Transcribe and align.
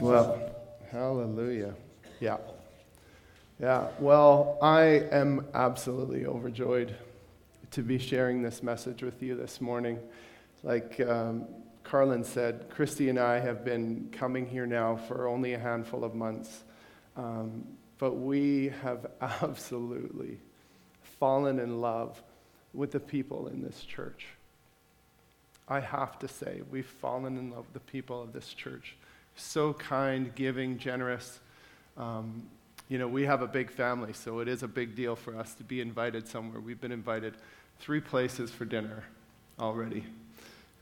Well, 0.00 0.38
hallelujah. 0.92 1.74
Yeah. 2.20 2.36
Yeah. 3.60 3.88
Well, 3.98 4.56
I 4.62 4.82
am 5.10 5.44
absolutely 5.54 6.24
overjoyed 6.24 6.94
to 7.72 7.82
be 7.82 7.98
sharing 7.98 8.40
this 8.40 8.62
message 8.62 9.02
with 9.02 9.20
you 9.24 9.34
this 9.34 9.60
morning. 9.60 9.98
Like 10.62 11.00
um, 11.00 11.46
Carlin 11.82 12.22
said, 12.22 12.70
Christy 12.70 13.08
and 13.08 13.18
I 13.18 13.40
have 13.40 13.64
been 13.64 14.08
coming 14.12 14.46
here 14.46 14.66
now 14.66 14.94
for 14.94 15.26
only 15.26 15.54
a 15.54 15.58
handful 15.58 16.04
of 16.04 16.14
months, 16.14 16.62
um, 17.16 17.64
but 17.98 18.14
we 18.14 18.72
have 18.82 19.10
absolutely 19.20 20.38
fallen 21.18 21.58
in 21.58 21.80
love 21.80 22.22
with 22.72 22.92
the 22.92 23.00
people 23.00 23.48
in 23.48 23.62
this 23.62 23.82
church. 23.82 24.26
I 25.66 25.80
have 25.80 26.20
to 26.20 26.28
say, 26.28 26.62
we've 26.70 26.86
fallen 26.86 27.36
in 27.36 27.50
love 27.50 27.64
with 27.64 27.74
the 27.74 27.90
people 27.90 28.22
of 28.22 28.32
this 28.32 28.54
church. 28.54 28.94
So 29.38 29.72
kind, 29.72 30.34
giving, 30.34 30.78
generous. 30.78 31.38
Um, 31.96 32.42
you 32.88 32.98
know, 32.98 33.06
we 33.06 33.24
have 33.24 33.40
a 33.40 33.46
big 33.46 33.70
family, 33.70 34.12
so 34.12 34.40
it 34.40 34.48
is 34.48 34.62
a 34.62 34.68
big 34.68 34.96
deal 34.96 35.14
for 35.14 35.36
us 35.36 35.54
to 35.54 35.64
be 35.64 35.80
invited 35.80 36.26
somewhere. 36.26 36.60
We've 36.60 36.80
been 36.80 36.92
invited 36.92 37.34
three 37.78 38.00
places 38.00 38.50
for 38.50 38.64
dinner 38.64 39.04
already. 39.60 40.04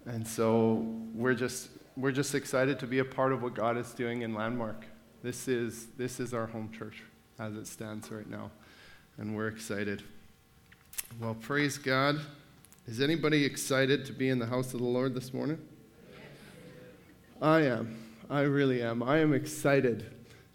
And 0.06 0.27
so 0.27 0.87
we're 1.15 1.34
just, 1.34 1.69
we're 1.96 2.12
just 2.12 2.34
excited 2.34 2.79
to 2.79 2.87
be 2.87 3.01
a 3.01 3.05
part 3.05 3.32
of 3.32 3.42
what 3.42 3.55
God 3.55 3.77
is 3.77 3.92
doing 3.92 4.23
in 4.23 4.34
Landmark. 4.34 4.87
This 5.23 5.48
is, 5.48 5.87
this 5.98 6.18
is 6.18 6.32
our 6.32 6.46
home 6.46 6.70
church 6.77 7.02
as 7.38 7.57
it 7.57 7.66
stands 7.66 8.10
right 8.10 8.29
now, 8.29 8.51
and 9.18 9.37
we're 9.37 9.48
excited. 9.48 10.02
Well, 11.20 11.34
praise 11.34 11.77
God. 11.77 12.20
Is 12.87 13.01
anybody 13.01 13.45
excited 13.45 14.07
to 14.07 14.12
be 14.12 14.29
in 14.29 14.38
the 14.38 14.46
house 14.46 14.73
of 14.73 14.80
the 14.80 14.87
Lord 14.87 15.15
this 15.15 15.34
morning? 15.34 15.59
I 17.43 17.62
am. 17.62 18.05
I 18.29 18.41
really 18.41 18.83
am. 18.83 19.05
I 19.05 19.19
am 19.19 19.33
excited 19.33 20.05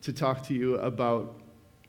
to 0.02 0.12
talk 0.12 0.46
to 0.48 0.54
you 0.54 0.76
about 0.76 1.40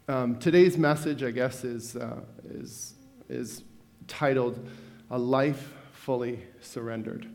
um, 0.07 0.39
today's 0.39 0.79
message. 0.79 1.25
I 1.25 1.33
guess 1.33 1.65
is 1.65 1.97
uh, 1.97 2.21
is 2.49 2.95
is 3.29 3.65
titled 4.07 4.65
"A 5.11 5.19
Life 5.19 5.73
Fully 5.93 6.39
Surrendered." 6.61 7.27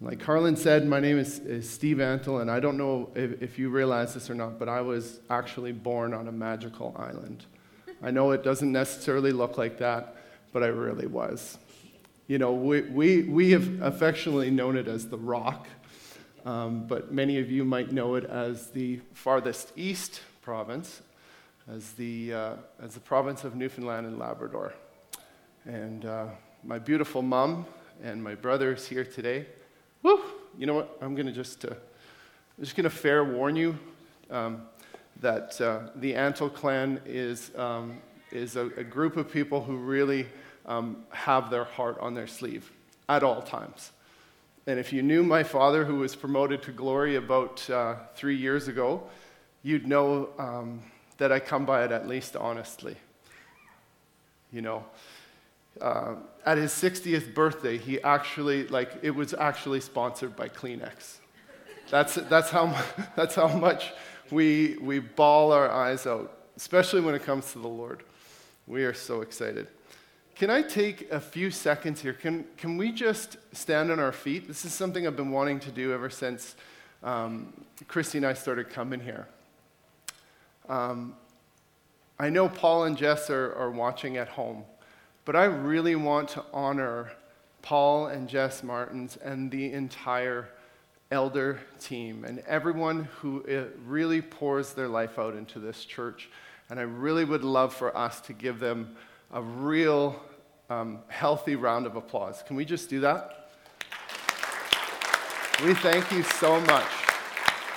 Like 0.00 0.18
Carlin 0.18 0.56
said, 0.56 0.86
my 0.86 1.00
name 1.00 1.18
is, 1.18 1.40
is 1.40 1.68
Steve 1.68 1.96
Antle, 1.96 2.40
and 2.40 2.48
I 2.48 2.60
don't 2.60 2.76
know 2.76 3.10
if, 3.16 3.42
if 3.42 3.58
you 3.58 3.68
realize 3.68 4.14
this 4.14 4.30
or 4.30 4.34
not, 4.34 4.58
but 4.58 4.68
I 4.68 4.80
was 4.80 5.18
actually 5.28 5.72
born 5.72 6.14
on 6.14 6.28
a 6.28 6.32
magical 6.32 6.94
island. 6.96 7.46
I 8.00 8.12
know 8.12 8.30
it 8.30 8.44
doesn't 8.44 8.70
necessarily 8.70 9.32
look 9.32 9.58
like 9.58 9.78
that, 9.78 10.16
but 10.52 10.62
I 10.62 10.68
really 10.68 11.08
was. 11.08 11.58
You 12.28 12.38
know, 12.38 12.52
we, 12.52 12.82
we, 12.82 13.22
we 13.22 13.50
have 13.50 13.82
affectionately 13.82 14.52
known 14.52 14.76
it 14.76 14.86
as 14.86 15.08
the 15.08 15.18
Rock, 15.18 15.66
um, 16.44 16.86
but 16.86 17.12
many 17.12 17.38
of 17.38 17.50
you 17.50 17.64
might 17.64 17.92
know 17.92 18.14
it 18.14 18.24
as 18.24 18.70
the 18.70 19.00
farthest 19.14 19.72
east 19.76 20.20
province, 20.42 21.02
as 21.70 21.92
the, 21.92 22.32
uh, 22.32 22.52
as 22.82 22.94
the 22.94 23.00
province 23.00 23.44
of 23.44 23.54
Newfoundland 23.54 24.06
and 24.06 24.18
Labrador. 24.18 24.74
And 25.64 26.04
uh, 26.04 26.26
my 26.64 26.78
beautiful 26.78 27.22
mom 27.22 27.66
and 28.02 28.22
my 28.22 28.34
brother 28.34 28.72
is 28.72 28.86
here 28.86 29.04
today. 29.04 29.46
Woo! 30.02 30.20
You 30.56 30.66
know 30.66 30.74
what? 30.74 30.96
I'm 31.00 31.14
going 31.14 31.26
to 31.26 31.32
just, 31.32 31.64
uh, 31.64 31.68
I'm 31.70 32.64
just 32.64 32.76
going 32.76 32.84
to 32.84 32.90
fair 32.90 33.24
warn 33.24 33.56
you 33.56 33.78
um, 34.30 34.62
that 35.20 35.60
uh, 35.60 35.90
the 35.96 36.14
Antle 36.14 36.52
clan 36.52 37.00
is, 37.04 37.50
um, 37.56 37.98
is 38.30 38.56
a, 38.56 38.66
a 38.76 38.84
group 38.84 39.16
of 39.16 39.30
people 39.30 39.62
who 39.62 39.76
really 39.76 40.26
um, 40.66 41.04
have 41.10 41.50
their 41.50 41.64
heart 41.64 41.98
on 42.00 42.14
their 42.14 42.26
sleeve 42.26 42.70
at 43.08 43.22
all 43.22 43.42
times. 43.42 43.92
And 44.68 44.78
if 44.78 44.92
you 44.92 45.00
knew 45.00 45.22
my 45.22 45.44
father, 45.44 45.86
who 45.86 46.00
was 46.00 46.14
promoted 46.14 46.62
to 46.64 46.72
glory 46.72 47.16
about 47.16 47.70
uh, 47.70 47.94
three 48.14 48.36
years 48.36 48.68
ago, 48.68 49.02
you'd 49.62 49.86
know 49.86 50.28
um, 50.38 50.82
that 51.16 51.32
I 51.32 51.40
come 51.40 51.64
by 51.64 51.86
it 51.86 51.90
at 51.90 52.06
least 52.06 52.36
honestly. 52.36 52.94
You 54.52 54.60
know, 54.60 54.84
uh, 55.80 56.16
at 56.44 56.58
his 56.58 56.70
60th 56.72 57.32
birthday, 57.32 57.78
he 57.78 57.98
actually, 58.02 58.68
like, 58.68 58.92
it 59.00 59.12
was 59.12 59.32
actually 59.32 59.80
sponsored 59.80 60.36
by 60.36 60.50
Kleenex. 60.50 61.16
That's, 61.88 62.16
that's, 62.16 62.50
how, 62.50 62.78
that's 63.16 63.36
how 63.36 63.48
much 63.48 63.94
we, 64.30 64.76
we 64.82 64.98
bawl 64.98 65.50
our 65.50 65.70
eyes 65.70 66.06
out, 66.06 66.40
especially 66.58 67.00
when 67.00 67.14
it 67.14 67.22
comes 67.22 67.52
to 67.52 67.58
the 67.58 67.68
Lord. 67.68 68.02
We 68.66 68.84
are 68.84 68.92
so 68.92 69.22
excited. 69.22 69.68
Can 70.38 70.50
I 70.50 70.62
take 70.62 71.10
a 71.10 71.18
few 71.18 71.50
seconds 71.50 72.00
here? 72.00 72.12
Can, 72.12 72.44
can 72.56 72.76
we 72.76 72.92
just 72.92 73.38
stand 73.50 73.90
on 73.90 73.98
our 73.98 74.12
feet? 74.12 74.46
This 74.46 74.64
is 74.64 74.72
something 74.72 75.04
I've 75.04 75.16
been 75.16 75.32
wanting 75.32 75.58
to 75.58 75.72
do 75.72 75.92
ever 75.92 76.08
since 76.08 76.54
um, 77.02 77.52
Christy 77.88 78.18
and 78.18 78.24
I 78.24 78.34
started 78.34 78.70
coming 78.70 79.00
here. 79.00 79.26
Um, 80.68 81.16
I 82.20 82.30
know 82.30 82.48
Paul 82.48 82.84
and 82.84 82.96
Jess 82.96 83.30
are, 83.30 83.52
are 83.56 83.72
watching 83.72 84.16
at 84.16 84.28
home, 84.28 84.62
but 85.24 85.34
I 85.34 85.46
really 85.46 85.96
want 85.96 86.28
to 86.30 86.44
honor 86.52 87.10
Paul 87.60 88.06
and 88.06 88.28
Jess 88.28 88.62
Martins 88.62 89.16
and 89.16 89.50
the 89.50 89.72
entire 89.72 90.50
elder 91.10 91.58
team 91.80 92.24
and 92.24 92.38
everyone 92.46 93.08
who 93.18 93.44
uh, 93.48 93.76
really 93.84 94.22
pours 94.22 94.72
their 94.72 94.86
life 94.86 95.18
out 95.18 95.34
into 95.34 95.58
this 95.58 95.84
church. 95.84 96.30
And 96.70 96.78
I 96.78 96.84
really 96.84 97.24
would 97.24 97.42
love 97.42 97.74
for 97.74 97.96
us 97.96 98.20
to 98.20 98.32
give 98.32 98.60
them 98.60 98.94
a 99.32 99.42
real 99.42 100.22
um, 100.70 101.00
healthy 101.08 101.56
round 101.56 101.86
of 101.86 101.96
applause. 101.96 102.42
Can 102.46 102.56
we 102.56 102.64
just 102.64 102.90
do 102.90 103.00
that? 103.00 103.50
We 105.64 105.74
thank 105.74 106.12
you 106.12 106.22
so 106.22 106.60
much 106.60 106.86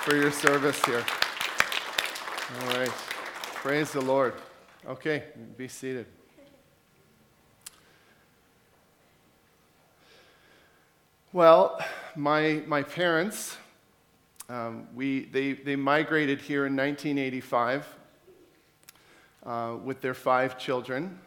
for 0.03 0.15
your 0.15 0.31
service 0.31 0.83
here. 0.85 1.03
All 2.61 2.77
right. 2.77 2.91
Praise 3.55 3.91
the 3.91 4.01
Lord. 4.01 4.33
Okay, 4.87 5.23
be 5.57 5.67
seated. 5.67 6.05
Well, 11.33 11.79
my, 12.15 12.61
my 12.67 12.83
parents, 12.83 13.55
um, 14.49 14.87
we, 14.93 15.25
they, 15.25 15.53
they 15.53 15.77
migrated 15.77 16.41
here 16.41 16.65
in 16.65 16.75
1985 16.75 17.87
uh, 19.45 19.77
with 19.81 20.01
their 20.01 20.13
five 20.13 20.59
children. 20.59 21.19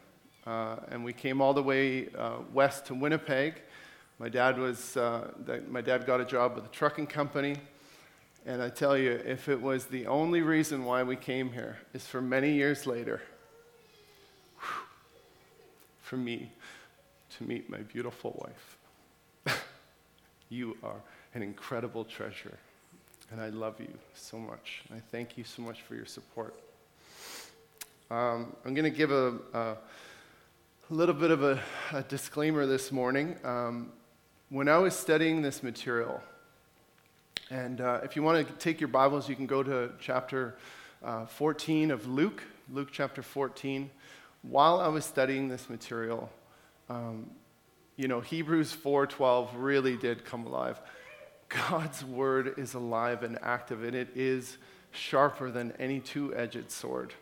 Uh, 0.47 0.77
and 0.91 1.05
we 1.05 1.12
came 1.12 1.41
all 1.41 1.55
the 1.55 1.62
way 1.62 2.09
uh, 2.19 2.37
west 2.53 2.87
to 2.87 2.94
Winnipeg. 2.94 3.62
My 4.19 4.28
dad 4.28 4.59
was, 4.59 4.97
uh, 4.97 5.31
my 5.69 5.81
dad 5.81 6.06
got 6.06 6.21
a 6.21 6.25
job 6.25 6.55
with 6.55 6.65
a 6.65 6.69
trucking 6.69 7.06
company. 7.06 7.56
And 8.47 8.62
I 8.62 8.69
tell 8.69 8.97
you, 8.97 9.12
if 9.25 9.49
it 9.49 9.60
was 9.60 9.87
the 9.87 10.06
only 10.06 10.43
reason 10.43 10.84
why 10.84 11.03
we 11.03 11.16
came 11.16 11.50
here, 11.50 11.78
is 11.94 12.06
for 12.06 12.21
many 12.21 12.53
years 12.53 12.87
later, 12.87 13.22
whew, 14.59 14.84
for 16.03 16.16
me 16.19 16.53
to 17.38 17.44
meet 17.44 17.71
my 17.71 17.78
beautiful 17.78 18.38
wife. 19.47 19.59
you 20.50 20.77
are 20.83 21.00
an 21.33 21.43
incredible 21.43 22.04
treasure. 22.04 22.59
And 23.31 23.41
I 23.41 23.49
love 23.49 23.81
you 23.81 23.93
so 24.15 24.38
much. 24.38 24.83
I 24.94 25.00
thank 25.10 25.38
you 25.38 25.44
so 25.44 25.62
much 25.62 25.81
for 25.83 25.94
your 25.94 26.06
support. 26.06 26.54
Um, 28.10 28.54
I'm 28.65 28.75
going 28.75 28.84
to 28.84 28.97
give 28.97 29.10
a, 29.10 29.38
a 29.54 29.77
a 30.91 30.95
little 30.95 31.15
bit 31.15 31.31
of 31.31 31.43
a, 31.43 31.59
a 31.93 32.03
disclaimer 32.03 32.67
this 32.67 32.93
morning. 32.93 33.37
Um, 33.43 33.91
when 34.50 34.69
I 34.69 34.77
was 34.77 34.95
studying 34.95 35.41
this 35.41 35.62
material, 35.62 36.21
and 37.49 37.81
uh, 37.81 38.00
if 38.03 38.17
you 38.17 38.22
want 38.22 38.47
to 38.47 38.53
take 38.56 38.83
your 38.83 38.89
Bibles, 38.89 39.27
you 39.27 39.34
can 39.34 39.47
go 39.47 39.62
to 39.62 39.93
chapter 39.99 40.56
uh, 41.03 41.25
14 41.25 41.91
of 41.91 42.06
Luke, 42.06 42.43
Luke 42.71 42.91
chapter 42.93 43.22
14. 43.22 43.89
While 44.43 44.78
I 44.78 44.89
was 44.89 45.06
studying 45.06 45.49
this 45.49 45.71
material, 45.71 46.31
um, 46.91 47.31
you 47.97 48.06
know, 48.06 48.21
Hebrews 48.21 48.75
4:12 48.75 49.49
really 49.55 49.97
did 49.97 50.27
come 50.27 50.47
alive. 50.47 50.78
God's 51.49 52.05
word 52.05 52.59
is 52.59 52.75
alive 52.75 53.22
and 53.22 53.39
active, 53.41 53.84
and 53.84 53.97
it 53.97 54.10
is 54.15 54.59
sharper 54.91 55.51
than 55.51 55.72
any 55.78 56.01
two-edged 56.01 56.71
sword 56.71 57.15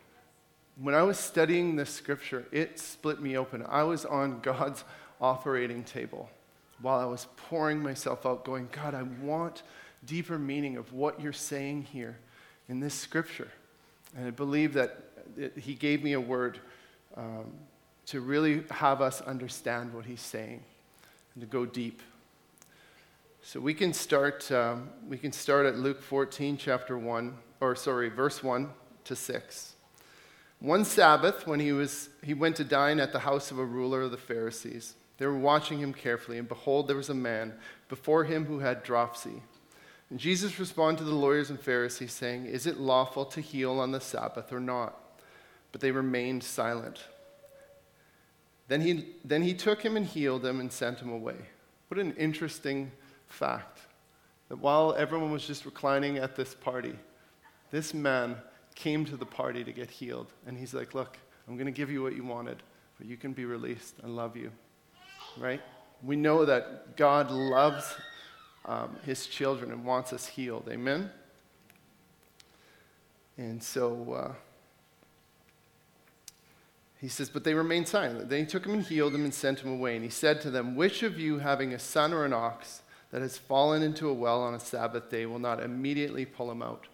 when 0.77 0.95
I 0.95 1.03
was 1.03 1.19
studying 1.19 1.77
this 1.77 1.91
scripture, 1.91 2.47
it 2.51 2.79
split 2.79 3.21
me 3.21 3.37
open. 3.37 3.65
I 3.69 3.83
was 3.83 4.05
on 4.05 4.41
God's 4.43 4.85
operating 5.21 5.85
table 5.85 6.31
while 6.81 6.99
I 6.99 7.05
was 7.05 7.29
pouring 7.37 7.81
myself 7.81 8.27
out, 8.27 8.45
going, 8.45 8.69
God, 8.73 8.95
I 8.95 9.03
want 9.03 9.63
deeper 10.05 10.39
meaning 10.39 10.77
of 10.77 10.93
what 10.93 11.21
you're 11.21 11.33
saying 11.33 11.83
here 11.93 12.19
in 12.69 12.81
this 12.81 12.95
scripture. 12.95 13.49
And 14.17 14.27
I 14.27 14.31
believe 14.31 14.75
that 14.75 15.05
it, 15.37 15.57
He 15.57 15.75
gave 15.75 16.03
me 16.03 16.15
a 16.15 16.21
word 16.21 16.59
um, 17.17 17.53
to 18.07 18.21
really 18.21 18.65
have 18.71 19.01
us 19.01 19.21
understand 19.21 19.95
what 19.95 20.05
He's 20.05 20.21
saying 20.21 20.63
and 21.35 21.41
to 21.43 21.47
go 21.47 21.65
deep. 21.65 22.03
So 23.43 23.61
we 23.61 23.75
can 23.75 23.93
start. 23.93 24.51
Um, 24.53 24.91
we 25.09 25.19
can 25.19 25.33
start 25.33 25.67
at 25.67 25.77
Luke 25.77 26.03
14, 26.03 26.57
chapter 26.57 26.97
one, 26.99 27.37
or 27.61 27.75
sorry, 27.75 28.09
verse 28.09 28.43
one 28.43 28.71
to 29.05 29.17
six. 29.17 29.72
One 30.63 30.85
Sabbath, 30.85 31.45
when 31.45 31.59
he, 31.59 31.73
was, 31.73 32.09
he 32.23 32.35
went 32.35 32.55
to 32.57 32.65
dine 32.65 33.01
at 33.01 33.13
the 33.13 33.19
house 33.19 33.51
of 33.51 33.59
a 33.59 33.65
ruler 33.65 34.03
of 34.03 34.13
the 34.13 34.17
Pharisees, 34.17 34.95
they 35.19 35.27
were 35.27 35.37
watching 35.37 35.81
him 35.81 35.93
carefully, 35.93 36.39
and 36.39 36.47
behold, 36.47 36.87
there 36.87 36.97
was 36.97 37.11
a 37.11 37.15
man 37.15 37.55
before 37.89 38.23
him 38.23 38.45
who 38.45 38.61
had 38.61 38.85
dropsy. 38.85 39.43
And 40.09 40.21
Jesus 40.21 40.61
responded 40.61 40.99
to 40.99 41.05
the 41.05 41.17
lawyers 41.17 41.51
and 41.51 41.59
Pharisees, 41.59 42.13
saying, 42.13 42.47
Is 42.47 42.69
it 42.69 42.79
lawful 42.79 43.25
to 43.25 43.41
heal 43.41 43.81
on 43.81 43.91
the 43.91 44.01
Sabbath 44.01 44.53
or 44.53 44.61
not? 44.61 44.97
But 45.73 45.81
they 45.81 45.91
remained 45.91 46.45
silent. 46.45 47.01
Then 48.69 48.83
he, 48.83 49.07
then 49.25 49.43
he 49.43 49.55
took 49.55 49.83
him 49.83 49.97
and 49.97 50.07
healed 50.07 50.47
him 50.47 50.61
and 50.61 50.71
sent 50.71 51.01
him 51.01 51.11
away. 51.11 51.37
What 51.89 51.99
an 51.99 52.15
interesting 52.15 52.93
fact 53.27 53.81
that 54.49 54.61
while 54.61 54.95
everyone 54.97 55.33
was 55.33 55.45
just 55.45 55.65
reclining 55.65 56.19
at 56.19 56.37
this 56.37 56.55
party, 56.55 56.95
this 57.73 57.93
man 57.93 58.37
came 58.75 59.05
to 59.07 59.17
the 59.17 59.27
party 59.27 59.65
to 59.65 59.73
get 59.73 59.91
healed. 59.91 60.33
And 60.47 60.59
he's 60.59 60.75
like, 60.75 60.95
Look, 60.95 61.19
I'm 61.49 61.57
going 61.57 61.67
to 61.67 61.73
give 61.73 61.91
you 61.91 62.03
what 62.03 62.15
you 62.15 62.25
wanted, 62.25 62.63
but 62.99 63.07
you 63.07 63.17
can 63.17 63.33
be 63.33 63.45
released. 63.45 63.95
I 64.03 64.07
love 64.07 64.37
you. 64.37 64.51
Right? 65.39 65.61
We 66.03 66.17
know 66.17 66.45
that 66.45 66.97
God 66.97 67.31
loves 67.31 67.95
um, 68.65 68.97
his 69.05 69.27
children 69.27 69.71
and 69.71 69.85
wants 69.85 70.13
us 70.13 70.27
healed. 70.27 70.69
Amen? 70.71 71.11
And 73.37 73.63
so 73.63 74.13
uh, 74.13 74.33
he 77.01 77.09
says, 77.09 77.29
But 77.29 77.45
they 77.45 77.55
remained 77.55 77.89
silent. 77.89 78.29
Then 78.29 78.41
he 78.41 78.47
took 78.47 78.65
him 78.65 78.75
and 78.75 78.83
healed 78.83 79.15
him 79.15 79.25
and 79.25 79.35
sent 79.35 79.61
him 79.61 79.73
away. 79.73 79.97
And 79.97 80.05
he 80.05 80.11
said 80.11 80.41
to 80.43 80.51
them, 80.51 80.77
Which 80.77 81.03
of 81.03 81.19
you, 81.19 81.39
having 81.39 81.73
a 81.73 81.79
son 81.79 82.13
or 82.13 82.25
an 82.25 82.33
ox 82.33 82.83
that 83.11 83.23
has 83.23 83.37
fallen 83.37 83.83
into 83.83 84.09
a 84.09 84.15
well 84.15 84.43
on 84.43 84.55
a 84.55 84.61
Sabbath 84.61 85.11
day, 85.11 85.27
will 85.27 85.39
not 85.39 85.63
immediately 85.63 86.25
pull 86.25 86.51
him 86.51 86.63
out? 86.63 86.87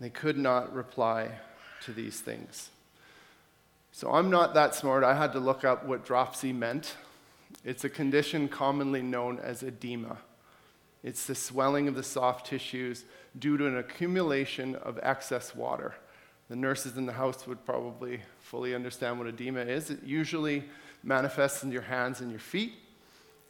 They 0.00 0.10
could 0.10 0.38
not 0.38 0.74
reply 0.74 1.30
to 1.84 1.92
these 1.92 2.20
things. 2.20 2.70
So 3.92 4.12
I'm 4.12 4.30
not 4.30 4.54
that 4.54 4.74
smart. 4.74 5.04
I 5.04 5.14
had 5.14 5.32
to 5.32 5.40
look 5.40 5.64
up 5.64 5.84
what 5.84 6.04
dropsy 6.04 6.52
meant. 6.52 6.96
It's 7.64 7.84
a 7.84 7.90
condition 7.90 8.48
commonly 8.48 9.02
known 9.02 9.38
as 9.38 9.62
edema. 9.62 10.18
It's 11.02 11.26
the 11.26 11.34
swelling 11.34 11.88
of 11.88 11.94
the 11.94 12.02
soft 12.02 12.46
tissues 12.46 13.04
due 13.38 13.56
to 13.56 13.66
an 13.66 13.76
accumulation 13.76 14.74
of 14.76 14.98
excess 15.02 15.54
water. 15.54 15.94
The 16.48 16.56
nurses 16.56 16.96
in 16.96 17.06
the 17.06 17.12
house 17.12 17.46
would 17.46 17.64
probably 17.64 18.20
fully 18.40 18.74
understand 18.74 19.18
what 19.18 19.28
edema 19.28 19.60
is. 19.60 19.90
It 19.90 20.02
usually 20.02 20.64
manifests 21.02 21.62
in 21.62 21.72
your 21.72 21.82
hands 21.82 22.20
and 22.20 22.30
your 22.30 22.40
feet, 22.40 22.74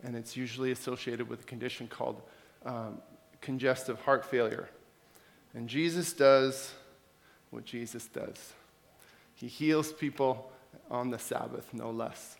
and 0.02 0.17
it's 0.17 0.37
usually 0.37 0.70
associated 0.70 1.29
with 1.29 1.41
a 1.41 1.44
condition 1.44 1.88
called 1.88 2.20
um, 2.64 3.00
congestive 3.41 4.00
heart 4.00 4.25
failure. 4.25 4.69
And 5.55 5.69
Jesus 5.69 6.12
does 6.12 6.73
what 7.50 7.64
Jesus 7.64 8.06
does 8.06 8.52
He 9.35 9.49
heals 9.49 9.93
people 9.93 10.52
on 10.91 11.11
the 11.11 11.19
Sabbath, 11.19 11.73
no 11.73 11.91
less. 11.91 12.37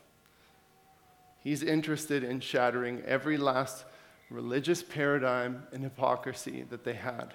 He's 1.43 1.63
interested 1.63 2.23
in 2.23 2.41
shattering 2.41 3.03
every 3.07 3.37
last 3.37 3.85
religious 4.29 4.83
paradigm 4.83 5.65
and 5.73 5.83
hypocrisy 5.83 6.65
that 6.71 6.85
they 6.85 6.95
had. 6.95 7.35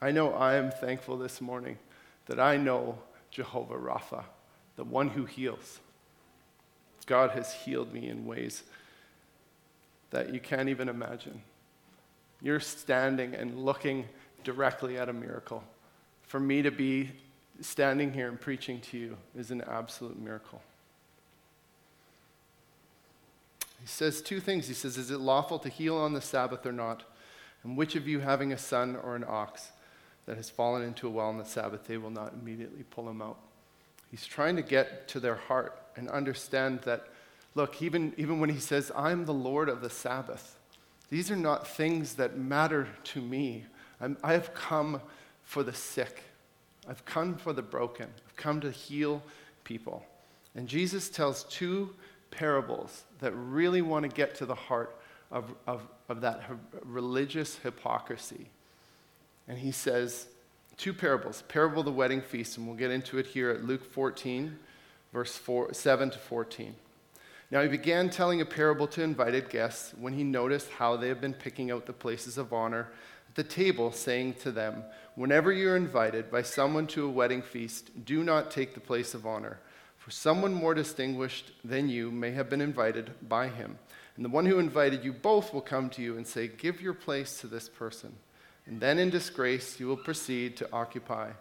I 0.00 0.10
know 0.10 0.32
I 0.32 0.56
am 0.56 0.70
thankful 0.70 1.16
this 1.16 1.40
morning 1.40 1.78
that 2.26 2.40
I 2.40 2.56
know 2.56 2.98
Jehovah 3.30 3.76
Rapha, 3.76 4.24
the 4.76 4.84
one 4.84 5.08
who 5.08 5.24
heals. 5.24 5.78
God 7.06 7.30
has 7.30 7.52
healed 7.52 7.92
me 7.92 8.08
in 8.08 8.26
ways 8.26 8.64
that 10.10 10.34
you 10.34 10.40
can't 10.40 10.68
even 10.68 10.88
imagine. 10.88 11.42
You're 12.42 12.60
standing 12.60 13.34
and 13.34 13.64
looking 13.64 14.06
directly 14.44 14.98
at 14.98 15.08
a 15.08 15.12
miracle. 15.12 15.62
For 16.22 16.40
me 16.40 16.62
to 16.62 16.70
be 16.70 17.10
standing 17.60 18.12
here 18.12 18.28
and 18.28 18.40
preaching 18.40 18.80
to 18.80 18.98
you 18.98 19.16
is 19.36 19.50
an 19.50 19.62
absolute 19.62 20.18
miracle. 20.18 20.60
He 23.80 23.86
says 23.86 24.22
two 24.22 24.40
things. 24.40 24.68
He 24.68 24.74
says, 24.74 24.96
Is 24.96 25.10
it 25.10 25.20
lawful 25.20 25.58
to 25.60 25.68
heal 25.68 25.96
on 25.96 26.12
the 26.12 26.20
Sabbath 26.20 26.64
or 26.66 26.72
not? 26.72 27.02
And 27.64 27.76
which 27.76 27.96
of 27.96 28.08
you, 28.08 28.20
having 28.20 28.52
a 28.52 28.58
son 28.58 28.96
or 28.96 29.16
an 29.16 29.24
ox 29.26 29.70
that 30.26 30.36
has 30.36 30.50
fallen 30.50 30.82
into 30.82 31.06
a 31.06 31.10
well 31.10 31.28
on 31.28 31.38
the 31.38 31.44
Sabbath 31.44 31.86
day, 31.86 31.96
will 31.96 32.10
not 32.10 32.32
immediately 32.32 32.84
pull 32.90 33.08
him 33.08 33.20
out? 33.20 33.38
He's 34.10 34.26
trying 34.26 34.56
to 34.56 34.62
get 34.62 35.08
to 35.08 35.20
their 35.20 35.34
heart 35.34 35.76
and 35.96 36.08
understand 36.08 36.80
that, 36.82 37.06
look, 37.54 37.82
even, 37.82 38.12
even 38.16 38.40
when 38.40 38.50
he 38.50 38.60
says, 38.60 38.92
I'm 38.94 39.24
the 39.24 39.34
Lord 39.34 39.68
of 39.68 39.80
the 39.80 39.90
Sabbath, 39.90 40.58
these 41.12 41.30
are 41.30 41.36
not 41.36 41.68
things 41.68 42.14
that 42.14 42.38
matter 42.38 42.88
to 43.04 43.20
me. 43.20 43.66
I'm, 44.00 44.16
I 44.24 44.32
have 44.32 44.54
come 44.54 45.02
for 45.44 45.62
the 45.62 45.74
sick, 45.74 46.22
I've 46.88 47.04
come 47.04 47.34
for 47.34 47.52
the 47.52 47.60
broken, 47.60 48.08
I've 48.26 48.36
come 48.36 48.62
to 48.62 48.70
heal 48.70 49.22
people. 49.62 50.06
And 50.54 50.66
Jesus 50.66 51.10
tells 51.10 51.44
two 51.44 51.90
parables 52.30 53.04
that 53.18 53.32
really 53.32 53.82
want 53.82 54.04
to 54.04 54.08
get 54.08 54.36
to 54.36 54.46
the 54.46 54.54
heart 54.54 54.98
of, 55.30 55.54
of, 55.66 55.86
of 56.08 56.22
that 56.22 56.44
religious 56.82 57.58
hypocrisy. 57.58 58.48
And 59.46 59.58
he 59.58 59.70
says, 59.70 60.28
two 60.78 60.94
parables 60.94 61.42
parable 61.46 61.80
of 61.80 61.84
the 61.84 61.92
wedding 61.92 62.22
feast, 62.22 62.56
and 62.56 62.66
we'll 62.66 62.76
get 62.76 62.90
into 62.90 63.18
it 63.18 63.26
here 63.26 63.50
at 63.50 63.62
Luke 63.62 63.84
14, 63.84 64.58
verse 65.12 65.36
four, 65.36 65.74
7 65.74 66.08
to 66.08 66.18
14. 66.18 66.74
Now 67.52 67.60
he 67.60 67.68
began 67.68 68.08
telling 68.08 68.40
a 68.40 68.46
parable 68.46 68.86
to 68.88 69.02
invited 69.02 69.50
guests 69.50 69.92
when 70.00 70.14
he 70.14 70.24
noticed 70.24 70.70
how 70.70 70.96
they 70.96 71.08
had 71.08 71.20
been 71.20 71.34
picking 71.34 71.70
out 71.70 71.84
the 71.84 71.92
places 71.92 72.38
of 72.38 72.50
honor 72.50 72.88
at 73.28 73.34
the 73.34 73.44
table, 73.44 73.92
saying 73.92 74.36
to 74.40 74.50
them, 74.50 74.82
Whenever 75.16 75.52
you're 75.52 75.76
invited 75.76 76.30
by 76.30 76.40
someone 76.40 76.86
to 76.86 77.04
a 77.04 77.10
wedding 77.10 77.42
feast, 77.42 77.90
do 78.06 78.24
not 78.24 78.50
take 78.50 78.72
the 78.72 78.80
place 78.80 79.12
of 79.12 79.26
honor 79.26 79.58
for 79.98 80.10
someone 80.10 80.54
more 80.54 80.72
distinguished 80.72 81.52
than 81.62 81.90
you 81.90 82.10
may 82.10 82.30
have 82.30 82.48
been 82.48 82.62
invited 82.62 83.10
by 83.28 83.48
him. 83.48 83.78
And 84.16 84.24
the 84.24 84.30
one 84.30 84.46
who 84.46 84.58
invited 84.58 85.04
you 85.04 85.12
both 85.12 85.52
will 85.52 85.60
come 85.60 85.90
to 85.90 86.00
you 86.00 86.16
and 86.16 86.26
say, 86.26 86.48
Give 86.48 86.80
your 86.80 86.94
place 86.94 87.38
to 87.42 87.46
this 87.46 87.68
person. 87.68 88.14
And 88.64 88.80
then 88.80 88.98
in 88.98 89.10
disgrace, 89.10 89.78
you 89.78 89.88
will 89.88 89.98
proceed 89.98 90.56
to 90.56 90.68
occupy 90.72 91.32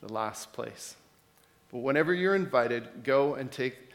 the 0.00 0.10
last 0.10 0.54
place. 0.54 0.96
But 1.70 1.80
whenever 1.80 2.14
you're 2.14 2.34
invited, 2.34 3.04
go 3.04 3.34
and 3.34 3.52
take, 3.52 3.87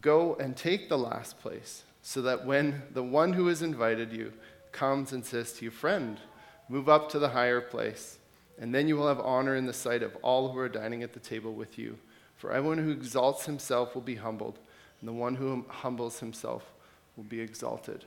go 0.00 0.34
and 0.36 0.56
take 0.56 0.88
the 0.88 0.98
last 0.98 1.40
place, 1.40 1.84
so 2.02 2.22
that 2.22 2.46
when 2.46 2.82
the 2.92 3.02
one 3.02 3.32
who 3.32 3.46
has 3.48 3.62
invited 3.62 4.12
you 4.12 4.32
comes 4.72 5.12
and 5.12 5.24
says 5.24 5.52
to 5.54 5.64
you, 5.64 5.70
Friend, 5.70 6.18
move 6.68 6.88
up 6.88 7.10
to 7.10 7.18
the 7.18 7.30
higher 7.30 7.60
place, 7.60 8.18
and 8.58 8.74
then 8.74 8.88
you 8.88 8.96
will 8.96 9.08
have 9.08 9.20
honor 9.20 9.56
in 9.56 9.66
the 9.66 9.72
sight 9.72 10.02
of 10.02 10.16
all 10.22 10.52
who 10.52 10.58
are 10.58 10.68
dining 10.68 11.02
at 11.02 11.12
the 11.12 11.20
table 11.20 11.52
with 11.52 11.78
you. 11.78 11.98
For 12.36 12.52
everyone 12.52 12.78
who 12.78 12.90
exalts 12.90 13.44
himself 13.46 13.94
will 13.94 14.02
be 14.02 14.14
humbled, 14.14 14.58
and 15.00 15.08
the 15.08 15.12
one 15.12 15.34
who 15.34 15.64
humbles 15.68 16.20
himself 16.20 16.70
will 17.16 17.24
be 17.24 17.40
exalted. 17.40 18.04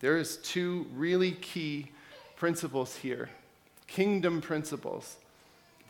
There 0.00 0.16
is 0.16 0.38
two 0.38 0.86
really 0.94 1.32
key 1.32 1.90
principles 2.36 2.96
here, 2.96 3.28
kingdom 3.86 4.40
principles 4.40 5.16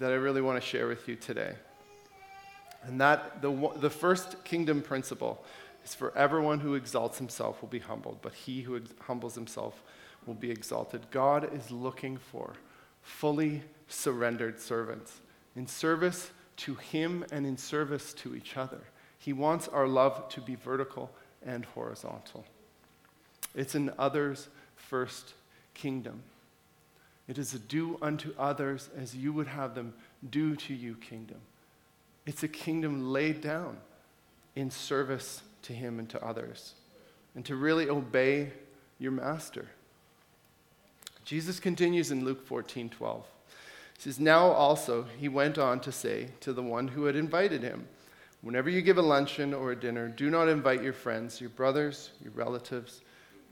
that 0.01 0.11
I 0.11 0.15
really 0.15 0.41
want 0.41 0.61
to 0.61 0.67
share 0.67 0.89
with 0.89 1.07
you 1.07 1.15
today. 1.15 1.55
And 2.83 3.01
that 3.01 3.43
the, 3.43 3.71
the 3.77 3.91
first 3.91 4.43
kingdom 4.45 4.83
principle 4.83 5.45
is 5.85 5.95
for 5.95 6.17
everyone 6.17 6.61
who 6.61 6.75
exalts 6.75 7.19
himself 7.19 7.61
will 7.61 7.69
be 7.69 7.79
humbled, 7.79 8.19
but 8.23 8.35
he 8.35 8.63
who 8.63 8.77
ex- 8.77 8.91
humbles 9.01 9.35
himself 9.35 9.83
will 10.27 10.35
be 10.35 10.51
exalted. 10.51 11.11
God 11.11 11.55
is 11.55 11.71
looking 11.71 12.17
for 12.17 12.55
fully 13.03 13.63
surrendered 13.89 14.61
servants 14.61 15.21
in 15.57 15.67
service 15.67 16.31
to 16.57 16.75
Him 16.75 17.25
and 17.33 17.47
in 17.47 17.57
service 17.57 18.13
to 18.15 18.35
each 18.35 18.57
other. 18.57 18.81
He 19.19 19.33
wants 19.33 19.69
our 19.69 19.89
love 19.89 20.29
to 20.31 20.41
be 20.41 20.55
vertical 20.55 21.11
and 21.45 21.65
horizontal. 21.65 22.45
It's 23.55 23.75
an 23.75 23.93
others 23.99 24.49
first 24.77 25.35
kingdom. 25.75 26.23
It 27.29 27.39
is 27.39 27.55
a 27.55 27.59
do 27.59 27.99
unto 28.03 28.35
others 28.39 28.91
as 28.97 29.15
you 29.15 29.33
would 29.33 29.47
have 29.47 29.75
them 29.75 29.95
do 30.29 30.57
to 30.57 30.75
you 30.75 30.97
kingdom. 30.97 31.41
It's 32.27 32.43
a 32.43 32.49
kingdom 32.49 33.13
laid 33.13 33.41
down 33.41 33.79
in 34.55 34.71
service 34.71 35.43
to 35.63 35.73
Him 35.73 35.99
and 35.99 36.09
to 36.11 36.25
others, 36.25 36.75
and 37.35 37.45
to 37.47 37.57
really 37.57 37.89
obey 37.89 38.53
your 38.99 39.13
master. 39.13 39.67
Jesus 41.25 41.61
continues 41.61 42.11
in 42.11 42.25
Luke 42.25 42.45
14 42.47 42.89
12 42.89 43.25
He 43.97 44.03
says, 44.03 44.19
Now 44.19 44.49
also 44.49 45.07
he 45.19 45.29
went 45.29 45.59
on 45.59 45.81
to 45.81 45.93
say 45.93 46.29
to 46.41 46.53
the 46.53 46.63
one 46.63 46.89
who 46.89 47.05
had 47.05 47.17
invited 47.17 47.63
him, 47.63 47.87
Whenever 48.43 48.71
you 48.71 48.81
give 48.81 48.99
a 48.99 49.03
luncheon 49.03 49.53
or 49.53 49.73
a 49.73 49.77
dinner, 49.77 50.09
do 50.09 50.31
not 50.31 50.49
invite 50.49 50.83
your 50.83 50.95
friends, 50.95 51.41
your 51.41 51.51
brothers, 51.51 52.11
your 52.23 52.33
relatives, 52.33 53.03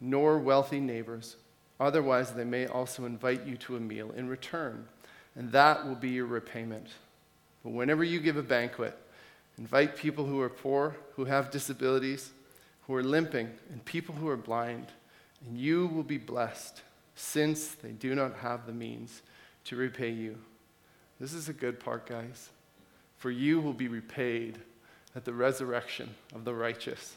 nor 0.01 0.39
wealthy 0.39 0.81
neighbors. 0.81 1.37
Otherwise, 1.79 2.33
they 2.33 2.45
may 2.45 2.67
also 2.67 3.05
invite 3.05 3.47
you 3.47 3.57
to 3.59 3.77
a 3.77 3.81
meal 3.81 4.11
in 4.13 4.29
return, 4.29 4.87
and 5.37 5.53
that 5.53 5.87
will 5.87 5.95
be 5.95 6.09
your 6.09 6.27
repayment. 6.27 6.89
But 7.63 7.73
whenever 7.73 8.05
you 8.05 8.21
give 8.21 8.37
a 8.37 8.43
banquet, 8.43 8.97
invite 9.59 9.97
people 9.97 10.25
who 10.25 10.41
are 10.41 10.49
poor, 10.49 10.97
who 11.17 11.25
have 11.25 11.51
disabilities, 11.51 12.31
who 12.87 12.95
are 12.95 13.03
limping, 13.03 13.51
and 13.71 13.85
people 13.85 14.15
who 14.15 14.29
are 14.29 14.37
blind, 14.37 14.87
and 15.47 15.59
you 15.59 15.87
will 15.89 16.03
be 16.03 16.19
blessed, 16.19 16.83
since 17.15 17.69
they 17.69 17.91
do 17.91 18.15
not 18.15 18.37
have 18.37 18.67
the 18.67 18.73
means 18.73 19.23
to 19.65 19.77
repay 19.77 20.11
you. 20.11 20.39
This 21.21 21.35
is 21.35 21.49
a 21.49 21.53
good 21.53 21.81
part, 21.81 22.07
guys. 22.07 22.51
For 23.17 23.31
you 23.31 23.61
will 23.61 23.73
be 23.73 23.89
repaid 23.89 24.59
at 25.17 25.25
the 25.25 25.33
resurrection 25.33 26.15
of 26.35 26.45
the 26.45 26.55
righteous. 26.55 27.17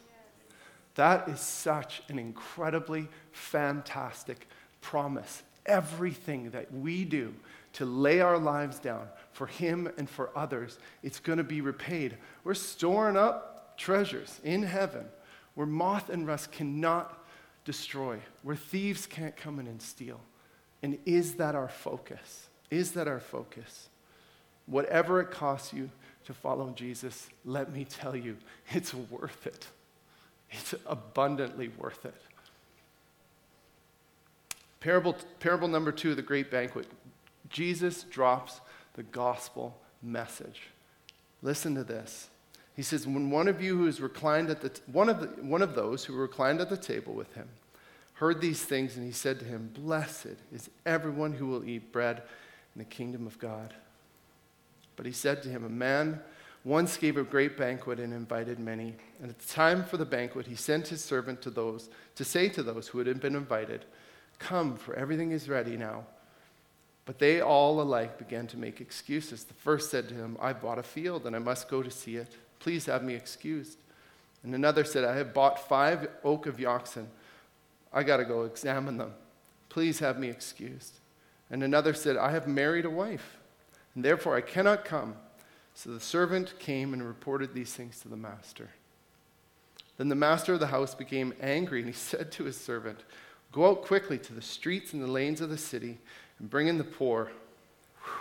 That 0.96 1.30
is 1.30 1.40
such 1.40 2.02
an 2.10 2.18
incredibly 2.18 3.08
fantastic 3.32 4.48
promise 4.82 5.44
everything 5.66 6.50
that 6.52 6.74
we 6.74 7.06
do 7.06 7.34
to 7.74 7.86
lay 7.86 8.20
our 8.20 8.38
lives 8.38 8.80
down 8.80 9.08
for 9.34 9.48
Him 9.48 9.90
and 9.98 10.10
for 10.10 10.30
others, 10.36 10.78
it's 11.04 11.20
going 11.20 11.38
to 11.38 11.44
be 11.44 11.62
repaid. 11.62 12.18
We're 12.44 12.54
storing 12.54 13.18
up 13.18 13.78
treasures 13.78 14.40
in 14.44 14.64
heaven 14.64 15.06
where 15.56 15.68
moth 15.68 16.10
and 16.10 16.26
rust 16.28 16.52
cannot 16.52 17.18
destroy, 17.66 18.20
where 18.44 18.56
thieves 18.56 19.06
can't 19.06 19.36
come 19.36 19.60
in 19.60 19.68
and 19.68 19.82
steal. 19.82 20.20
And 20.84 20.98
is 21.06 21.36
that 21.36 21.56
our 21.56 21.70
focus? 21.70 22.50
Is 22.70 22.92
that 22.94 23.08
our 23.08 23.20
focus? 23.20 23.90
Whatever 24.66 25.20
it 25.20 25.32
costs 25.32 25.74
you 25.74 25.90
to 26.26 26.34
follow 26.34 26.72
Jesus, 26.72 27.28
let 27.46 27.74
me 27.74 27.86
tell 27.86 28.16
you, 28.16 28.38
it's 28.70 28.94
worth 28.94 29.46
it. 29.46 29.68
It's 30.50 30.74
abundantly 30.86 31.70
worth 31.78 32.06
it. 32.06 32.22
Parable, 34.80 35.16
parable 35.40 35.68
number 35.68 35.92
two, 35.92 36.12
of 36.12 36.16
the 36.16 36.22
great 36.22 36.50
banquet. 36.50 36.88
Jesus 37.50 38.04
drops 38.04 38.62
the 38.94 39.04
gospel 39.04 39.78
message. 40.02 40.62
Listen 41.42 41.76
to 41.76 41.84
this. 41.84 42.30
He 42.76 42.82
says, 42.82 43.06
When 43.06 43.30
one 43.30 43.48
of 43.48 43.62
you 43.62 43.78
who 43.78 43.88
is 43.88 44.02
reclined 44.02 44.50
at 44.50 44.62
the, 44.62 44.70
t- 44.70 44.82
one, 44.92 45.10
of 45.10 45.20
the 45.20 45.28
one 45.44 45.62
of 45.62 45.76
those 45.76 46.06
who 46.06 46.14
reclined 46.14 46.62
at 46.62 46.70
the 46.70 46.78
table 46.78 47.14
with 47.14 47.34
him 47.34 47.48
heard 48.16 48.40
these 48.40 48.64
things, 48.64 48.98
and 48.98 49.06
he 49.06 49.12
said 49.12 49.40
to 49.40 49.46
him, 49.46 49.72
Blessed 49.74 50.38
is 50.54 50.70
everyone 50.86 51.34
who 51.34 51.48
will 51.48 51.68
eat 51.68 51.92
bread 51.92 52.22
in 52.76 52.80
the 52.80 52.86
kingdom 52.86 53.26
of 53.26 53.40
God. 53.40 53.74
But 54.96 55.08
he 55.08 55.12
said 55.12 55.42
to 55.44 55.50
him, 55.50 55.66
A 55.66 55.70
man 55.70 56.22
once 56.64 56.98
gave 56.98 57.18
a 57.18 57.24
great 57.24 57.58
banquet 57.58 58.00
and 58.00 58.14
invited 58.14 58.60
many. 58.60 58.94
And 59.20 59.32
at 59.32 59.40
the 59.40 59.48
time 59.48 59.84
for 59.84 59.98
the 59.98 60.06
banquet, 60.06 60.46
he 60.46 60.56
sent 60.56 60.88
his 60.88 61.04
servant 61.04 61.42
to 61.42 61.50
those 61.50 61.90
to 62.16 62.24
say 62.24 62.48
to 62.50 62.62
those 62.62 62.88
who 62.88 63.00
had 63.00 63.20
been 63.20 63.36
invited, 63.36 63.86
Come, 64.38 64.76
for 64.76 64.94
everything 64.96 65.32
is 65.32 65.50
ready 65.50 65.76
now. 65.76 66.04
But 67.06 67.20
they 67.20 67.42
all 67.42 67.82
alike 67.82 68.18
began 68.18 68.48
to 68.48 68.58
make 68.58 68.80
excuses. 68.80 69.44
The 69.44 69.54
first 69.54 69.90
said 69.90 70.08
to 70.10 70.16
him, 70.16 70.38
I 70.40 70.54
bought 70.54 70.80
a 70.80 70.84
field 70.84 71.26
and 71.26 71.36
I 71.36 71.40
must 71.40 71.70
go 71.70 71.82
to 71.82 71.90
see 71.90 72.16
it. 72.16 72.36
Please 72.60 72.86
have 72.86 73.04
me 73.04 73.16
excused. 73.16 73.78
And 74.44 74.56
another 74.56 74.84
said, 74.84 75.04
I 75.04 75.16
have 75.16 75.34
bought 75.34 75.68
five 75.68 76.08
oak 76.24 76.46
of 76.46 76.64
oxen. 76.64 77.08
I 77.94 78.04
got 78.04 78.18
to 78.18 78.26
go 78.26 78.44
examine 78.44 78.98
them. 78.98 79.14
Please 79.70 80.00
have 80.00 80.20
me 80.20 80.30
excused. 80.30 81.00
And 81.50 81.64
another 81.64 81.94
said, 81.94 82.18
I 82.18 82.32
have 82.32 82.48
married 82.48 82.86
a 82.86 82.90
wife, 82.90 83.38
and 83.94 84.06
therefore 84.06 84.36
I 84.36 84.42
cannot 84.42 84.86
come. 84.86 85.16
So 85.74 85.92
the 85.92 86.00
servant 86.00 86.58
came 86.60 86.94
and 86.94 87.04
reported 87.04 87.54
these 87.54 87.74
things 87.74 88.00
to 88.02 88.08
the 88.08 88.16
master. 88.16 88.70
Then 89.98 90.10
the 90.10 90.16
master 90.16 90.54
of 90.54 90.60
the 90.60 90.68
house 90.68 90.96
became 90.96 91.34
angry, 91.42 91.80
and 91.80 91.90
he 91.90 91.94
said 91.96 92.32
to 92.34 92.46
his 92.46 92.58
servant, 92.58 93.02
Go 93.52 93.70
out 93.70 93.82
quickly 93.82 94.18
to 94.20 94.34
the 94.34 94.42
streets 94.42 94.94
and 94.94 95.04
the 95.04 95.08
lanes 95.08 95.42
of 95.42 95.50
the 95.50 95.58
city 95.58 95.98
and 96.42 96.50
bring 96.50 96.68
in 96.68 96.80
the 96.80 96.84
poor, 96.84 97.32
whew, 98.04 98.14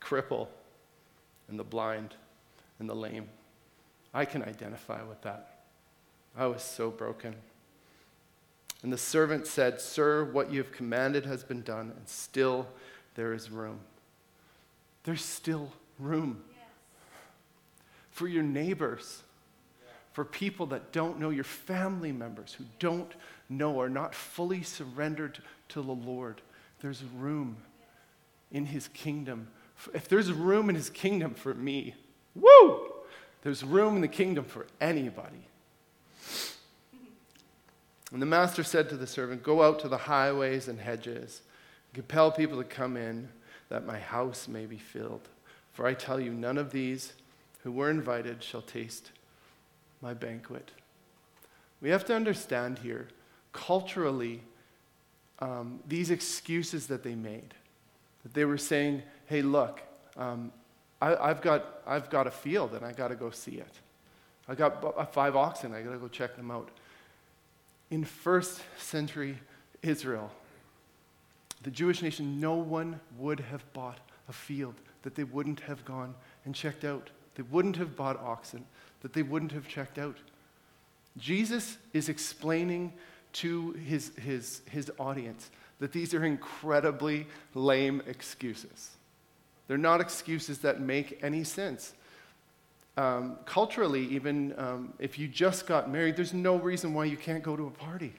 cripple, 0.00 0.46
and 1.48 1.58
the 1.58 1.64
blind 1.64 2.14
and 2.78 2.88
the 2.88 2.94
lame. 2.94 3.28
I 4.14 4.24
can 4.24 4.42
identify 4.42 5.02
with 5.02 5.20
that. 5.22 5.58
I 6.36 6.46
was 6.46 6.62
so 6.62 6.90
broken. 6.90 7.34
And 8.82 8.92
the 8.92 8.98
servant 8.98 9.46
said, 9.46 9.80
Sir, 9.80 10.24
what 10.24 10.52
you 10.52 10.58
have 10.62 10.70
commanded 10.70 11.26
has 11.26 11.42
been 11.42 11.62
done, 11.62 11.92
and 11.96 12.08
still 12.08 12.68
there 13.16 13.32
is 13.32 13.50
room. 13.50 13.80
There's 15.02 15.24
still 15.24 15.72
room 15.98 16.44
yes. 16.50 16.60
for 18.10 18.28
your 18.28 18.42
neighbors, 18.42 19.22
yeah. 19.82 19.92
for 20.12 20.24
people 20.24 20.66
that 20.66 20.92
don't 20.92 21.18
know, 21.18 21.30
your 21.30 21.44
family 21.44 22.12
members 22.12 22.52
who 22.52 22.64
don't 22.78 23.12
know, 23.48 23.80
are 23.80 23.88
not 23.88 24.14
fully 24.14 24.62
surrendered 24.62 25.40
to 25.70 25.82
the 25.82 25.92
Lord. 25.92 26.40
There's 26.80 27.02
room 27.04 27.56
in 28.50 28.66
His 28.66 28.88
kingdom. 28.88 29.48
If 29.94 30.08
there's 30.08 30.32
room 30.32 30.68
in 30.68 30.76
His 30.76 30.90
kingdom 30.90 31.34
for 31.34 31.54
me, 31.54 31.94
woo! 32.34 32.92
There's 33.42 33.62
room 33.62 33.96
in 33.96 34.02
the 34.02 34.08
kingdom 34.08 34.44
for 34.44 34.66
anybody. 34.80 35.46
And 38.12 38.22
the 38.22 38.26
master 38.26 38.62
said 38.62 38.88
to 38.88 38.96
the 38.96 39.06
servant, 39.06 39.42
Go 39.42 39.62
out 39.62 39.78
to 39.80 39.88
the 39.88 39.96
highways 39.96 40.68
and 40.68 40.80
hedges, 40.80 41.42
and 41.88 41.94
compel 41.94 42.30
people 42.30 42.58
to 42.58 42.64
come 42.64 42.96
in, 42.96 43.28
that 43.68 43.86
my 43.86 43.98
house 43.98 44.48
may 44.48 44.66
be 44.66 44.78
filled. 44.78 45.28
For 45.72 45.86
I 45.86 45.94
tell 45.94 46.20
you, 46.20 46.32
none 46.32 46.56
of 46.56 46.70
these 46.70 47.12
who 47.62 47.72
were 47.72 47.90
invited 47.90 48.42
shall 48.42 48.62
taste 48.62 49.10
my 50.00 50.14
banquet. 50.14 50.70
We 51.80 51.90
have 51.90 52.04
to 52.06 52.14
understand 52.14 52.78
here, 52.78 53.08
culturally, 53.52 54.42
um, 55.40 55.80
these 55.86 56.10
excuses 56.10 56.86
that 56.86 57.02
they 57.02 57.14
made, 57.14 57.54
that 58.22 58.34
they 58.34 58.44
were 58.44 58.58
saying, 58.58 59.02
hey, 59.26 59.42
look, 59.42 59.82
um, 60.16 60.52
I, 61.00 61.28
have 61.28 61.42
got, 61.42 61.82
I've 61.86 62.08
got 62.08 62.26
a 62.26 62.30
field 62.30 62.72
and 62.72 62.84
I 62.84 62.92
got 62.92 63.08
to 63.08 63.16
go 63.16 63.30
see 63.30 63.56
it. 63.56 63.72
I 64.48 64.54
got 64.54 65.12
five 65.12 65.36
oxen, 65.36 65.74
I 65.74 65.82
got 65.82 65.92
to 65.92 65.98
go 65.98 66.08
check 66.08 66.36
them 66.36 66.50
out. 66.50 66.70
In 67.90 68.04
first 68.04 68.60
century 68.78 69.38
Israel, 69.82 70.30
the 71.62 71.70
Jewish 71.70 72.02
nation, 72.02 72.40
no 72.40 72.54
one 72.54 73.00
would 73.18 73.40
have 73.40 73.70
bought 73.72 73.98
a 74.28 74.32
field 74.32 74.74
that 75.02 75.14
they 75.14 75.24
wouldn't 75.24 75.60
have 75.60 75.84
gone 75.84 76.14
and 76.44 76.54
checked 76.54 76.84
out. 76.84 77.10
They 77.34 77.42
wouldn't 77.42 77.76
have 77.76 77.96
bought 77.96 78.20
oxen 78.20 78.64
that 79.02 79.12
they 79.12 79.22
wouldn't 79.22 79.52
have 79.52 79.68
checked 79.68 79.98
out. 79.98 80.16
Jesus 81.18 81.78
is 81.92 82.08
explaining 82.08 82.92
to 83.36 83.72
his, 83.72 84.12
his, 84.16 84.62
his 84.70 84.90
audience 84.98 85.50
that 85.78 85.92
these 85.92 86.14
are 86.14 86.24
incredibly 86.24 87.26
lame 87.54 88.02
excuses. 88.06 88.90
They're 89.68 89.76
not 89.76 90.00
excuses 90.00 90.60
that 90.60 90.80
make 90.80 91.18
any 91.22 91.44
sense. 91.44 91.92
Um, 92.96 93.36
culturally, 93.44 94.06
even 94.06 94.54
um, 94.56 94.94
if 94.98 95.18
you 95.18 95.28
just 95.28 95.66
got 95.66 95.90
married, 95.90 96.16
there's 96.16 96.32
no 96.32 96.56
reason 96.56 96.94
why 96.94 97.04
you 97.04 97.16
can't 97.16 97.42
go 97.42 97.56
to 97.56 97.66
a 97.66 97.70
party 97.70 98.14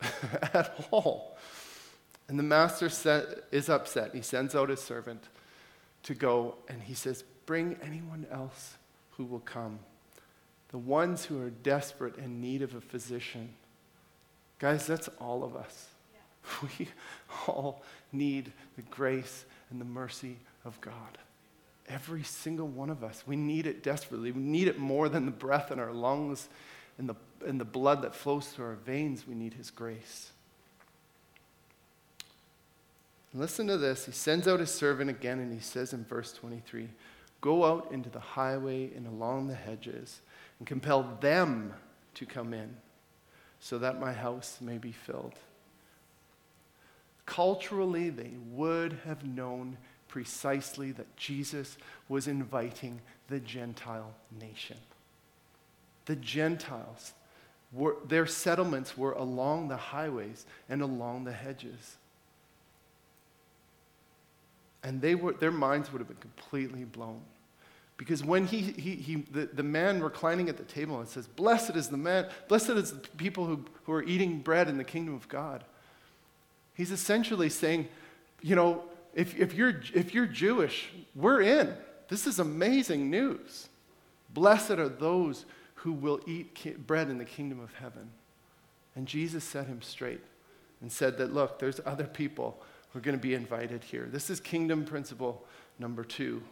at 0.54 0.86
all. 0.90 1.36
And 2.28 2.38
the 2.38 2.44
master 2.44 2.88
set, 2.88 3.26
is 3.50 3.68
upset. 3.68 4.14
He 4.14 4.22
sends 4.22 4.54
out 4.54 4.70
his 4.70 4.80
servant 4.80 5.28
to 6.04 6.14
go 6.14 6.54
and 6.68 6.80
he 6.82 6.94
says, 6.94 7.24
Bring 7.44 7.76
anyone 7.82 8.26
else 8.30 8.76
who 9.16 9.24
will 9.24 9.40
come. 9.40 9.80
The 10.68 10.78
ones 10.78 11.24
who 11.24 11.42
are 11.42 11.50
desperate 11.50 12.16
in 12.16 12.40
need 12.40 12.62
of 12.62 12.74
a 12.74 12.80
physician. 12.80 13.50
Guys, 14.60 14.86
that's 14.86 15.08
all 15.20 15.42
of 15.42 15.56
us. 15.56 15.88
We 16.78 16.88
all 17.46 17.82
need 18.12 18.52
the 18.76 18.82
grace 18.82 19.44
and 19.70 19.80
the 19.80 19.84
mercy 19.84 20.36
of 20.64 20.80
God. 20.80 21.18
Every 21.88 22.22
single 22.22 22.66
one 22.68 22.90
of 22.90 23.02
us. 23.02 23.24
We 23.26 23.36
need 23.36 23.66
it 23.66 23.82
desperately. 23.82 24.30
We 24.32 24.40
need 24.40 24.68
it 24.68 24.78
more 24.78 25.08
than 25.08 25.26
the 25.26 25.32
breath 25.32 25.70
in 25.72 25.78
our 25.78 25.92
lungs 25.92 26.48
and 26.98 27.08
the, 27.08 27.16
and 27.46 27.60
the 27.60 27.64
blood 27.64 28.02
that 28.02 28.14
flows 28.14 28.48
through 28.48 28.66
our 28.66 28.74
veins. 28.74 29.26
We 29.26 29.34
need 29.34 29.54
His 29.54 29.70
grace. 29.70 30.30
Listen 33.32 33.66
to 33.68 33.76
this. 33.76 34.06
He 34.06 34.12
sends 34.12 34.48
out 34.48 34.60
his 34.60 34.72
servant 34.72 35.08
again 35.08 35.38
and 35.38 35.52
he 35.52 35.60
says 35.60 35.92
in 35.92 36.04
verse 36.04 36.32
23 36.32 36.88
Go 37.40 37.64
out 37.64 37.90
into 37.92 38.10
the 38.10 38.20
highway 38.20 38.90
and 38.94 39.06
along 39.06 39.46
the 39.46 39.54
hedges 39.54 40.20
and 40.58 40.66
compel 40.66 41.16
them 41.20 41.72
to 42.14 42.26
come 42.26 42.52
in 42.52 42.76
so 43.60 43.78
that 43.78 44.00
my 44.00 44.12
house 44.12 44.58
may 44.60 44.78
be 44.78 44.92
filled. 44.92 45.34
Culturally, 47.26 48.10
they 48.10 48.32
would 48.50 48.98
have 49.04 49.24
known 49.24 49.76
precisely 50.08 50.90
that 50.92 51.16
Jesus 51.16 51.76
was 52.08 52.26
inviting 52.26 53.00
the 53.28 53.38
Gentile 53.38 54.12
nation. 54.40 54.78
The 56.06 56.16
Gentiles, 56.16 57.12
were, 57.72 57.96
their 58.08 58.26
settlements 58.26 58.98
were 58.98 59.12
along 59.12 59.68
the 59.68 59.76
highways 59.76 60.44
and 60.68 60.82
along 60.82 61.24
the 61.24 61.32
hedges. 61.32 61.96
And 64.82 65.00
they 65.00 65.14
were, 65.14 65.34
their 65.34 65.52
minds 65.52 65.92
would 65.92 66.00
have 66.00 66.08
been 66.08 66.16
completely 66.16 66.84
blown. 66.84 67.20
Because 68.00 68.24
when 68.24 68.46
he, 68.46 68.62
he, 68.62 68.94
he 68.94 69.16
the, 69.30 69.50
the 69.52 69.62
man 69.62 70.02
reclining 70.02 70.48
at 70.48 70.56
the 70.56 70.62
table 70.62 71.00
and 71.00 71.06
says, 71.06 71.26
Blessed 71.26 71.76
is 71.76 71.88
the 71.88 71.98
man, 71.98 72.28
blessed 72.48 72.70
is 72.70 72.92
the 72.92 73.08
people 73.18 73.44
who, 73.44 73.62
who 73.84 73.92
are 73.92 74.02
eating 74.02 74.38
bread 74.38 74.70
in 74.70 74.78
the 74.78 74.84
kingdom 74.84 75.14
of 75.14 75.28
God, 75.28 75.64
he's 76.72 76.92
essentially 76.92 77.50
saying, 77.50 77.88
you 78.40 78.56
know, 78.56 78.84
if, 79.14 79.38
if, 79.38 79.52
you're, 79.52 79.82
if 79.92 80.14
you're 80.14 80.24
Jewish, 80.24 80.88
we're 81.14 81.42
in. 81.42 81.74
This 82.08 82.26
is 82.26 82.38
amazing 82.38 83.10
news. 83.10 83.68
Blessed 84.32 84.70
are 84.70 84.88
those 84.88 85.44
who 85.74 85.92
will 85.92 86.20
eat 86.26 86.54
ki- 86.54 86.70
bread 86.70 87.10
in 87.10 87.18
the 87.18 87.26
kingdom 87.26 87.60
of 87.60 87.74
heaven. 87.74 88.08
And 88.96 89.06
Jesus 89.06 89.44
set 89.44 89.66
him 89.66 89.82
straight 89.82 90.22
and 90.80 90.90
said 90.90 91.18
that, 91.18 91.34
look, 91.34 91.58
there's 91.58 91.82
other 91.84 92.04
people 92.04 92.62
who 92.88 92.98
are 92.98 93.02
going 93.02 93.18
to 93.18 93.22
be 93.22 93.34
invited 93.34 93.84
here. 93.84 94.08
This 94.10 94.30
is 94.30 94.40
kingdom 94.40 94.86
principle 94.86 95.44
number 95.78 96.02
two 96.02 96.42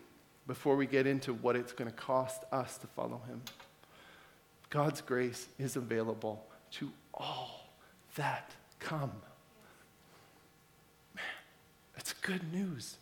before 0.49 0.75
we 0.77 0.87
get 0.87 1.07
into 1.07 1.35
what 1.35 1.55
it's 1.55 1.73
going 1.73 1.89
to 1.89 1.97
cost 1.97 2.43
us 2.51 2.79
to 2.79 2.89
follow 2.89 3.21
him. 3.29 3.43
God's 4.71 5.03
grace 5.03 5.47
is 5.59 5.77
available 5.77 6.45
to 6.73 6.91
all 7.15 7.71
that 8.17 8.55
come. 8.81 9.13
Man, 11.15 11.25
that's 11.95 12.15
good 12.15 12.53
news. 12.53 12.97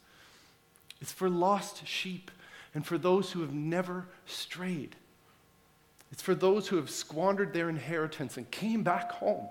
It's 1.00 1.12
for 1.12 1.30
lost 1.30 1.86
sheep 1.86 2.30
and 2.74 2.84
for 2.84 2.98
those 2.98 3.30
who 3.30 3.40
have 3.42 3.54
never 3.54 4.06
strayed. 4.26 4.96
It's 6.10 6.22
for 6.22 6.34
those 6.34 6.68
who 6.68 6.76
have 6.76 6.90
squandered 6.90 7.52
their 7.52 7.68
inheritance 7.68 8.36
and 8.36 8.50
came 8.50 8.82
back 8.82 9.12
home. 9.12 9.48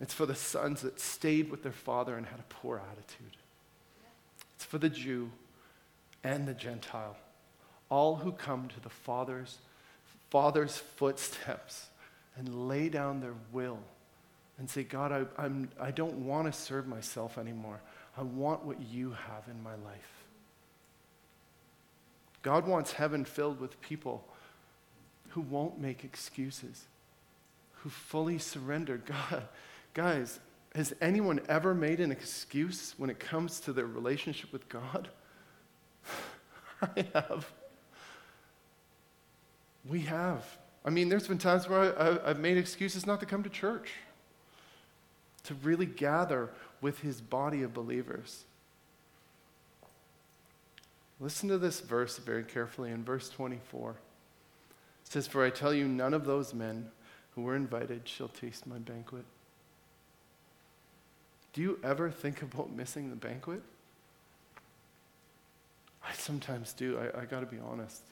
It's 0.00 0.14
for 0.14 0.26
the 0.26 0.34
sons 0.34 0.82
that 0.82 1.00
stayed 1.00 1.50
with 1.50 1.62
their 1.62 1.72
father 1.72 2.16
and 2.16 2.26
had 2.26 2.40
a 2.40 2.54
poor 2.54 2.82
attitude. 2.90 3.36
It's 4.56 4.64
for 4.64 4.78
the 4.78 4.88
Jew 4.88 5.30
and 6.24 6.48
the 6.48 6.54
Gentile, 6.54 7.16
all 7.90 8.16
who 8.16 8.32
come 8.32 8.68
to 8.68 8.80
the 8.80 8.88
Father's, 8.88 9.58
Father's 10.30 10.76
footsteps 10.76 11.86
and 12.36 12.68
lay 12.68 12.88
down 12.88 13.20
their 13.20 13.34
will 13.52 13.78
and 14.58 14.68
say, 14.68 14.82
God, 14.82 15.12
I, 15.12 15.42
I'm, 15.42 15.68
I 15.80 15.90
don't 15.90 16.26
want 16.26 16.52
to 16.52 16.58
serve 16.58 16.86
myself 16.86 17.38
anymore. 17.38 17.80
I 18.16 18.22
want 18.22 18.64
what 18.64 18.80
you 18.80 19.10
have 19.10 19.44
in 19.48 19.62
my 19.62 19.74
life. 19.74 20.24
God 22.42 22.66
wants 22.66 22.92
heaven 22.92 23.24
filled 23.24 23.60
with 23.60 23.80
people 23.80 24.24
who 25.30 25.40
won't 25.40 25.80
make 25.80 26.04
excuses, 26.04 26.84
who 27.82 27.90
fully 27.90 28.38
surrender. 28.38 28.98
God, 29.30 29.48
guys, 29.92 30.38
has 30.74 30.94
anyone 31.00 31.40
ever 31.48 31.74
made 31.74 32.00
an 32.00 32.12
excuse 32.12 32.94
when 32.96 33.10
it 33.10 33.18
comes 33.18 33.60
to 33.60 33.72
their 33.72 33.86
relationship 33.86 34.52
with 34.52 34.68
God? 34.68 35.08
I 36.82 37.06
have. 37.14 37.50
We 39.88 40.00
have. 40.00 40.44
I 40.84 40.90
mean, 40.90 41.08
there's 41.08 41.28
been 41.28 41.38
times 41.38 41.68
where 41.68 41.98
I, 41.98 42.28
have 42.28 42.38
made 42.38 42.56
excuses 42.56 43.06
not 43.06 43.20
to 43.20 43.26
come 43.26 43.42
to 43.42 43.50
church, 43.50 43.92
to 45.44 45.54
really 45.62 45.86
gather 45.86 46.50
with 46.80 47.00
his 47.00 47.20
body 47.20 47.62
of 47.62 47.72
believers. 47.72 48.44
Listen 51.20 51.48
to 51.48 51.58
this 51.58 51.80
verse 51.80 52.18
very 52.18 52.44
carefully 52.44 52.90
in 52.90 53.04
verse 53.04 53.28
24. 53.30 53.90
It 53.90 53.96
says, 55.12 55.26
For 55.26 55.44
I 55.44 55.50
tell 55.50 55.72
you, 55.72 55.86
none 55.86 56.12
of 56.12 56.26
those 56.26 56.52
men 56.52 56.90
who 57.34 57.42
were 57.42 57.56
invited 57.56 58.02
shall 58.04 58.28
taste 58.28 58.66
my 58.66 58.78
banquet. 58.78 59.24
Do 61.52 61.62
you 61.62 61.78
ever 61.82 62.10
think 62.10 62.42
about 62.42 62.72
missing 62.72 63.10
the 63.10 63.16
banquet? 63.16 63.62
I 66.06 66.12
sometimes 66.12 66.72
do. 66.72 66.98
I, 66.98 67.22
I 67.22 67.24
got 67.24 67.40
to 67.40 67.46
be 67.46 67.58
honest. 67.58 68.02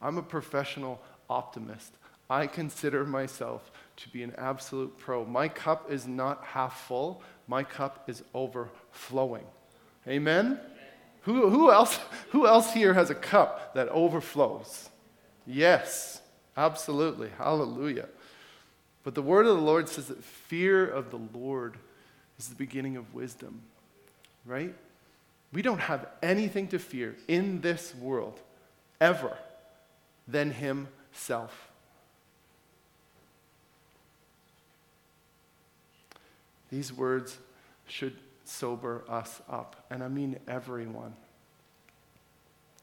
I'm 0.00 0.18
a 0.18 0.22
professional 0.22 1.00
optimist. 1.28 1.92
I 2.30 2.46
consider 2.46 3.04
myself 3.04 3.70
to 3.96 4.08
be 4.10 4.22
an 4.22 4.34
absolute 4.36 4.96
pro. 4.98 5.24
My 5.24 5.48
cup 5.48 5.90
is 5.90 6.06
not 6.06 6.44
half 6.44 6.86
full, 6.86 7.22
my 7.46 7.62
cup 7.62 8.04
is 8.08 8.22
overflowing. 8.34 9.44
Amen? 10.06 10.60
Who, 11.22 11.50
who, 11.50 11.70
else, 11.70 11.98
who 12.30 12.46
else 12.46 12.72
here 12.72 12.94
has 12.94 13.10
a 13.10 13.14
cup 13.14 13.74
that 13.74 13.88
overflows? 13.88 14.88
Yes, 15.46 16.20
absolutely. 16.56 17.30
Hallelujah. 17.36 18.08
But 19.02 19.14
the 19.14 19.22
word 19.22 19.46
of 19.46 19.56
the 19.56 19.62
Lord 19.62 19.88
says 19.88 20.08
that 20.08 20.22
fear 20.22 20.86
of 20.86 21.10
the 21.10 21.20
Lord 21.38 21.76
is 22.38 22.48
the 22.48 22.54
beginning 22.54 22.96
of 22.96 23.14
wisdom, 23.14 23.62
right? 24.44 24.74
We 25.52 25.62
don't 25.62 25.80
have 25.80 26.06
anything 26.22 26.68
to 26.68 26.78
fear 26.78 27.16
in 27.26 27.60
this 27.60 27.94
world 27.94 28.40
ever 29.00 29.36
than 30.26 30.50
Himself. 30.50 31.68
These 36.70 36.92
words 36.92 37.38
should 37.86 38.16
sober 38.44 39.04
us 39.08 39.40
up, 39.48 39.86
and 39.90 40.02
I 40.02 40.08
mean 40.08 40.38
everyone. 40.46 41.14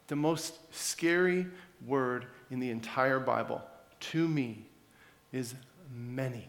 The 0.07 0.15
most 0.15 0.55
scary 0.73 1.47
word 1.85 2.25
in 2.49 2.59
the 2.59 2.69
entire 2.69 3.19
Bible 3.19 3.61
to 3.99 4.27
me 4.27 4.65
is 5.31 5.53
many. 5.93 6.47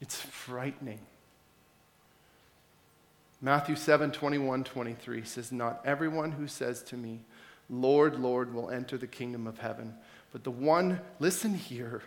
It's 0.00 0.20
frightening. 0.20 1.00
Matthew 3.44 3.74
7 3.74 4.12
21, 4.12 4.62
23 4.62 5.24
says, 5.24 5.50
Not 5.50 5.82
everyone 5.84 6.30
who 6.30 6.46
says 6.46 6.80
to 6.84 6.96
me, 6.96 7.22
Lord, 7.68 8.20
Lord, 8.20 8.54
will 8.54 8.70
enter 8.70 8.96
the 8.96 9.08
kingdom 9.08 9.48
of 9.48 9.58
heaven, 9.58 9.94
but 10.30 10.44
the 10.44 10.52
one, 10.52 11.00
listen 11.18 11.52
here, 11.52 12.02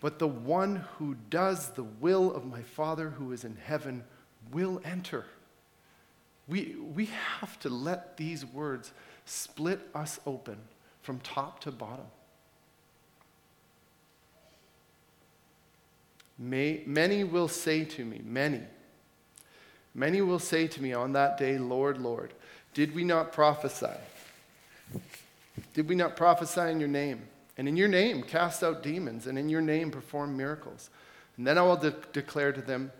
but 0.00 0.18
the 0.18 0.26
one 0.26 0.84
who 0.98 1.14
does 1.30 1.70
the 1.70 1.84
will 1.84 2.34
of 2.34 2.44
my 2.44 2.62
Father 2.62 3.10
who 3.10 3.30
is 3.30 3.44
in 3.44 3.56
heaven 3.56 4.02
will 4.50 4.80
enter. 4.84 5.24
We, 6.48 6.74
we 6.94 7.08
have 7.38 7.60
to 7.60 7.68
let 7.68 8.16
these 8.16 8.44
words 8.44 8.90
split 9.24 9.80
us 9.94 10.18
open 10.26 10.58
from 11.02 11.20
top 11.20 11.60
to 11.60 11.70
bottom. 11.70 12.06
May, 16.36 16.82
many 16.86 17.22
will 17.22 17.46
say 17.46 17.84
to 17.84 18.04
me, 18.04 18.20
many, 18.24 18.62
Many 19.94 20.22
will 20.22 20.38
say 20.38 20.66
to 20.66 20.82
me 20.82 20.92
on 20.92 21.12
that 21.12 21.36
day, 21.36 21.58
Lord, 21.58 21.98
Lord, 22.00 22.32
did 22.74 22.94
we 22.94 23.04
not 23.04 23.32
prophesy? 23.32 23.98
Did 25.74 25.88
we 25.88 25.94
not 25.94 26.16
prophesy 26.16 26.70
in 26.70 26.80
your 26.80 26.88
name? 26.88 27.22
And 27.58 27.68
in 27.68 27.76
your 27.76 27.88
name 27.88 28.22
cast 28.22 28.62
out 28.62 28.82
demons, 28.82 29.26
and 29.26 29.38
in 29.38 29.48
your 29.48 29.60
name 29.60 29.90
perform 29.90 30.36
miracles. 30.36 30.88
And 31.36 31.46
then 31.46 31.58
I 31.58 31.62
will 31.62 31.76
de- 31.76 31.94
declare 32.12 32.52
to 32.52 32.62
them, 32.62 32.90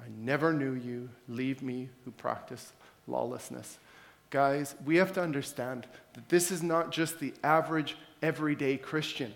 I 0.00 0.04
never 0.16 0.52
knew 0.52 0.74
you. 0.74 1.08
Leave 1.28 1.62
me 1.62 1.88
who 2.04 2.12
practice 2.12 2.72
lawlessness. 3.08 3.78
Guys, 4.30 4.76
we 4.84 4.96
have 4.96 5.12
to 5.14 5.22
understand 5.22 5.86
that 6.14 6.28
this 6.28 6.52
is 6.52 6.62
not 6.62 6.92
just 6.92 7.18
the 7.18 7.32
average, 7.42 7.96
everyday 8.22 8.76
Christian. 8.76 9.32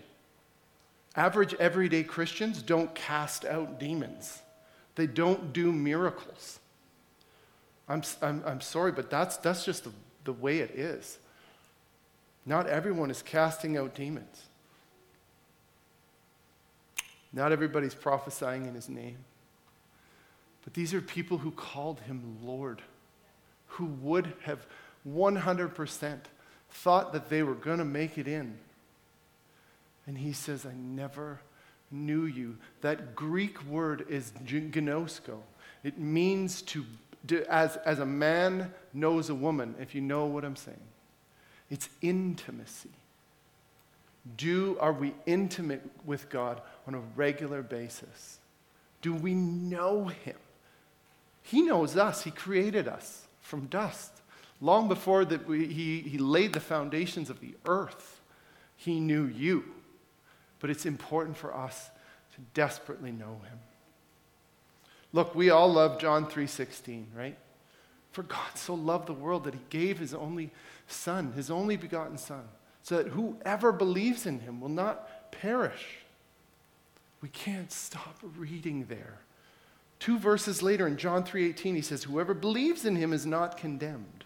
Average, 1.15 1.55
everyday 1.55 2.03
Christians 2.03 2.61
don't 2.61 2.93
cast 2.95 3.43
out 3.45 3.79
demons, 3.79 4.41
they 4.95 5.07
don't 5.07 5.51
do 5.51 5.71
miracles. 5.71 6.59
I'm, 7.87 8.01
I'm, 8.21 8.43
I'm 8.45 8.61
sorry, 8.61 8.91
but 8.91 9.09
that's, 9.09 9.37
that's 9.37 9.65
just 9.65 9.83
the, 9.83 9.91
the 10.23 10.33
way 10.33 10.59
it 10.59 10.71
is. 10.71 11.19
Not 12.45 12.67
everyone 12.67 13.09
is 13.09 13.21
casting 13.21 13.77
out 13.77 13.95
demons. 13.95 14.43
Not 17.31 17.51
everybody's 17.51 17.95
prophesying 17.95 18.65
in 18.65 18.75
his 18.75 18.89
name. 18.89 19.17
But 20.63 20.73
these 20.73 20.93
are 20.93 21.01
people 21.01 21.39
who 21.39 21.51
called 21.51 21.99
him 22.01 22.37
Lord, 22.43 22.81
who 23.67 23.85
would 23.85 24.33
have 24.43 24.65
100% 25.07 26.19
thought 26.69 27.13
that 27.13 27.29
they 27.29 27.43
were 27.43 27.55
going 27.55 27.79
to 27.79 27.85
make 27.85 28.17
it 28.17 28.27
in. 28.27 28.57
And 30.05 30.17
he 30.17 30.33
says, 30.33 30.65
I 30.65 30.73
never 30.73 31.39
knew 31.91 32.25
you. 32.25 32.57
That 32.81 33.15
Greek 33.15 33.63
word 33.65 34.05
is 34.09 34.31
gnosko. 34.45 35.37
It 35.83 35.97
means 35.97 36.61
to 36.63 36.85
as, 37.49 37.77
as 37.77 37.99
a 37.99 38.05
man 38.05 38.73
knows 38.93 39.29
a 39.29 39.35
woman, 39.35 39.75
if 39.79 39.95
you 39.95 40.01
know 40.01 40.25
what 40.25 40.43
I'm 40.43 40.55
saying. 40.55 40.77
It's 41.69 41.89
intimacy. 42.01 42.89
Do, 44.37 44.77
are 44.79 44.93
we 44.93 45.13
intimate 45.25 45.81
with 46.05 46.29
God 46.29 46.61
on 46.87 46.93
a 46.93 47.01
regular 47.15 47.61
basis? 47.61 48.39
Do 49.01 49.13
we 49.13 49.33
know 49.33 50.05
Him? 50.05 50.37
He 51.41 51.61
knows 51.61 51.97
us. 51.97 52.23
He 52.23 52.31
created 52.31 52.87
us 52.87 53.27
from 53.41 53.65
dust. 53.65 54.11
Long 54.61 54.87
before 54.87 55.25
that 55.25 55.45
we, 55.47 55.67
he, 55.67 55.99
he 56.01 56.17
laid 56.17 56.53
the 56.53 56.61
foundations 56.61 57.29
of 57.29 57.41
the 57.41 57.53
earth, 57.65 58.21
He 58.77 58.99
knew 58.99 59.25
you. 59.25 59.65
But 60.59 60.69
it's 60.69 60.85
important 60.85 61.35
for 61.35 61.53
us 61.53 61.89
to 62.35 62.41
desperately 62.53 63.11
know 63.11 63.41
Him. 63.49 63.59
Look, 65.13 65.35
we 65.35 65.51
all 65.51 65.71
love 65.71 65.99
John 65.99 66.25
3:16, 66.25 67.07
right? 67.15 67.37
For 68.11 68.23
God 68.23 68.55
so 68.55 68.73
loved 68.73 69.07
the 69.07 69.13
world 69.13 69.43
that 69.45 69.53
he 69.53 69.61
gave 69.69 69.99
his 69.99 70.13
only 70.13 70.51
son, 70.87 71.31
his 71.33 71.49
only 71.49 71.77
begotten 71.77 72.17
son, 72.17 72.47
so 72.81 72.97
that 72.97 73.11
whoever 73.11 73.71
believes 73.71 74.25
in 74.25 74.39
him 74.41 74.59
will 74.59 74.69
not 74.69 75.31
perish. 75.31 75.99
We 77.21 77.29
can't 77.29 77.71
stop 77.71 78.19
reading 78.35 78.85
there. 78.85 79.19
Two 79.99 80.19
verses 80.19 80.61
later 80.61 80.85
in 80.87 80.97
John 80.97 81.23
3:18 81.23 81.75
he 81.75 81.81
says 81.81 82.03
whoever 82.03 82.33
believes 82.33 82.83
in 82.83 82.95
him 82.95 83.13
is 83.13 83.25
not 83.25 83.55
condemned, 83.55 84.25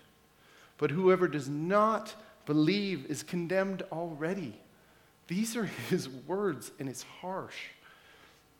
but 0.77 0.91
whoever 0.91 1.27
does 1.27 1.47
not 1.49 2.15
believe 2.45 3.05
is 3.05 3.23
condemned 3.23 3.83
already. 3.91 4.59
These 5.27 5.55
are 5.55 5.65
his 5.89 6.07
words 6.07 6.71
and 6.79 6.87
it's 6.87 7.03
harsh. 7.03 7.67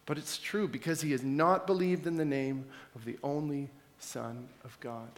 But 0.08 0.18
it's 0.18 0.38
true 0.38 0.68
because 0.68 1.02
he 1.02 1.12
has 1.12 1.22
not 1.22 1.68
believed 1.68 2.08
in 2.08 2.16
the 2.16 2.26
name 2.26 2.66
of 2.96 3.06
the 3.06 3.20
only 3.22 3.70
Son 4.00 4.48
of 4.64 4.80
God. 4.80 5.10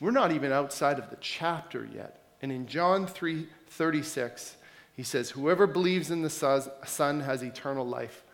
We're 0.00 0.10
not 0.10 0.32
even 0.32 0.50
outside 0.50 0.98
of 0.98 1.10
the 1.10 1.18
chapter 1.20 1.88
yet. 1.94 2.20
And 2.42 2.50
in 2.50 2.66
John 2.66 3.06
3 3.06 3.46
36, 3.68 4.56
he 4.96 5.02
says, 5.02 5.30
Whoever 5.30 5.66
believes 5.66 6.10
in 6.10 6.22
the 6.22 6.30
Son 6.30 7.20
has 7.20 7.42
eternal 7.42 7.86
life. 7.86 8.24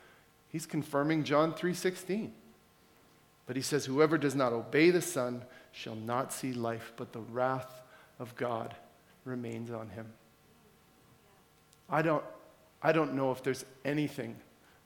He's 0.49 0.67
confirming 0.67 1.25
John 1.25 1.53
3:16. 1.53 2.31
But 3.47 3.57
he 3.57 3.63
says, 3.63 3.87
Whoever 3.87 4.19
does 4.19 4.35
not 4.35 4.53
obey 4.53 4.91
the 4.91 5.03
Son 5.03 5.43
shall 5.73 5.95
not 5.95 6.33
see 6.33 6.53
life, 6.53 6.93
but 6.97 7.13
the 7.13 7.21
wrath 7.21 7.83
of 8.19 8.37
God 8.37 8.75
remains 9.25 9.71
on 9.71 9.89
him. 9.89 10.07
I 11.89 12.03
don't, 12.03 12.25
I 12.83 12.93
don't 12.93 13.15
know 13.15 13.33
if 13.33 13.43
there's 13.43 13.65
anything 13.85 14.37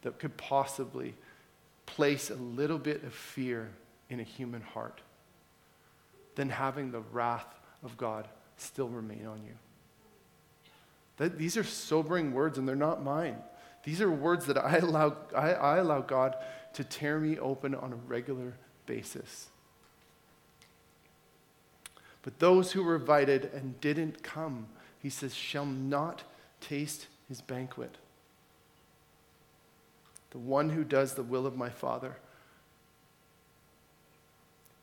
that 0.04 0.18
could 0.18 0.36
possibly 0.36 1.14
place 1.86 2.30
a 2.30 2.36
little 2.36 2.78
bit 2.78 3.02
of 3.02 3.12
fear 3.12 3.70
in 4.08 4.20
a 4.20 4.22
human 4.22 4.62
heart 4.62 5.00
than 6.36 6.48
having 6.48 6.90
the 6.90 7.00
wrath 7.00 7.58
of 7.82 7.96
God 7.96 8.28
still 8.56 8.88
remain 8.88 9.26
on 9.26 9.42
you. 9.44 9.54
That, 11.16 11.38
these 11.38 11.56
are 11.56 11.64
sobering 11.64 12.32
words, 12.32 12.58
and 12.58 12.68
they're 12.68 12.76
not 12.76 13.02
mine. 13.02 13.36
These 13.84 14.00
are 14.00 14.10
words 14.10 14.46
that 14.46 14.58
I 14.58 14.78
allow, 14.78 15.16
I, 15.34 15.52
I 15.52 15.76
allow 15.78 16.00
God 16.00 16.36
to 16.74 16.84
tear 16.84 17.18
me 17.18 17.38
open 17.38 17.74
on 17.74 17.92
a 17.92 17.96
regular 17.96 18.54
basis. 18.86 19.48
But 22.22 22.38
those 22.38 22.72
who 22.72 22.82
were 22.82 22.96
invited 22.96 23.50
and 23.54 23.80
didn't 23.80 24.22
come, 24.22 24.66
he 24.98 25.10
says, 25.10 25.34
shall 25.34 25.66
not 25.66 26.22
taste 26.60 27.06
his 27.28 27.40
banquet. 27.40 27.96
The 30.34 30.40
one 30.40 30.68
who 30.70 30.82
does 30.82 31.14
the 31.14 31.22
will 31.22 31.46
of 31.46 31.56
my 31.56 31.70
Father, 31.70 32.16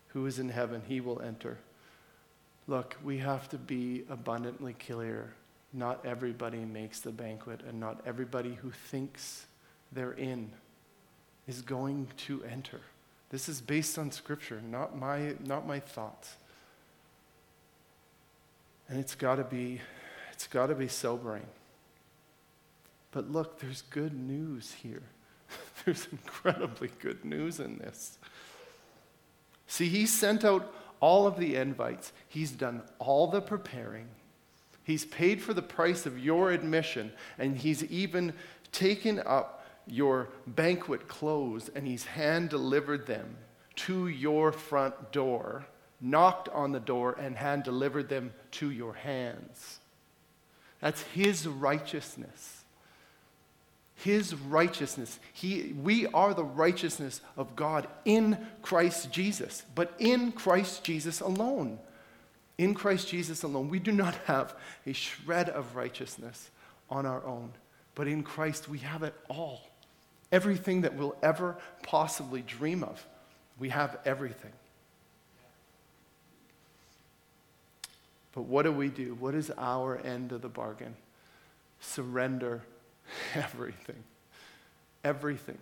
who 0.07 0.25
is 0.25 0.39
in 0.39 0.47
heaven, 0.47 0.81
he 0.87 1.01
will 1.01 1.21
enter. 1.21 1.57
Look, 2.67 2.95
we 3.03 3.17
have 3.17 3.49
to 3.49 3.57
be 3.57 4.05
abundantly 4.09 4.73
clear. 4.73 5.33
Not 5.73 6.05
everybody 6.05 6.59
makes 6.59 7.01
the 7.01 7.11
banquet, 7.11 7.59
and 7.67 7.81
not 7.81 8.01
everybody 8.05 8.53
who 8.61 8.71
thinks 8.71 9.45
they're 9.91 10.13
in 10.13 10.49
is 11.49 11.61
going 11.61 12.07
to 12.27 12.41
enter. 12.45 12.79
This 13.29 13.49
is 13.49 13.59
based 13.59 13.99
on 13.99 14.09
Scripture, 14.11 14.61
not 14.71 14.97
my, 14.97 15.35
not 15.45 15.67
my 15.67 15.81
thoughts. 15.81 16.35
And 18.87 19.01
it's 19.01 19.15
got 19.15 19.35
to 19.35 19.43
be, 19.43 19.81
it's 20.31 20.47
got 20.47 20.67
to 20.67 20.75
be 20.75 20.87
sobering. 20.87 21.45
But 23.11 23.29
look, 23.29 23.59
there's 23.59 23.81
good 23.81 24.13
news 24.13 24.75
here. 24.81 25.03
there's 25.85 26.07
incredibly 26.11 26.89
good 26.99 27.23
news 27.25 27.59
in 27.59 27.77
this. 27.77 28.17
See, 29.67 29.87
he 29.87 30.05
sent 30.05 30.43
out 30.43 30.73
all 30.99 31.25
of 31.25 31.37
the 31.37 31.55
invites. 31.55 32.11
He's 32.27 32.51
done 32.51 32.81
all 32.99 33.27
the 33.27 33.41
preparing. 33.41 34.07
He's 34.83 35.05
paid 35.05 35.41
for 35.41 35.53
the 35.53 35.61
price 35.61 36.05
of 36.05 36.19
your 36.19 36.51
admission, 36.51 37.11
and 37.37 37.57
he's 37.57 37.83
even 37.85 38.33
taken 38.71 39.19
up 39.25 39.65
your 39.87 40.29
banquet 40.47 41.07
clothes 41.07 41.69
and 41.75 41.85
he's 41.87 42.05
hand 42.05 42.49
delivered 42.49 43.07
them 43.07 43.35
to 43.75 44.07
your 44.07 44.51
front 44.51 45.11
door 45.11 45.65
knocked 46.01 46.49
on 46.49 46.71
the 46.71 46.79
door 46.79 47.15
and 47.19 47.37
hand 47.37 47.63
delivered 47.63 48.09
them 48.09 48.33
to 48.49 48.71
your 48.71 48.93
hands. 48.93 49.79
That's 50.81 51.03
his 51.03 51.47
righteousness. 51.47 52.60
His 54.03 54.33
righteousness. 54.33 55.19
He, 55.31 55.75
we 55.79 56.07
are 56.07 56.33
the 56.33 56.43
righteousness 56.43 57.21
of 57.37 57.55
God 57.55 57.87
in 58.03 58.35
Christ 58.63 59.11
Jesus, 59.11 59.63
but 59.75 59.93
in 59.99 60.31
Christ 60.31 60.83
Jesus 60.83 61.21
alone. 61.21 61.77
In 62.57 62.73
Christ 62.73 63.07
Jesus 63.07 63.43
alone. 63.43 63.69
We 63.69 63.77
do 63.77 63.91
not 63.91 64.15
have 64.25 64.55
a 64.87 64.93
shred 64.93 65.49
of 65.49 65.75
righteousness 65.75 66.49
on 66.89 67.05
our 67.05 67.23
own, 67.23 67.51
but 67.93 68.07
in 68.07 68.23
Christ 68.23 68.67
we 68.67 68.79
have 68.79 69.03
it 69.03 69.13
all. 69.29 69.61
Everything 70.31 70.81
that 70.81 70.95
we'll 70.95 71.15
ever 71.21 71.57
possibly 71.83 72.41
dream 72.41 72.83
of. 72.83 73.05
We 73.59 73.69
have 73.69 73.99
everything. 74.03 74.53
But 78.33 78.43
what 78.43 78.63
do 78.63 78.71
we 78.71 78.87
do? 78.87 79.13
What 79.19 79.35
is 79.35 79.51
our 79.59 79.99
end 79.99 80.31
of 80.31 80.41
the 80.41 80.49
bargain? 80.49 80.95
Surrender 81.81 82.63
everything. 83.35 84.03
Everything. 85.03 85.57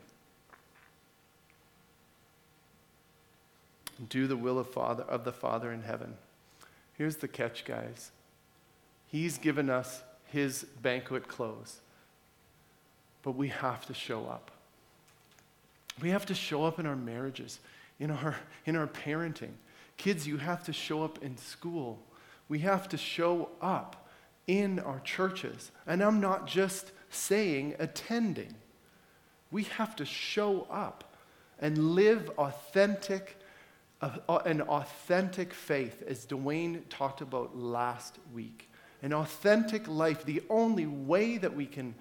Do 4.09 4.27
the 4.27 4.37
will 4.37 4.59
of, 4.59 4.69
Father, 4.69 5.03
of 5.03 5.25
the 5.25 5.31
Father 5.31 5.71
in 5.71 5.83
heaven. 5.83 6.15
Here's 6.97 7.17
the 7.17 7.27
catch, 7.27 7.65
guys. 7.65 8.11
He's 9.07 9.37
given 9.37 9.69
us 9.69 10.03
his 10.27 10.63
banquet 10.81 11.27
clothes, 11.27 11.79
but 13.23 13.31
we 13.31 13.49
have 13.49 13.85
to 13.87 13.93
show 13.93 14.27
up. 14.27 14.51
We 16.01 16.09
have 16.11 16.25
to 16.27 16.35
show 16.35 16.63
up 16.63 16.79
in 16.79 16.85
our 16.85 16.95
marriages, 16.95 17.59
in 17.99 18.11
our, 18.11 18.37
in 18.65 18.75
our 18.75 18.87
parenting. 18.87 19.51
Kids, 19.97 20.27
you 20.27 20.37
have 20.37 20.63
to 20.65 20.73
show 20.73 21.03
up 21.03 21.21
in 21.21 21.37
school 21.37 21.99
we 22.49 22.59
have 22.59 22.89
to 22.89 22.97
show 22.97 23.49
up 23.61 24.07
in 24.47 24.79
our 24.79 24.99
churches. 25.01 25.71
And 25.87 26.01
I'm 26.01 26.19
not 26.19 26.47
just 26.47 26.91
saying 27.09 27.75
attending. 27.79 28.53
We 29.51 29.63
have 29.63 29.95
to 29.97 30.05
show 30.05 30.67
up 30.69 31.15
and 31.59 31.95
live 31.95 32.29
authentic, 32.37 33.37
uh, 34.01 34.39
an 34.45 34.61
authentic 34.61 35.53
faith, 35.53 36.03
as 36.07 36.25
Dwayne 36.25 36.81
talked 36.89 37.21
about 37.21 37.57
last 37.57 38.17
week. 38.33 38.69
An 39.01 39.13
authentic 39.13 39.87
life, 39.87 40.25
the 40.25 40.43
only 40.49 40.85
way 40.85 41.37
that 41.37 41.55
we 41.55 41.65
can 41.65 41.95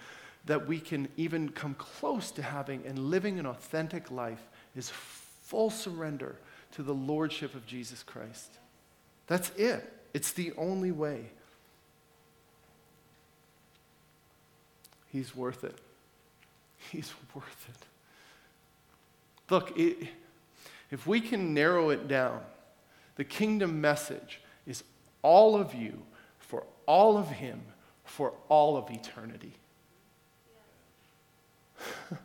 that 0.47 0.67
we 0.67 0.81
can 0.81 1.09
even 1.19 1.51
come 1.51 1.75
close 1.75 2.31
to 2.31 2.43
having 2.43 2.83
and 2.87 2.99
living 2.99 3.39
an 3.39 3.45
authentic 3.45 4.11
life 4.11 4.49
is 4.75 4.89
full 4.89 5.69
surrender 5.69 6.37
to 6.73 6.83
the 6.83 6.95
lordship 6.95 7.55
of 7.55 7.67
Jesus 7.67 8.03
Christ. 8.03 8.59
That's 9.27 9.51
it. 9.51 9.93
It's 10.15 10.33
the 10.33 10.53
only 10.57 10.91
way. 10.91 11.31
He's 15.13 15.35
worth 15.35 15.65
it. 15.65 15.79
He's 16.91 17.13
worth 17.35 17.69
it. 17.69 17.87
Look, 19.51 19.79
it, 19.79 20.09
if 20.91 21.07
we 21.07 21.21
can 21.21 21.55
narrow 21.55 21.91
it 21.91 22.09
down, 22.09 22.41
the 23.17 23.25
kingdom 23.25 23.81
message 23.81 24.41
is 24.67 24.85
all 25.23 25.57
of 25.57 25.75
you 25.75 26.03
for 26.39 26.65
all 26.87 27.17
of 27.19 27.29
Him 27.29 27.61
for 28.05 28.33
all 28.49 28.77
of 28.77 28.91
eternity. 28.91 29.53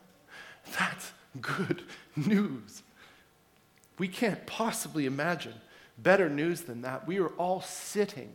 That's 0.77 1.11
good 1.41 1.83
news. 2.15 2.83
We 3.97 4.07
can't 4.07 4.45
possibly 4.45 5.05
imagine 5.05 5.53
Better 5.97 6.29
news 6.29 6.61
than 6.61 6.81
that, 6.81 7.07
we 7.07 7.19
are 7.19 7.29
all 7.29 7.61
sitting 7.61 8.31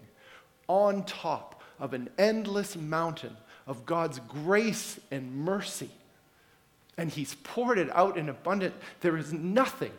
on 0.68 1.04
top 1.04 1.62
of 1.80 1.92
an 1.92 2.08
endless 2.18 2.76
mountain 2.76 3.36
of 3.68 3.86
God's 3.86 4.18
grace 4.20 4.98
and 5.12 5.44
mercy. 5.44 5.90
And 6.96 7.10
He's 7.10 7.36
poured 7.44 7.78
it 7.78 7.90
out 7.94 8.16
in 8.18 8.28
abundance. 8.28 8.74
There 9.02 9.16
is 9.16 9.32
nothing 9.32 9.92